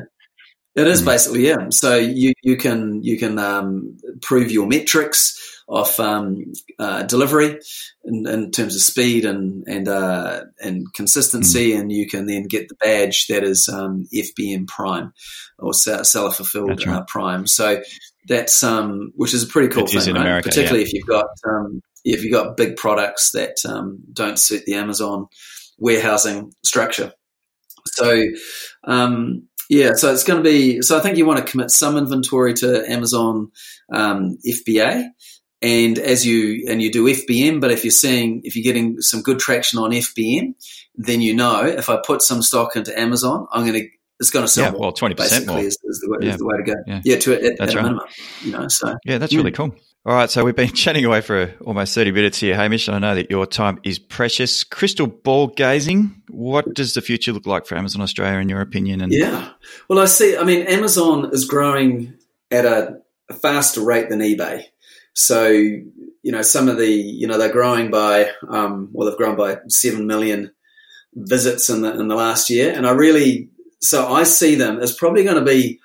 It 0.74 0.86
is 0.86 1.02
mm. 1.02 1.06
basically 1.06 1.46
yeah. 1.46 1.70
So 1.70 1.96
you 1.96 2.32
you 2.42 2.56
can 2.56 3.02
you 3.02 3.18
can 3.18 3.38
um, 3.38 3.98
prove 4.22 4.50
your 4.50 4.66
metrics 4.66 5.57
of 5.68 6.00
um, 6.00 6.52
uh, 6.78 7.02
delivery 7.02 7.60
in, 8.04 8.26
in, 8.26 8.50
terms 8.50 8.74
of 8.74 8.80
speed 8.80 9.24
and 9.26 9.64
and 9.66 9.86
uh, 9.86 10.44
and 10.60 10.86
consistency, 10.94 11.72
mm. 11.72 11.80
and 11.80 11.92
you 11.92 12.08
can 12.08 12.26
then 12.26 12.44
get 12.44 12.68
the 12.68 12.74
badge 12.76 13.26
that 13.26 13.44
is 13.44 13.68
um, 13.68 14.06
FBM 14.12 14.66
Prime 14.66 15.12
or 15.58 15.74
seller 15.74 16.30
fulfilled 16.30 16.86
right. 16.86 16.96
uh, 16.96 17.04
Prime. 17.04 17.46
So 17.46 17.82
that's 18.28 18.62
um, 18.62 19.12
which 19.14 19.34
is 19.34 19.42
a 19.42 19.46
pretty 19.46 19.68
cool 19.68 19.86
thing, 19.86 20.14
right? 20.14 20.22
America, 20.22 20.48
particularly 20.48 20.80
yeah. 20.80 20.86
if 20.86 20.94
you've 20.94 21.06
got 21.06 21.26
um, 21.46 21.82
if 22.04 22.24
you've 22.24 22.32
got 22.32 22.56
big 22.56 22.76
products 22.76 23.32
that 23.32 23.56
um, 23.68 23.98
don't 24.12 24.38
suit 24.38 24.64
the 24.64 24.74
Amazon 24.74 25.26
warehousing 25.78 26.52
structure. 26.64 27.12
So 27.86 28.22
um, 28.84 29.48
yeah, 29.68 29.92
so 29.94 30.12
it's 30.12 30.24
going 30.24 30.42
to 30.42 30.48
be. 30.48 30.80
So 30.80 30.96
I 30.96 31.00
think 31.00 31.18
you 31.18 31.26
want 31.26 31.44
to 31.44 31.50
commit 31.50 31.70
some 31.70 31.98
inventory 31.98 32.54
to 32.54 32.90
Amazon 32.90 33.50
um, 33.92 34.38
FBA, 34.46 35.08
and 35.60 35.98
as 35.98 36.26
you 36.26 36.66
and 36.68 36.82
you 36.82 36.92
do 36.92 37.04
FBM. 37.04 37.60
But 37.60 37.70
if 37.70 37.84
you're 37.84 37.90
seeing 37.90 38.42
if 38.44 38.56
you're 38.56 38.64
getting 38.64 39.00
some 39.00 39.22
good 39.22 39.38
traction 39.38 39.78
on 39.78 39.90
FBM, 39.90 40.54
then 40.94 41.20
you 41.20 41.34
know 41.34 41.64
if 41.64 41.88
I 41.88 42.00
put 42.04 42.22
some 42.22 42.42
stock 42.42 42.76
into 42.76 42.98
Amazon, 42.98 43.46
I'm 43.52 43.66
going 43.66 43.82
to 43.82 43.88
it's 44.20 44.30
going 44.30 44.44
to 44.44 44.48
sell 44.48 44.64
yeah, 44.64 44.70
more. 44.72 44.80
Well, 44.80 44.92
twenty 44.92 45.14
percent 45.14 45.46
more 45.46 45.58
is, 45.58 45.78
is, 45.84 46.00
the 46.00 46.10
way, 46.10 46.18
yeah. 46.22 46.32
is, 46.32 46.38
the 46.38 46.44
way, 46.44 46.56
to 46.56 46.62
go. 46.62 46.74
Yeah, 46.86 47.00
yeah 47.04 47.18
to 47.18 47.34
at, 47.34 47.60
at 47.60 47.72
a 47.72 47.76
minimum. 47.76 48.06
You 48.42 48.52
know, 48.52 48.68
so 48.68 48.96
yeah, 49.04 49.18
that's 49.18 49.34
really 49.34 49.52
cool. 49.52 49.74
All 50.06 50.14
right, 50.14 50.30
so 50.30 50.44
we've 50.44 50.56
been 50.56 50.68
chatting 50.74 51.04
away 51.04 51.20
for 51.20 51.52
almost 51.66 51.94
30 51.94 52.12
minutes 52.12 52.38
here, 52.38 52.54
Hamish, 52.54 52.88
and 52.88 52.96
I 52.96 52.98
know 52.98 53.14
that 53.16 53.30
your 53.30 53.46
time 53.46 53.78
is 53.82 53.98
precious. 53.98 54.64
Crystal 54.64 55.06
ball 55.06 55.48
gazing, 55.48 56.22
what 56.30 56.72
does 56.72 56.94
the 56.94 57.02
future 57.02 57.32
look 57.32 57.46
like 57.46 57.66
for 57.66 57.76
Amazon 57.76 58.00
Australia 58.00 58.38
in 58.38 58.48
your 58.48 58.62
opinion? 58.62 59.02
And 59.02 59.12
Yeah, 59.12 59.50
well, 59.88 59.98
I 59.98 60.06
see, 60.06 60.36
I 60.36 60.44
mean, 60.44 60.66
Amazon 60.66 61.30
is 61.32 61.44
growing 61.44 62.14
at 62.50 62.64
a 62.64 63.00
faster 63.42 63.82
rate 63.82 64.08
than 64.08 64.20
eBay. 64.20 64.62
So, 65.18 65.48
you 65.48 66.32
know, 66.32 66.42
some 66.42 66.68
of 66.68 66.78
the, 66.78 66.86
you 66.86 67.26
know, 67.26 67.38
they're 67.38 67.52
growing 67.52 67.90
by, 67.90 68.30
um, 68.48 68.90
well, 68.92 69.08
they've 69.08 69.18
grown 69.18 69.36
by 69.36 69.58
7 69.68 70.06
million 70.06 70.52
visits 71.14 71.68
in 71.68 71.82
the, 71.82 71.98
in 71.98 72.06
the 72.06 72.14
last 72.14 72.50
year. 72.50 72.72
And 72.72 72.86
I 72.86 72.92
really, 72.92 73.50
so 73.80 74.12
I 74.12 74.22
see 74.22 74.54
them 74.54 74.78
as 74.78 74.94
probably 74.94 75.24
going 75.24 75.38
to 75.38 75.44
be 75.44 75.80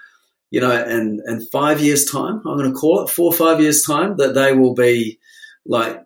you 0.53 0.59
know, 0.59 0.71
in, 0.71 1.19
in 1.25 1.41
five 1.51 1.81
years' 1.81 2.05
time, 2.05 2.43
I'm 2.45 2.57
going 2.57 2.71
to 2.71 2.77
call 2.77 3.03
it 3.03 3.09
four 3.09 3.33
or 3.33 3.35
five 3.35 3.59
years' 3.59 3.81
time, 3.81 4.17
that 4.17 4.35
they 4.35 4.53
will 4.53 4.75
be 4.75 5.17
like 5.65 5.99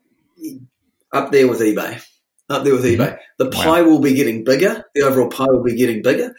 up 1.11 1.33
there 1.33 1.49
with 1.49 1.59
eBay, 1.59 2.01
up 2.49 2.63
there 2.63 2.71
with 2.71 2.85
mm-hmm. 2.85 3.01
eBay. 3.01 3.17
The 3.39 3.49
pie 3.49 3.81
wow. 3.81 3.89
will 3.89 3.99
be 3.99 4.13
getting 4.13 4.45
bigger. 4.45 4.85
The 4.95 5.01
overall 5.01 5.29
pie 5.29 5.49
will 5.49 5.65
be 5.65 5.75
getting 5.75 6.01
bigger, 6.01 6.33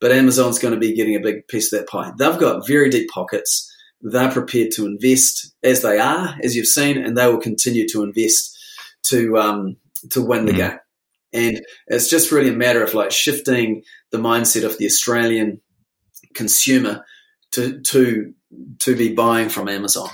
but 0.00 0.10
Amazon's 0.10 0.58
going 0.58 0.74
to 0.74 0.80
be 0.80 0.96
getting 0.96 1.14
a 1.14 1.20
big 1.20 1.46
piece 1.46 1.72
of 1.72 1.78
that 1.78 1.88
pie. 1.88 2.10
They've 2.18 2.36
got 2.36 2.66
very 2.66 2.90
deep 2.90 3.08
pockets. 3.10 3.71
They're 4.02 4.30
prepared 4.30 4.72
to 4.72 4.86
invest 4.86 5.54
as 5.62 5.82
they 5.82 5.98
are, 5.98 6.36
as 6.42 6.56
you've 6.56 6.66
seen, 6.66 6.98
and 6.98 7.16
they 7.16 7.26
will 7.26 7.38
continue 7.40 7.88
to 7.88 8.02
invest 8.02 8.58
to 9.04 9.38
um, 9.38 9.76
to 10.10 10.20
win 10.20 10.46
the 10.46 10.52
mm. 10.52 10.56
game. 10.56 10.78
And 11.32 11.62
it's 11.86 12.10
just 12.10 12.30
really 12.30 12.50
a 12.50 12.56
matter 12.56 12.82
of 12.82 12.94
like 12.94 13.10
shifting 13.10 13.84
the 14.10 14.18
mindset 14.18 14.64
of 14.64 14.76
the 14.76 14.86
Australian 14.86 15.60
consumer 16.34 17.04
to 17.52 17.80
to 17.80 18.34
to 18.80 18.96
be 18.96 19.14
buying 19.14 19.48
from 19.48 19.68
Amazon. 19.68 20.10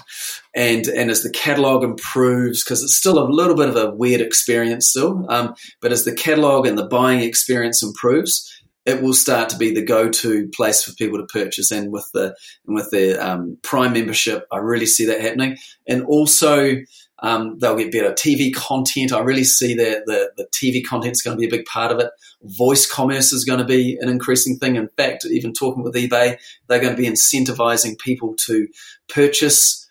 And 0.55 0.87
and 0.87 1.11
as 1.11 1.23
the 1.23 1.31
catalog 1.31 1.83
improves, 1.83 2.63
because 2.63 2.83
it's 2.83 2.97
still 2.97 3.19
a 3.19 3.31
little 3.31 3.57
bit 3.57 3.69
of 3.69 3.77
a 3.77 3.91
weird 3.91 4.21
experience 4.21 4.91
still, 4.91 5.27
um, 5.29 5.55
but 5.81 5.93
as 5.93 6.05
the 6.05 6.15
catalog 6.15 6.67
and 6.67 6.79
the 6.79 6.87
buying 6.87 7.21
experience 7.21 7.83
improves, 7.83 8.53
it 8.89 9.03
will 9.03 9.13
start 9.13 9.51
to 9.51 9.59
be 9.59 9.75
the 9.75 9.85
go-to 9.85 10.49
place 10.49 10.83
for 10.83 10.95
people 10.95 11.19
to 11.19 11.27
purchase. 11.27 11.71
And 11.71 11.93
with 11.93 12.09
the 12.15 12.35
and 12.67 12.75
with 12.75 12.91
the 12.91 13.23
um, 13.23 13.59
Prime 13.63 13.93
membership, 13.93 14.47
I 14.51 14.57
really 14.57 14.87
see 14.87 15.05
that 15.07 15.21
happening. 15.21 15.59
And 15.87 16.05
also 16.07 16.77
um, 17.19 17.59
they'll 17.59 17.77
get 17.77 17.93
better 17.93 18.13
TV 18.13 18.55
content. 18.55 19.13
I 19.13 19.21
really 19.21 19.45
see 19.45 19.75
that 19.75 20.05
the, 20.07 20.31
the 20.39 20.47
TV 20.55 20.83
content 20.83 21.13
is 21.13 21.21
going 21.21 21.37
to 21.37 21.41
be 21.41 21.47
a 21.47 21.59
big 21.59 21.67
part 21.67 21.93
of 21.93 22.01
it. 22.01 22.11
Voice 22.43 22.91
commerce 22.91 23.31
is 23.31 23.45
going 23.45 23.59
to 23.59 23.65
be 23.67 23.99
an 24.01 24.09
increasing 24.09 24.57
thing. 24.57 24.77
In 24.77 24.89
fact, 24.97 25.27
even 25.27 25.53
talking 25.53 25.83
with 25.83 25.95
eBay, 25.95 26.39
they're 26.67 26.81
going 26.81 26.97
to 26.97 27.03
be 27.03 27.09
incentivizing 27.09 27.99
people 27.99 28.37
to 28.47 28.69
purchase 29.09 29.87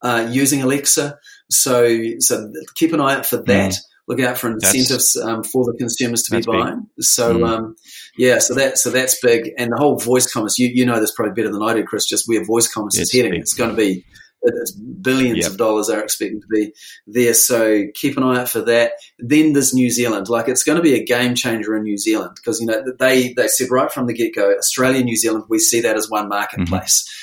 uh, 0.00 0.26
using 0.30 0.62
Alexa. 0.62 1.18
So, 1.50 1.98
so 2.20 2.50
keep 2.76 2.94
an 2.94 3.00
eye 3.00 3.16
out 3.16 3.26
for 3.26 3.38
that. 3.38 3.72
Mm. 3.72 3.78
Look 4.08 4.20
out 4.20 4.38
for 4.38 4.50
incentives 4.50 5.16
um, 5.16 5.44
for 5.44 5.64
the 5.64 5.76
consumers 5.76 6.22
to 6.24 6.36
be 6.36 6.42
buying. 6.42 6.86
Big. 6.96 7.04
So, 7.04 7.38
mm. 7.38 7.48
um, 7.48 7.76
yeah, 8.16 8.38
so 8.38 8.54
that 8.54 8.78
so 8.78 8.90
that's 8.90 9.20
big. 9.20 9.52
And 9.58 9.70
the 9.70 9.76
whole 9.76 9.98
voice 9.98 10.32
commerce, 10.32 10.58
you, 10.58 10.68
you 10.68 10.86
know 10.86 10.98
this 10.98 11.12
probably 11.12 11.34
better 11.34 11.52
than 11.52 11.62
I 11.62 11.74
do, 11.74 11.84
Chris. 11.84 12.06
Just 12.06 12.26
where 12.26 12.42
voice 12.44 12.72
commerce 12.72 12.96
it's 12.96 13.10
is 13.10 13.12
heading, 13.12 13.32
big. 13.32 13.40
it's 13.42 13.52
going 13.54 13.70
to 13.70 13.76
be 13.76 14.04
it's 14.42 14.72
billions 14.72 15.38
yep. 15.38 15.50
of 15.50 15.56
dollars 15.56 15.90
are 15.90 16.02
expecting 16.02 16.40
to 16.40 16.46
be 16.48 16.72
there. 17.06 17.34
So 17.34 17.84
keep 17.94 18.16
an 18.16 18.22
eye 18.22 18.40
out 18.40 18.48
for 18.48 18.62
that. 18.62 18.92
Then 19.18 19.52
there's 19.52 19.74
New 19.74 19.90
Zealand. 19.90 20.28
Like 20.28 20.48
it's 20.48 20.62
going 20.62 20.76
to 20.76 20.82
be 20.82 20.94
a 20.94 21.04
game 21.04 21.34
changer 21.34 21.76
in 21.76 21.82
New 21.82 21.98
Zealand 21.98 22.32
because 22.36 22.60
you 22.60 22.66
know 22.66 22.82
they 22.98 23.32
they 23.34 23.48
said 23.48 23.70
right 23.70 23.90
from 23.90 24.06
the 24.06 24.14
get 24.14 24.34
go, 24.34 24.54
Australia, 24.56 25.02
New 25.02 25.16
Zealand, 25.16 25.44
we 25.48 25.58
see 25.58 25.80
that 25.80 25.96
as 25.96 26.08
one 26.08 26.28
marketplace. 26.28 27.02
Mm-hmm. 27.02 27.14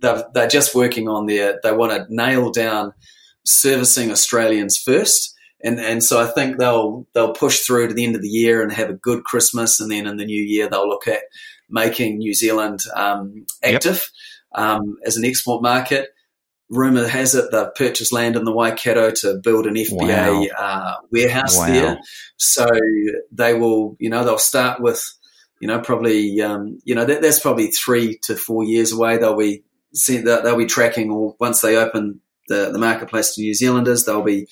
They're, 0.00 0.24
they're 0.32 0.48
just 0.48 0.74
working 0.74 1.08
on 1.08 1.26
their. 1.26 1.58
They 1.62 1.72
want 1.72 1.92
to 1.92 2.06
nail 2.14 2.50
down 2.50 2.94
servicing 3.44 4.10
Australians 4.10 4.76
first. 4.76 5.34
And, 5.62 5.78
and 5.78 6.02
so 6.02 6.20
I 6.20 6.26
think 6.26 6.56
they'll 6.56 7.06
they'll 7.12 7.34
push 7.34 7.60
through 7.60 7.88
to 7.88 7.94
the 7.94 8.04
end 8.04 8.16
of 8.16 8.22
the 8.22 8.28
year 8.28 8.62
and 8.62 8.72
have 8.72 8.90
a 8.90 8.94
good 8.94 9.24
Christmas, 9.24 9.80
and 9.80 9.90
then 9.90 10.06
in 10.06 10.16
the 10.16 10.24
new 10.24 10.42
year 10.42 10.68
they'll 10.68 10.88
look 10.88 11.06
at 11.06 11.22
making 11.68 12.18
New 12.18 12.34
Zealand 12.34 12.84
um, 12.94 13.46
active 13.62 14.10
yep. 14.56 14.62
um, 14.62 14.96
as 15.04 15.16
an 15.16 15.24
export 15.24 15.62
market 15.62 16.08
rumor 16.70 17.06
has 17.06 17.34
it 17.34 17.50
they've 17.50 17.74
purchased 17.74 18.12
land 18.12 18.36
in 18.36 18.44
the 18.44 18.52
Waikato 18.52 19.10
to 19.10 19.40
build 19.42 19.66
an 19.66 19.74
FBA 19.74 20.48
wow. 20.50 20.56
uh, 20.56 20.94
warehouse 21.10 21.58
wow. 21.58 21.66
there. 21.66 22.00
So 22.36 22.66
they 23.32 23.54
will, 23.54 23.96
you 23.98 24.08
know, 24.08 24.24
they'll 24.24 24.38
start 24.38 24.80
with, 24.80 25.02
you 25.60 25.66
know, 25.66 25.80
probably, 25.80 26.40
um, 26.40 26.78
you 26.84 26.94
know, 26.94 27.04
that, 27.04 27.20
that's 27.20 27.40
probably 27.40 27.72
three 27.72 28.18
to 28.22 28.36
four 28.36 28.64
years 28.64 28.92
away. 28.92 29.18
They'll 29.18 29.36
be 29.36 29.64
they'll 30.06 30.56
be 30.56 30.66
tracking, 30.66 31.10
or 31.10 31.34
once 31.40 31.60
they 31.60 31.76
open 31.76 32.20
the, 32.48 32.70
the 32.70 32.78
marketplace 32.78 33.34
to 33.34 33.42
New 33.42 33.52
Zealanders, 33.52 34.04
they'll 34.04 34.22
be 34.22 34.46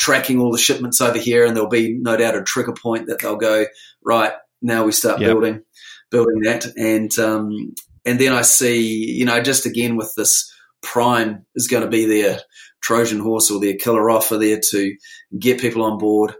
tracking 0.00 0.40
all 0.40 0.50
the 0.50 0.58
shipments 0.58 1.00
over 1.00 1.18
here, 1.18 1.44
and 1.44 1.54
there'll 1.54 1.68
be 1.68 1.92
no 1.92 2.16
doubt 2.16 2.34
a 2.34 2.42
trigger 2.42 2.72
point 2.72 3.06
that 3.06 3.20
they'll 3.20 3.36
go 3.36 3.66
right 4.02 4.32
now. 4.62 4.84
We 4.84 4.92
start 4.92 5.20
yep. 5.20 5.28
building 5.28 5.62
building 6.10 6.40
that, 6.44 6.66
and 6.76 7.16
um, 7.18 7.74
and 8.04 8.18
then 8.18 8.32
I 8.32 8.42
see, 8.42 9.12
you 9.12 9.26
know, 9.26 9.40
just 9.42 9.66
again 9.66 9.96
with 9.96 10.12
this 10.16 10.50
Prime 10.82 11.44
is 11.54 11.68
going 11.68 11.82
to 11.82 11.90
be 11.90 12.06
their 12.06 12.40
Trojan 12.82 13.20
horse 13.20 13.50
or 13.50 13.60
their 13.60 13.76
killer 13.76 14.10
offer 14.10 14.38
there 14.38 14.58
to 14.70 14.96
get 15.38 15.60
people 15.60 15.82
on 15.82 15.98
board. 15.98 16.34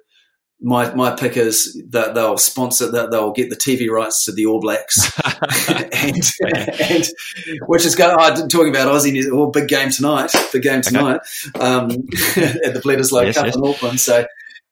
My 0.63 0.93
my 0.95 1.13
pick 1.13 1.39
is 1.39 1.83
that 1.89 2.15
they'll 2.15 2.37
sponsor 2.37 2.91
that 2.91 3.11
they'll 3.11 3.33
get 3.33 3.49
the 3.49 3.57
TV 3.57 3.89
rights 3.89 4.27
to 4.27 4.33
the 4.33 4.45
All 4.45 4.61
Blacks, 4.61 5.11
and, 5.69 6.31
and 6.43 7.09
which 7.67 7.87
is 7.87 7.97
going. 7.97 8.15
Oh, 8.19 8.47
talking 8.49 8.69
about 8.69 8.89
Aussie, 8.89 9.33
well, 9.33 9.51
big 9.51 9.69
game 9.69 9.91
tonight, 9.91 10.31
big 10.53 10.63
game 10.63 10.83
tonight 10.83 11.21
okay. 11.57 11.65
um, 11.65 11.87
at 11.91 12.75
the 12.75 12.83
Bledisloe 12.85 13.25
yes, 13.25 13.37
Cup 13.37 13.47
yes. 13.47 13.57
in 13.57 13.65
Auckland. 13.65 14.01
So 14.01 14.27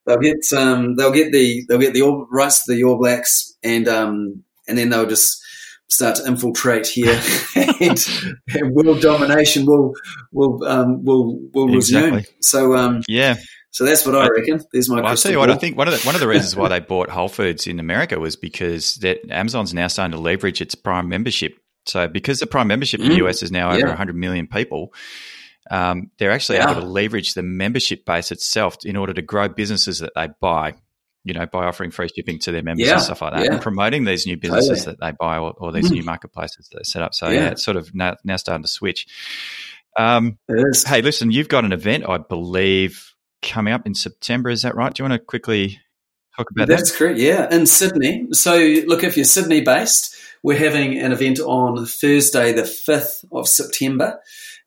they'll 0.04 0.18
get 0.18 0.52
um, 0.54 0.96
they'll 0.96 1.12
get 1.12 1.32
the 1.32 1.64
they'll 1.68 1.78
get 1.78 1.94
the 1.94 2.02
all, 2.02 2.26
rights 2.30 2.64
to 2.64 2.74
the 2.74 2.84
All 2.84 2.98
Blacks, 2.98 3.56
and 3.62 3.88
um, 3.88 4.42
and 4.66 4.76
then 4.76 4.90
they'll 4.90 5.08
just 5.08 5.42
start 5.88 6.16
to 6.16 6.26
infiltrate 6.26 6.86
here, 6.86 7.20
and, 7.54 8.06
and, 8.48 8.74
world 8.74 9.00
domination 9.00 9.66
will 9.66 9.94
will 10.32 10.64
um, 10.64 11.04
will 11.04 11.38
will 11.52 11.74
exactly. 11.74 12.10
resume. 12.10 12.26
So 12.40 12.76
um, 12.76 13.02
yeah. 13.08 13.36
So 13.70 13.84
that's 13.84 14.06
what 14.06 14.14
I 14.14 14.28
reckon. 14.28 14.60
There's 14.72 14.88
my. 14.88 14.96
Well, 14.96 15.06
I'll 15.06 15.16
tell 15.16 15.32
you 15.32 15.38
what. 15.38 15.50
I 15.50 15.56
think 15.56 15.76
one 15.76 15.88
of 15.88 15.94
the 15.94 16.06
one 16.06 16.14
of 16.14 16.20
the 16.20 16.28
reasons 16.28 16.56
why 16.56 16.68
they 16.68 16.80
bought 16.80 17.10
Whole 17.10 17.28
Foods 17.28 17.66
in 17.66 17.80
America 17.80 18.18
was 18.18 18.36
because 18.36 18.96
that 18.96 19.18
Amazon's 19.30 19.74
now 19.74 19.88
starting 19.88 20.12
to 20.12 20.18
leverage 20.18 20.60
its 20.60 20.74
Prime 20.74 21.08
membership. 21.08 21.58
So 21.86 22.08
because 22.08 22.38
the 22.38 22.46
Prime 22.46 22.68
membership 22.68 23.00
mm. 23.00 23.04
in 23.04 23.10
the 23.10 23.16
mm. 23.16 23.28
US 23.28 23.42
is 23.42 23.50
now 23.50 23.70
over 23.70 23.78
yeah. 23.78 23.88
100 23.88 24.16
million 24.16 24.46
people, 24.46 24.92
um, 25.70 26.10
they're 26.18 26.30
actually 26.30 26.58
yeah. 26.58 26.70
able 26.70 26.80
to 26.80 26.86
leverage 26.86 27.34
the 27.34 27.42
membership 27.42 28.04
base 28.04 28.32
itself 28.32 28.78
in 28.84 28.96
order 28.96 29.12
to 29.12 29.22
grow 29.22 29.48
businesses 29.48 30.00
that 30.00 30.12
they 30.14 30.28
buy 30.40 30.74
you 31.24 31.34
know, 31.34 31.44
by 31.44 31.66
offering 31.66 31.90
free 31.90 32.08
shipping 32.08 32.38
to 32.38 32.52
their 32.52 32.62
members 32.62 32.86
yeah, 32.86 32.94
and 32.94 33.02
stuff 33.02 33.20
like 33.20 33.34
that, 33.34 33.46
and 33.46 33.60
promoting 33.60 34.04
these 34.04 34.26
new 34.26 34.38
businesses 34.38 34.84
totally. 34.84 34.96
that 34.98 35.04
they 35.04 35.16
buy 35.18 35.36
or, 35.36 35.52
or 35.58 35.72
these 35.72 35.90
mm. 35.90 35.96
new 35.96 36.02
marketplaces 36.02 36.68
that 36.68 36.78
they 36.78 36.84
set 36.84 37.02
up. 37.02 37.12
So 37.12 37.28
yeah. 37.28 37.40
yeah, 37.40 37.50
it's 37.50 37.62
sort 37.62 37.76
of 37.76 37.94
now, 37.94 38.16
now 38.24 38.36
starting 38.36 38.62
to 38.62 38.68
switch. 38.68 39.06
Um, 39.98 40.38
hey, 40.48 41.02
listen, 41.02 41.30
you've 41.30 41.48
got 41.48 41.64
an 41.64 41.72
event, 41.72 42.08
I 42.08 42.16
believe, 42.16 43.14
coming 43.42 43.72
up 43.72 43.86
in 43.86 43.94
September. 43.94 44.50
Is 44.50 44.62
that 44.62 44.74
right? 44.74 44.92
Do 44.92 45.02
you 45.02 45.08
want 45.08 45.20
to 45.20 45.24
quickly 45.24 45.80
talk 46.36 46.50
about 46.50 46.68
That's 46.68 46.82
that? 46.82 46.86
That's 46.88 46.96
correct. 46.96 47.18
Yeah, 47.18 47.54
in 47.54 47.66
Sydney. 47.66 48.28
So, 48.32 48.56
look, 48.86 49.04
if 49.04 49.16
you're 49.16 49.24
Sydney 49.24 49.60
based, 49.60 50.16
we're 50.42 50.58
having 50.58 50.98
an 50.98 51.12
event 51.12 51.40
on 51.40 51.84
Thursday, 51.86 52.52
the 52.52 52.64
fifth 52.64 53.24
of 53.32 53.48
September, 53.48 54.20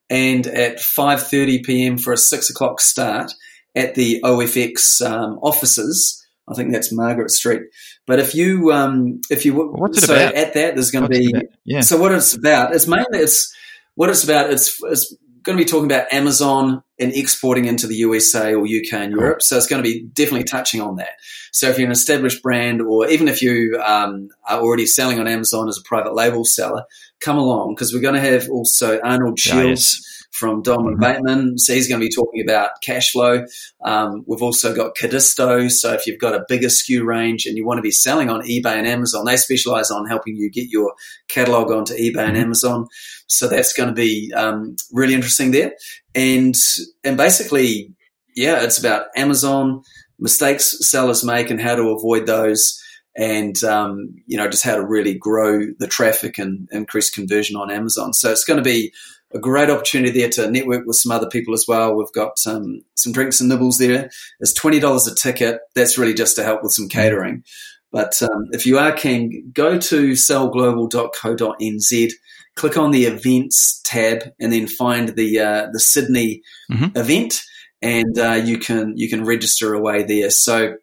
and 0.10 0.46
at 0.48 0.80
five 0.80 1.28
thirty 1.28 1.64
PM 1.64 1.98
for 1.98 2.14
a 2.14 2.18
six 2.18 2.50
o'clock 2.50 2.82
start 2.82 3.34
at 3.76 3.96
the 3.96 4.22
OFX 4.24 5.02
um, 5.02 5.40
offices 5.42 6.22
I 6.52 6.54
think 6.54 6.72
that's 6.72 6.92
Margaret 6.92 7.32
Street. 7.32 7.64
But 8.06 8.20
if 8.20 8.36
you, 8.36 8.72
um, 8.72 9.22
if 9.30 9.46
you, 9.46 9.54
what's 9.54 10.00
it 10.00 10.06
so 10.06 10.16
about? 10.16 10.34
at 10.34 10.54
that, 10.54 10.76
there's 10.76 10.92
going 10.92 11.04
to 11.04 11.10
be, 11.10 11.34
yeah. 11.64 11.82
so 11.82 11.98
what 11.98 12.12
it's 12.12 12.34
about, 12.34 12.74
it's 12.76 12.88
mainly, 12.88 13.20
it's, 13.20 13.56
what 13.96 14.10
it's 14.10 14.24
about, 14.24 14.50
it's, 14.50 14.78
it's 14.84 15.16
going 15.44 15.58
to 15.58 15.64
be 15.64 15.70
talking 15.70 15.86
about 15.86 16.12
Amazon 16.14 16.84
and 17.00 17.14
exporting 17.14 17.66
into 17.66 17.88
the 17.88 17.96
USA 17.96 18.54
or 18.54 18.64
UK 18.64 18.94
and 18.94 19.12
Europe. 19.12 19.38
Cool. 19.39 19.46
So 19.46 19.58
it's 19.58 19.68
going 19.68 19.84
to 19.84 19.89
be 19.89 20.04
definitely 20.14 20.44
touching 20.44 20.82
on 20.82 20.98
that. 20.98 21.12
So 21.52 21.70
if 21.70 21.78
you're 21.78 21.88
an 21.88 21.92
established 21.92 22.44
brand, 22.44 22.82
or 22.82 23.08
even 23.08 23.28
if 23.28 23.42
you 23.42 23.82
um, 23.84 24.30
are 24.48 24.60
already 24.60 24.86
selling 24.86 25.20
on 25.20 25.28
Amazon 25.28 25.68
as 25.68 25.78
a 25.78 25.88
private 25.88 26.14
label 26.14 26.46
seller, 26.46 26.84
come 27.20 27.38
along 27.38 27.76
because 27.76 27.94
we're 27.94 28.02
going 28.02 28.16
to 28.16 28.22
have 28.22 28.50
also 28.50 29.00
Arnold 29.02 29.39
Shields. 29.39 29.98
yes 30.00 30.11
from 30.32 30.62
Don 30.62 30.80
mm-hmm. 30.80 31.00
Bateman. 31.00 31.58
So 31.58 31.74
he's 31.74 31.88
going 31.88 32.02
to 32.02 32.08
be 32.08 32.14
talking 32.14 32.42
about 32.42 32.82
cash 32.82 33.12
flow. 33.12 33.46
Um, 33.84 34.24
we've 34.26 34.42
also 34.42 34.74
got 34.74 34.96
Codisto. 34.96 35.70
So 35.70 35.94
if 35.94 36.08
you've 36.08 36.20
got 36.20 36.34
a 36.34 36.46
bigger 36.48 36.68
SKU 36.68 37.06
range 37.06 37.46
and 37.46 37.58
you 37.58 37.66
want 37.66 37.78
to 37.78 37.84
be 37.84 37.92
selling 37.92 38.30
on 38.30 38.42
eBay 38.42 38.78
and 38.78 38.88
Amazon, 38.88 39.26
they 39.26 39.38
specialize 39.38 39.92
on 39.92 40.08
helping 40.08 40.36
you 40.36 40.50
get 40.50 40.70
your 40.70 40.94
catalog 41.28 41.72
onto 41.72 41.94
eBay 41.94 42.14
mm-hmm. 42.14 42.30
and 42.30 42.38
Amazon. 42.38 42.88
So 43.28 43.48
that's 43.48 43.74
going 43.74 43.90
to 43.90 43.96
be 43.96 44.32
um, 44.36 44.76
really 44.92 45.14
interesting 45.14 45.52
there. 45.52 45.74
And 46.16 46.56
and 47.04 47.18
basically, 47.18 47.94
yeah, 48.36 48.64
it's 48.64 48.80
about 48.80 49.08
Amazon 49.16 49.84
mistakes 50.20 50.78
sellers 50.88 51.24
make 51.24 51.50
and 51.50 51.60
how 51.60 51.76
to 51.76 51.90
avoid 51.90 52.28
those 52.28 52.82
and 53.16 53.62
um, 53.64 54.16
you 54.28 54.38
know 54.38 54.48
just 54.48 54.64
how 54.64 54.76
to 54.76 54.86
really 54.86 55.14
grow 55.14 55.66
the 55.80 55.88
traffic 55.88 56.38
and 56.38 56.70
increase 56.72 57.10
conversion 57.10 57.56
on 57.56 57.72
Amazon. 57.72 58.14
So 58.14 58.32
it's 58.32 58.46
going 58.46 58.58
to 58.58 58.64
be 58.64 58.94
a 59.34 59.40
great 59.40 59.70
opportunity 59.70 60.20
there 60.20 60.30
to 60.30 60.52
network 60.52 60.86
with 60.86 60.98
some 60.98 61.12
other 61.12 61.30
people 61.30 61.54
as 61.54 61.66
well. 61.68 61.96
We've 61.96 62.12
got 62.14 62.34
um, 62.46 62.82
some 62.96 63.14
drinks 63.14 63.40
and 63.40 63.50
nibbles 63.50 63.78
there. 63.78 64.10
It's 64.40 64.54
twenty 64.54 64.80
dollars 64.80 65.08
a 65.08 65.16
ticket. 65.16 65.60
That's 65.76 65.98
really 65.98 66.14
just 66.14 66.36
to 66.36 66.44
help 66.44 66.64
with 66.64 66.74
some 66.74 66.90
catering. 66.90 67.44
But 67.92 68.22
um, 68.22 68.48
if 68.52 68.66
you 68.66 68.78
are 68.78 68.94
keen, 68.94 69.52
go 69.54 69.78
to 69.78 70.12
sellglobal.co.nz, 70.12 72.12
click 72.56 72.78
on 72.78 72.92
the 72.92 73.04
events 73.04 73.82
tab, 73.84 74.24
and 74.40 74.54
then 74.54 74.68
find 74.68 75.10
the 75.10 75.40
uh, 75.40 75.68
the 75.72 75.80
Sydney 75.80 76.42
mm-hmm. 76.72 76.98
event, 76.98 77.42
and 77.82 78.18
uh, 78.18 78.42
you 78.44 78.58
can 78.58 78.94
you 78.96 79.10
can 79.10 79.26
register 79.26 79.74
away 79.74 80.04
there. 80.04 80.30
So 80.30 80.76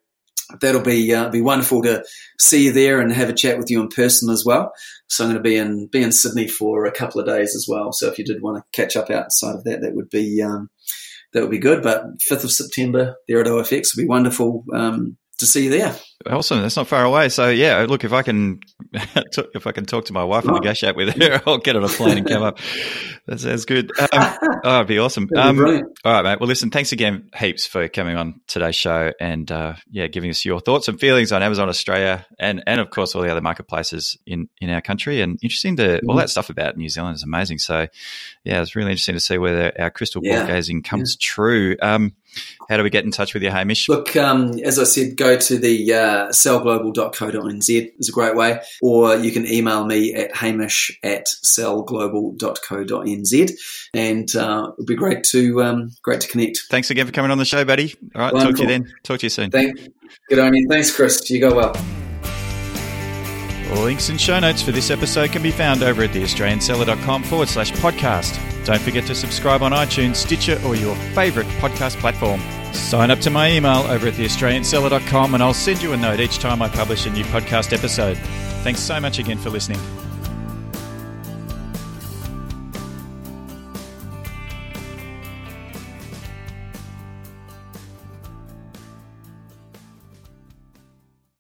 that'll 0.61 0.83
be 0.83 1.13
uh, 1.15 1.29
be 1.29 1.41
wonderful 1.41 1.83
to 1.83 2.05
see 2.39 2.67
you 2.67 2.73
there 2.73 3.01
and 3.01 3.13
have 3.13 3.29
a 3.29 3.35
chat 3.35 3.59
with 3.59 3.71
you 3.71 3.81
in 3.81 3.89
person 3.89 4.31
as 4.31 4.45
well. 4.45 4.73
So 5.09 5.25
I'm 5.25 5.31
going 5.31 5.43
to 5.43 5.49
be 5.49 5.57
in 5.57 5.87
be 5.87 6.03
in 6.03 6.13
Sydney 6.13 6.49
for 6.49 6.87
a 6.87 6.93
couple 6.93 7.21
of 7.21 7.27
days 7.27 7.55
as 7.55 7.67
well. 7.69 7.93
So 7.93 8.09
if 8.09 8.19
you 8.19 8.25
did 8.25 8.43
want 8.43 8.57
to 8.57 8.65
catch 8.73 8.97
up 8.97 9.11
outside 9.11 9.55
of 9.55 9.65
that, 9.65 9.81
that 9.83 9.95
would 9.95 10.11
be 10.11 10.43
um, 10.43 10.71
that 11.33 11.43
would 11.43 11.51
be 11.51 11.59
good. 11.59 11.83
But 11.83 12.03
5th 12.31 12.45
of 12.45 12.53
September 12.53 13.17
there 13.27 13.41
at 13.41 13.47
OFX 13.47 13.97
would 13.97 14.03
be 14.03 14.09
wonderful 14.09 14.65
um, 14.73 15.17
to 15.39 15.47
see 15.47 15.65
you 15.65 15.71
there. 15.71 15.97
Awesome. 16.27 16.63
That's 16.63 16.77
not 16.77 16.89
far 16.89 17.05
away. 17.05 17.29
So 17.29 17.49
yeah, 17.49 17.87
look, 17.89 18.03
if 18.03 18.13
I 18.13 18.23
can, 18.23 18.59
if 18.93 19.67
I 19.69 19.73
can 19.73 19.87
talk 19.87 20.07
to 20.07 20.13
my 20.13 20.25
wife 20.25 20.45
and 20.45 20.55
negotiate 20.55 20.97
with 20.97 21.15
her, 21.15 21.41
I'll 21.47 21.59
get 21.59 21.77
on 21.77 21.85
a 21.85 21.89
plane 21.89 22.19
and 22.19 22.29
come 22.29 22.43
up. 22.43 22.59
That 23.27 23.39
sounds 23.39 23.65
good. 23.65 23.93
Um, 24.01 24.09
oh, 24.65 24.77
it'd 24.77 24.89
be 24.89 24.99
awesome. 24.99 25.29
Um, 25.37 25.61
all 26.05 26.13
right, 26.13 26.23
mate. 26.25 26.41
Well, 26.41 26.49
listen, 26.49 26.71
thanks 26.71 26.91
again 26.91 27.31
heaps 27.39 27.67
for 27.67 27.89
coming 27.89 28.17
on 28.17 28.41
today's 28.49 28.75
show 28.75 29.13
and, 29.21 29.51
uh, 29.53 29.75
yeah, 29.91 30.09
giving 30.09 30.31
us 30.31 30.45
your 30.45 30.59
thoughts 30.59 30.89
and 30.89 30.99
feelings 30.99 31.31
on 31.31 31.43
Amazon 31.45 31.69
Australia 31.69 32.27
and, 32.39 32.65
and 32.67 32.81
of 32.81 32.91
course 32.91 33.15
all 33.15 33.23
the 33.23 33.31
other 33.31 33.41
marketplaces 33.41 34.19
in, 34.27 34.49
in 34.61 34.71
our 34.71 34.81
country 34.81 35.21
and 35.21 35.39
interesting 35.41 35.77
to 35.77 35.83
mm-hmm. 35.83 36.11
all 36.11 36.17
that 36.17 36.31
stuff 36.31 36.51
about 36.51 36.77
New 36.77 36.89
Zealand 36.89 37.15
is 37.15 37.23
amazing. 37.23 37.59
So 37.59 37.87
yeah, 38.43 38.61
it's 38.61 38.75
really 38.75 38.91
interesting 38.91 39.15
to 39.15 39.21
see 39.21 39.39
whether 39.39 39.73
our 39.79 39.91
crystal 39.91 40.21
ball 40.21 40.33
yeah. 40.33 40.47
gazing 40.49 40.83
comes 40.83 41.17
yeah. 41.21 41.27
true. 41.27 41.77
Um, 41.81 42.15
how 42.69 42.77
do 42.77 42.83
we 42.83 42.91
get 42.91 43.05
in 43.05 43.11
touch 43.11 43.35
with 43.35 43.43
you, 43.43 43.51
Hamish? 43.51 43.89
Look, 43.89 44.15
um, 44.17 44.59
as 44.61 44.79
I 44.79 44.85
said, 44.85 45.17
go 45.17 45.39
to 45.39 45.59
the 45.59 45.95
uh, 45.95 46.08
sellglobal.co.nz 46.29 47.93
is 47.99 48.09
a 48.09 48.13
great 48.13 48.37
way, 48.37 48.61
or 48.83 49.17
you 49.17 49.31
can 49.31 49.47
email 49.47 49.85
me 49.85 50.15
at 50.15 50.35
hamish 50.35 50.99
at 51.03 51.27
sellglobal.co.nz, 51.45 53.51
and 53.95 54.37
uh, 54.37 54.71
it'd 54.77 54.87
be 54.87 54.95
great 54.95 55.25
to 55.25 55.63
um, 55.63 55.91
great 56.03 56.21
to 56.21 56.29
connect. 56.29 56.61
Thanks 56.71 56.91
again 56.91 57.07
for 57.07 57.13
coming 57.13 57.31
on 57.31 57.39
the 57.39 57.45
show, 57.45 57.65
buddy. 57.65 57.95
All 58.15 58.23
right, 58.23 58.33
Wonderful. 58.33 58.53
talk 58.53 58.57
to 58.57 58.63
you 58.63 58.69
then. 58.69 58.93
Talk 59.03 59.21
to 59.21 59.27
you 59.27 59.31
soon. 59.31 59.51
Thank, 59.51 59.79
good 60.29 60.39
on 60.39 60.55
you. 60.55 60.67
Thanks, 60.69 60.95
Chris. 60.95 61.29
You 61.31 61.41
go 61.41 61.55
well. 61.55 61.75
Links 63.77 64.09
and 64.09 64.21
show 64.21 64.39
notes 64.41 64.63
for 64.63 64.73
this 64.73 64.91
episode 64.91 65.31
can 65.31 65.43
be 65.43 65.51
found 65.51 65.83
over 65.83 66.03
at 66.03 66.11
theaustralianseller.com 66.11 67.23
forward 67.25 67.49
slash 67.49 67.71
podcast. 67.73 68.39
Don't 68.65 68.81
forget 68.81 69.07
to 69.07 69.15
subscribe 69.15 69.63
on 69.63 69.73
iTunes, 69.73 70.17
Stitcher, 70.17 70.61
or 70.65 70.75
your 70.75 70.97
favourite 71.15 71.49
podcast 71.61 71.97
platform. 71.97 72.41
Sign 72.73 73.11
up 73.11 73.19
to 73.21 73.31
my 73.31 73.51
email 73.51 73.81
over 73.89 74.09
at 74.09 74.15
theaustralianseller.com 74.15 75.35
and 75.35 75.43
I'll 75.43 75.55
send 75.55 75.83
you 75.83 75.93
a 75.93 75.97
note 75.97 76.21
each 76.21 76.39
time 76.39 76.63
I 76.63 76.69
publish 76.69 77.07
a 77.07 77.11
new 77.11 77.25
podcast 77.25 77.73
episode. 77.73 78.17
Thanks 78.63 78.81
so 78.81 79.01
much 79.01 79.19
again 79.19 79.39
for 79.39 79.51
listening. 79.51 79.81